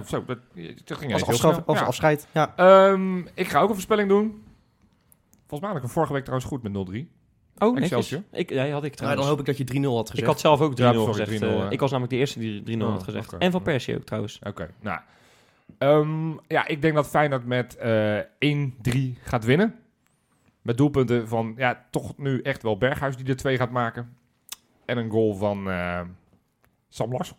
zo, 0.05 0.24
dat, 0.26 0.38
dat 0.86 0.97
ging 0.97 1.13
Als, 1.13 1.26
afschaf, 1.26 1.61
als 1.65 1.80
Ja. 1.80 1.86
afscheid, 1.86 2.28
ja. 2.34 2.53
Ehm, 2.55 3.17
ik 3.20 3.47
ga 3.47 3.59
ook 3.59 3.67
een 3.67 3.74
voorspelling 3.74 4.09
doen. 4.09 4.43
Volgens 5.47 5.59
mij 5.59 5.70
had 5.70 5.76
ik 5.78 5.84
hem 5.84 5.91
vorige 5.91 6.13
week 6.13 6.24
trouwens 6.24 6.49
goed 6.49 6.63
met 6.63 6.72
0-3. 6.72 7.11
Oh, 7.60 7.74
netjes. 7.74 7.82
Excelsior. 7.91 8.22
Ik, 8.32 8.49
ja, 8.49 8.70
had 8.70 8.84
ik 8.84 8.89
Nou, 8.89 8.91
trouwens. 8.95 9.22
dan 9.22 9.30
hoop 9.30 9.39
ik 9.39 9.45
dat 9.45 9.57
je 9.57 9.64
3-0 9.64 9.95
had 9.95 10.05
ik 10.05 10.10
gezegd. 10.12 10.28
had 10.28 10.39
zelf 10.39 10.62
ook 10.62 10.74
3-0 10.76 10.76
Ja, 10.78 10.93
sorry, 10.93 11.14
gezegd. 11.26 11.41
3-0, 11.43 11.45
eh, 11.45 11.66
ik 11.72 11.80
was 11.80 11.91
namelijk 11.91 12.14
de 12.14 12.20
eerste 12.20 12.39
die 12.39 12.64
3-0 12.78 12.82
Oh, 12.86 12.91
had 12.91 13.03
gezegd. 13.03 13.34
oké. 13.34 13.43
En 13.45 13.51
van 13.51 13.62
Persie 13.62 13.95
ook 13.95 14.03
trouwens. 14.03 14.39
Oké, 14.43 14.70
nou. 14.82 14.99
Ehm, 15.78 16.30
ja, 16.47 16.68
ik 16.68 16.82
denk 16.82 16.95
dat 16.95 17.07
Feyenoord 17.07 17.45
met 17.45 17.76
eh 17.78 18.18
1-3 18.39 19.18
gaat 19.22 19.45
winnen. 19.45 19.76
Met 20.62 20.78
doelpunten 20.78 21.28
van, 21.28 21.53
ja, 21.57 21.86
toch 21.91 22.18
nu 22.18 22.41
echt 22.41 22.64
wel 22.64 22.78
Berghuis 22.78 23.18
die 23.18 23.26
er 23.28 23.36
twee 23.36 23.57
gaat 23.57 23.72
maken. 23.72 24.18
En 24.86 24.97
een 24.97 25.10
goal 25.10 25.34
van 25.36 25.70
eh 25.70 26.01
Sam 26.89 27.12
Lars. 27.12 27.34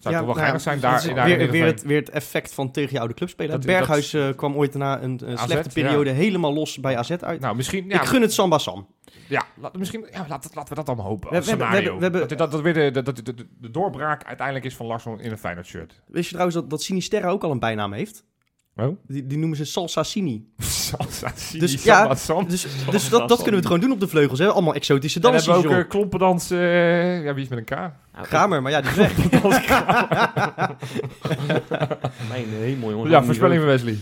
Zou 0.00 0.14
toch 0.14 0.24
wel 0.24 0.34
nou 0.34 0.46
ja, 0.52 0.58
zijn 0.58 0.80
daar, 0.80 1.02
weer, 1.24 1.50
weer, 1.50 1.64
het, 1.66 1.82
weer 1.82 1.98
het 1.98 2.10
effect 2.10 2.54
van 2.54 2.70
tegen 2.70 2.92
je 2.92 2.98
oude 2.98 3.14
club 3.14 3.28
spelen. 3.28 3.50
Dat- 3.50 3.66
Berghuis 3.66 4.12
eh, 4.12 4.28
kwam 4.36 4.54
ooit 4.56 4.74
na 4.74 5.02
een, 5.02 5.20
AZ, 5.26 5.42
slechte 5.42 5.68
periode 5.68 6.10
helemaal 6.10 6.52
los 6.54 6.78
bij 6.80 6.96
AZ 6.96 7.10
uit. 7.10 7.40
Nou, 7.40 7.56
misschien, 7.56 7.88
ja, 7.88 8.00
ik 8.00 8.06
gun 8.08 8.20
het 8.22 8.32
Samba 8.32 8.58
Sam. 8.58 8.86
ja, 9.28 9.42
laat, 9.60 9.76
misschien, 9.76 10.06
ja 10.12 10.26
laat, 10.28 10.50
laten 10.54 10.68
we 10.68 10.74
dat 10.74 10.86
allemaal 10.86 11.06
hopen. 11.06 11.30
We- 11.30 11.42
scenario. 11.42 11.96
we 11.96 12.02
hebben- 12.02 12.20
we 12.20 12.26
dat, 12.26 12.38
dat, 12.38 12.50
dat 12.50 12.60
weer 12.60 12.74
de, 12.74 12.90
dat, 12.90 13.04
dat, 13.04 13.16
de, 13.24 13.34
de 13.60 13.70
doorbraak 13.70 14.24
uiteindelijk 14.24 14.66
is 14.66 14.76
van 14.76 14.86
Larsson 14.86 15.20
in 15.20 15.30
een 15.30 15.38
Feyenoord 15.38 15.66
shirt. 15.66 16.00
Wist 16.06 16.24
je 16.24 16.30
trouwens 16.30 16.54
dat, 16.60 16.70
dat 16.70 16.82
Sinisterra 16.82 17.28
ook 17.28 17.42
al 17.44 17.50
een 17.50 17.58
bijnaam 17.58 17.92
heeft? 17.92 18.24
Oh? 18.80 18.96
Die, 19.06 19.26
die 19.26 19.38
noemen 19.38 19.56
ze 19.56 19.64
Salsa 19.64 20.02
Sini. 20.02 20.44
Salsa, 20.58 21.32
Sini, 21.36 21.60
Dus 21.60 21.82
ja. 21.82 22.08
Dus, 22.46 22.66
dus 22.90 23.08
dat, 23.08 23.28
dat 23.28 23.36
kunnen 23.36 23.50
we 23.50 23.56
het 23.56 23.66
gewoon 23.66 23.80
doen 23.80 23.92
op 23.92 24.00
de 24.00 24.08
vleugels. 24.08 24.38
Hè? 24.38 24.48
Allemaal 24.48 24.74
exotische 24.74 25.16
En 25.16 25.22
dan 25.22 25.32
dansjes. 25.32 25.52
hebben 25.52 25.70
we 25.70 25.76
ook 25.76 25.78
joh. 25.78 25.86
uh, 25.86 25.90
klompendans, 25.90 26.50
eh, 26.50 27.24
ja, 27.24 27.34
wie 27.34 27.42
is 27.44 27.48
met 27.48 27.58
een 27.58 27.64
K? 27.64 27.70
Nou, 27.70 27.92
Kramer, 28.22 28.62
maar 28.62 28.72
ja, 28.72 28.80
die 28.80 28.90
is 28.90 28.96
weg. 28.96 29.16
Mijn 32.28 32.48
hemel, 32.48 32.90
jongens. 32.90 33.10
Ja, 33.10 33.22
voorspelling 33.22 33.60
van 33.60 33.68
Wesley. 33.68 33.98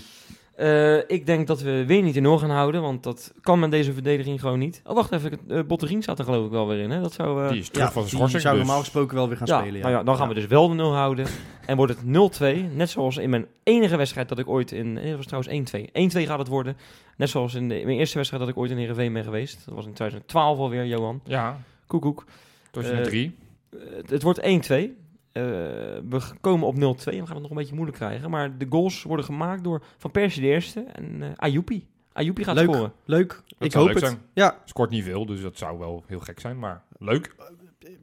Eh, 0.59 0.97
ik 1.07 1.27
denk 1.27 1.47
dat 1.47 1.61
we 1.63 1.85
weer 1.87 2.03
niet 2.03 2.17
in 2.17 2.23
nul 2.23 2.39
gaan 2.39 2.51
houden, 2.51 2.83
want 2.83 3.03
dat 3.03 3.33
kan 3.41 3.59
met 3.59 3.71
deze 3.71 3.93
verdediging 3.93 4.41
gewoon 4.41 4.59
niet. 4.59 4.81
Oh, 4.85 4.95
wacht 4.95 5.13
even, 5.13 5.39
uh, 5.49 5.61
Botterien 5.67 6.03
staat 6.03 6.19
er 6.19 6.25
geloof 6.25 6.45
ik 6.47 6.51
wel 6.51 6.67
weer 6.69 6.79
in. 6.79 6.91
Hè? 6.91 7.01
Dat 7.01 7.13
zou, 7.13 7.43
uh, 7.43 7.49
Die 7.51 7.59
is 7.61 7.69
terug 7.69 7.87
Ja, 7.87 7.93
van 7.93 8.03
zijn 8.03 8.05
die 8.11 8.17
schorsing. 8.19 8.43
zou 8.43 8.55
dus- 8.57 8.65
normaal 8.65 8.83
gesproken 8.83 9.17
wel 9.17 9.29
weer 9.29 9.37
gaan 9.37 9.47
ja, 9.47 9.59
spelen. 9.59 9.77
Ja. 9.77 9.83
Nou 9.83 9.95
ja, 9.99 10.03
dan 10.03 10.17
gaan 10.17 10.29
we 10.29 10.35
dus 10.35 10.47
wel 10.47 10.69
de 10.69 10.75
0 10.75 10.95
houden. 10.95 11.27
en 11.67 11.77
wordt 11.77 11.93
het 11.93 12.05
0-2, 12.05 12.63
net 12.75 12.91
zoals 12.91 13.17
in 13.17 13.31
mijn 13.31 13.47
enige 13.63 13.97
wedstrijd 13.97 14.29
dat 14.29 14.39
ik 14.39 14.49
ooit 14.49 14.73
in... 14.73 14.93
Nee, 14.93 15.07
dat 15.09 15.17
was 15.17 15.27
trouwens 15.27 15.73
1-2. 15.73 15.91
1-2 15.93 16.27
gaat 16.27 16.39
het 16.39 16.49
worden. 16.49 16.77
Net 17.17 17.29
zoals 17.29 17.55
in, 17.55 17.69
de, 17.69 17.81
in 17.81 17.87
mijn 17.87 17.99
eerste 17.99 18.17
wedstrijd 18.17 18.43
dat 18.45 18.53
ik 18.53 18.59
ooit 18.59 18.71
in 18.71 18.77
Heerenveen 18.77 19.13
ben 19.13 19.25
geweest. 19.25 19.63
Dat 19.67 19.75
was 19.75 19.85
in 19.87 19.93
2012 19.93 20.59
alweer, 20.59 20.87
Johan. 20.87 21.21
Ja, 21.25 21.61
Koekoek. 21.87 22.25
tot 22.71 22.83
je 22.85 22.89
Eh, 22.91 22.97
naar 22.97 23.05
drie. 23.07 23.35
Eh, 23.73 23.79
het, 23.97 24.11
het 24.11 24.23
wordt 24.23 24.41
1-2. 24.43 24.97
Eh, 25.39 26.03
we 26.09 26.21
komen 26.41 26.67
op 26.67 26.75
0-2 26.75 26.79
en 26.79 27.21
we 27.21 27.27
gaan 27.27 27.35
het 27.35 27.41
nog 27.43 27.51
een 27.51 27.57
beetje 27.57 27.75
moeilijk 27.75 27.99
krijgen. 27.99 28.31
Maar 28.31 28.59
de 28.59 28.67
goals 28.69 29.03
worden 29.03 29.25
gemaakt 29.25 29.65
door 29.65 29.83
Van 29.97 30.11
Persie 30.11 30.43
de 30.43 30.49
eerste 30.49 30.81
en 30.81 31.23
eh 31.23 31.29
Ayupi. 31.37 31.87
Ayupi 32.13 32.45
gaat 32.45 32.55
Leuk. 32.55 32.65
scoren. 32.65 32.93
Leuk, 33.05 33.29
Dat 33.47 33.57
ik 33.59 33.73
zou 33.73 33.85
hoop 33.85 33.95
leuk 33.95 34.03
het. 34.03 34.13
zijn. 34.13 34.27
Ja, 34.35 34.59
Scoort 34.65 34.91
niet 34.91 35.05
veel, 35.05 35.27
dus 35.27 35.41
dat 35.41 35.57
zou 35.59 35.79
wel 35.79 36.05
heel 36.07 36.21
gek 36.21 36.41
zijn. 36.41 36.59
Maar 36.59 36.83
leuk. 36.99 37.35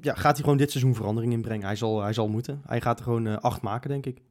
ja, 0.02 0.14
gaat 0.14 0.34
hij 0.36 0.44
gewoon 0.44 0.58
dit 0.58 0.72
seizoen 0.72 0.96
verandering 0.96 1.34
inbrengen? 1.34 1.66
Hij 1.66 1.76
zal, 1.76 2.02
hij 2.02 2.14
zal 2.14 2.28
moeten. 2.28 2.62
Hij 2.66 2.82
gaat 2.82 2.98
er 2.98 3.04
gewoon 3.04 3.28
eh, 3.28 3.38
acht 3.38 3.62
maken, 3.62 3.90
denk 3.90 4.06
ik. 4.06 4.22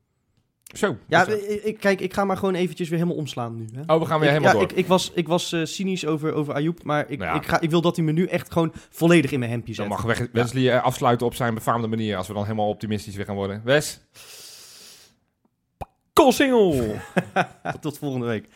Zo. 0.65 0.97
Ja, 1.07 1.27
ik, 1.63 1.77
kijk, 1.81 2.01
ik 2.01 2.15
ga 2.15 2.25
maar 2.25 2.37
gewoon 2.37 2.55
eventjes 2.55 2.89
weer 2.89 2.99
helemaal 2.99 3.19
omslaan 3.21 3.57
nu. 3.57 3.65
Hè? 3.75 3.95
Oh, 3.95 4.01
we 4.01 4.07
gaan 4.07 4.19
weer 4.21 4.29
ik, 4.29 4.35
helemaal 4.35 4.53
ja, 4.53 4.67
door. 4.67 4.71
Ik, 4.71 4.77
ik 4.77 4.87
was, 4.87 5.11
ik 5.15 5.29
was 5.29 5.53
eh, 5.53 5.65
cynisch 5.65 6.07
over, 6.07 6.33
over 6.33 6.55
Ayoub, 6.55 6.83
maar 6.83 7.11
ik, 7.11 7.19
Nou 7.19 7.31
ja. 7.31 7.37
ik, 7.41 7.47
ga, 7.47 7.61
ik 7.61 7.71
wil 7.71 7.81
dat 7.81 7.97
hij 7.97 8.05
me 8.05 8.13
nu 8.13 8.27
echt 8.27 8.53
gewoon 8.53 8.73
volledig 8.91 9.33
in 9.33 9.39
mijn 9.39 9.51
hempje 9.51 9.75
Dan 9.75 9.87
zet. 9.87 9.95
mag 9.97 10.17
Wes- 10.19 10.29
Wesley 10.33 10.73
eh, 10.73 10.83
afsluiten 10.85 11.27
op 11.27 11.35
zijn 11.35 11.55
befaamde 11.55 11.87
manier. 11.87 12.17
Als 12.17 12.27
we 12.27 12.35
dan 12.35 12.43
helemaal 12.43 12.69
optimistisch 12.69 13.15
weer 13.17 13.25
gaan 13.25 13.35
worden. 13.35 13.61
Wes? 13.65 14.01
Goal 16.15 16.33
single! 16.33 16.95
Tot 17.81 17.99
volgende 17.99 18.27
week. 18.27 18.47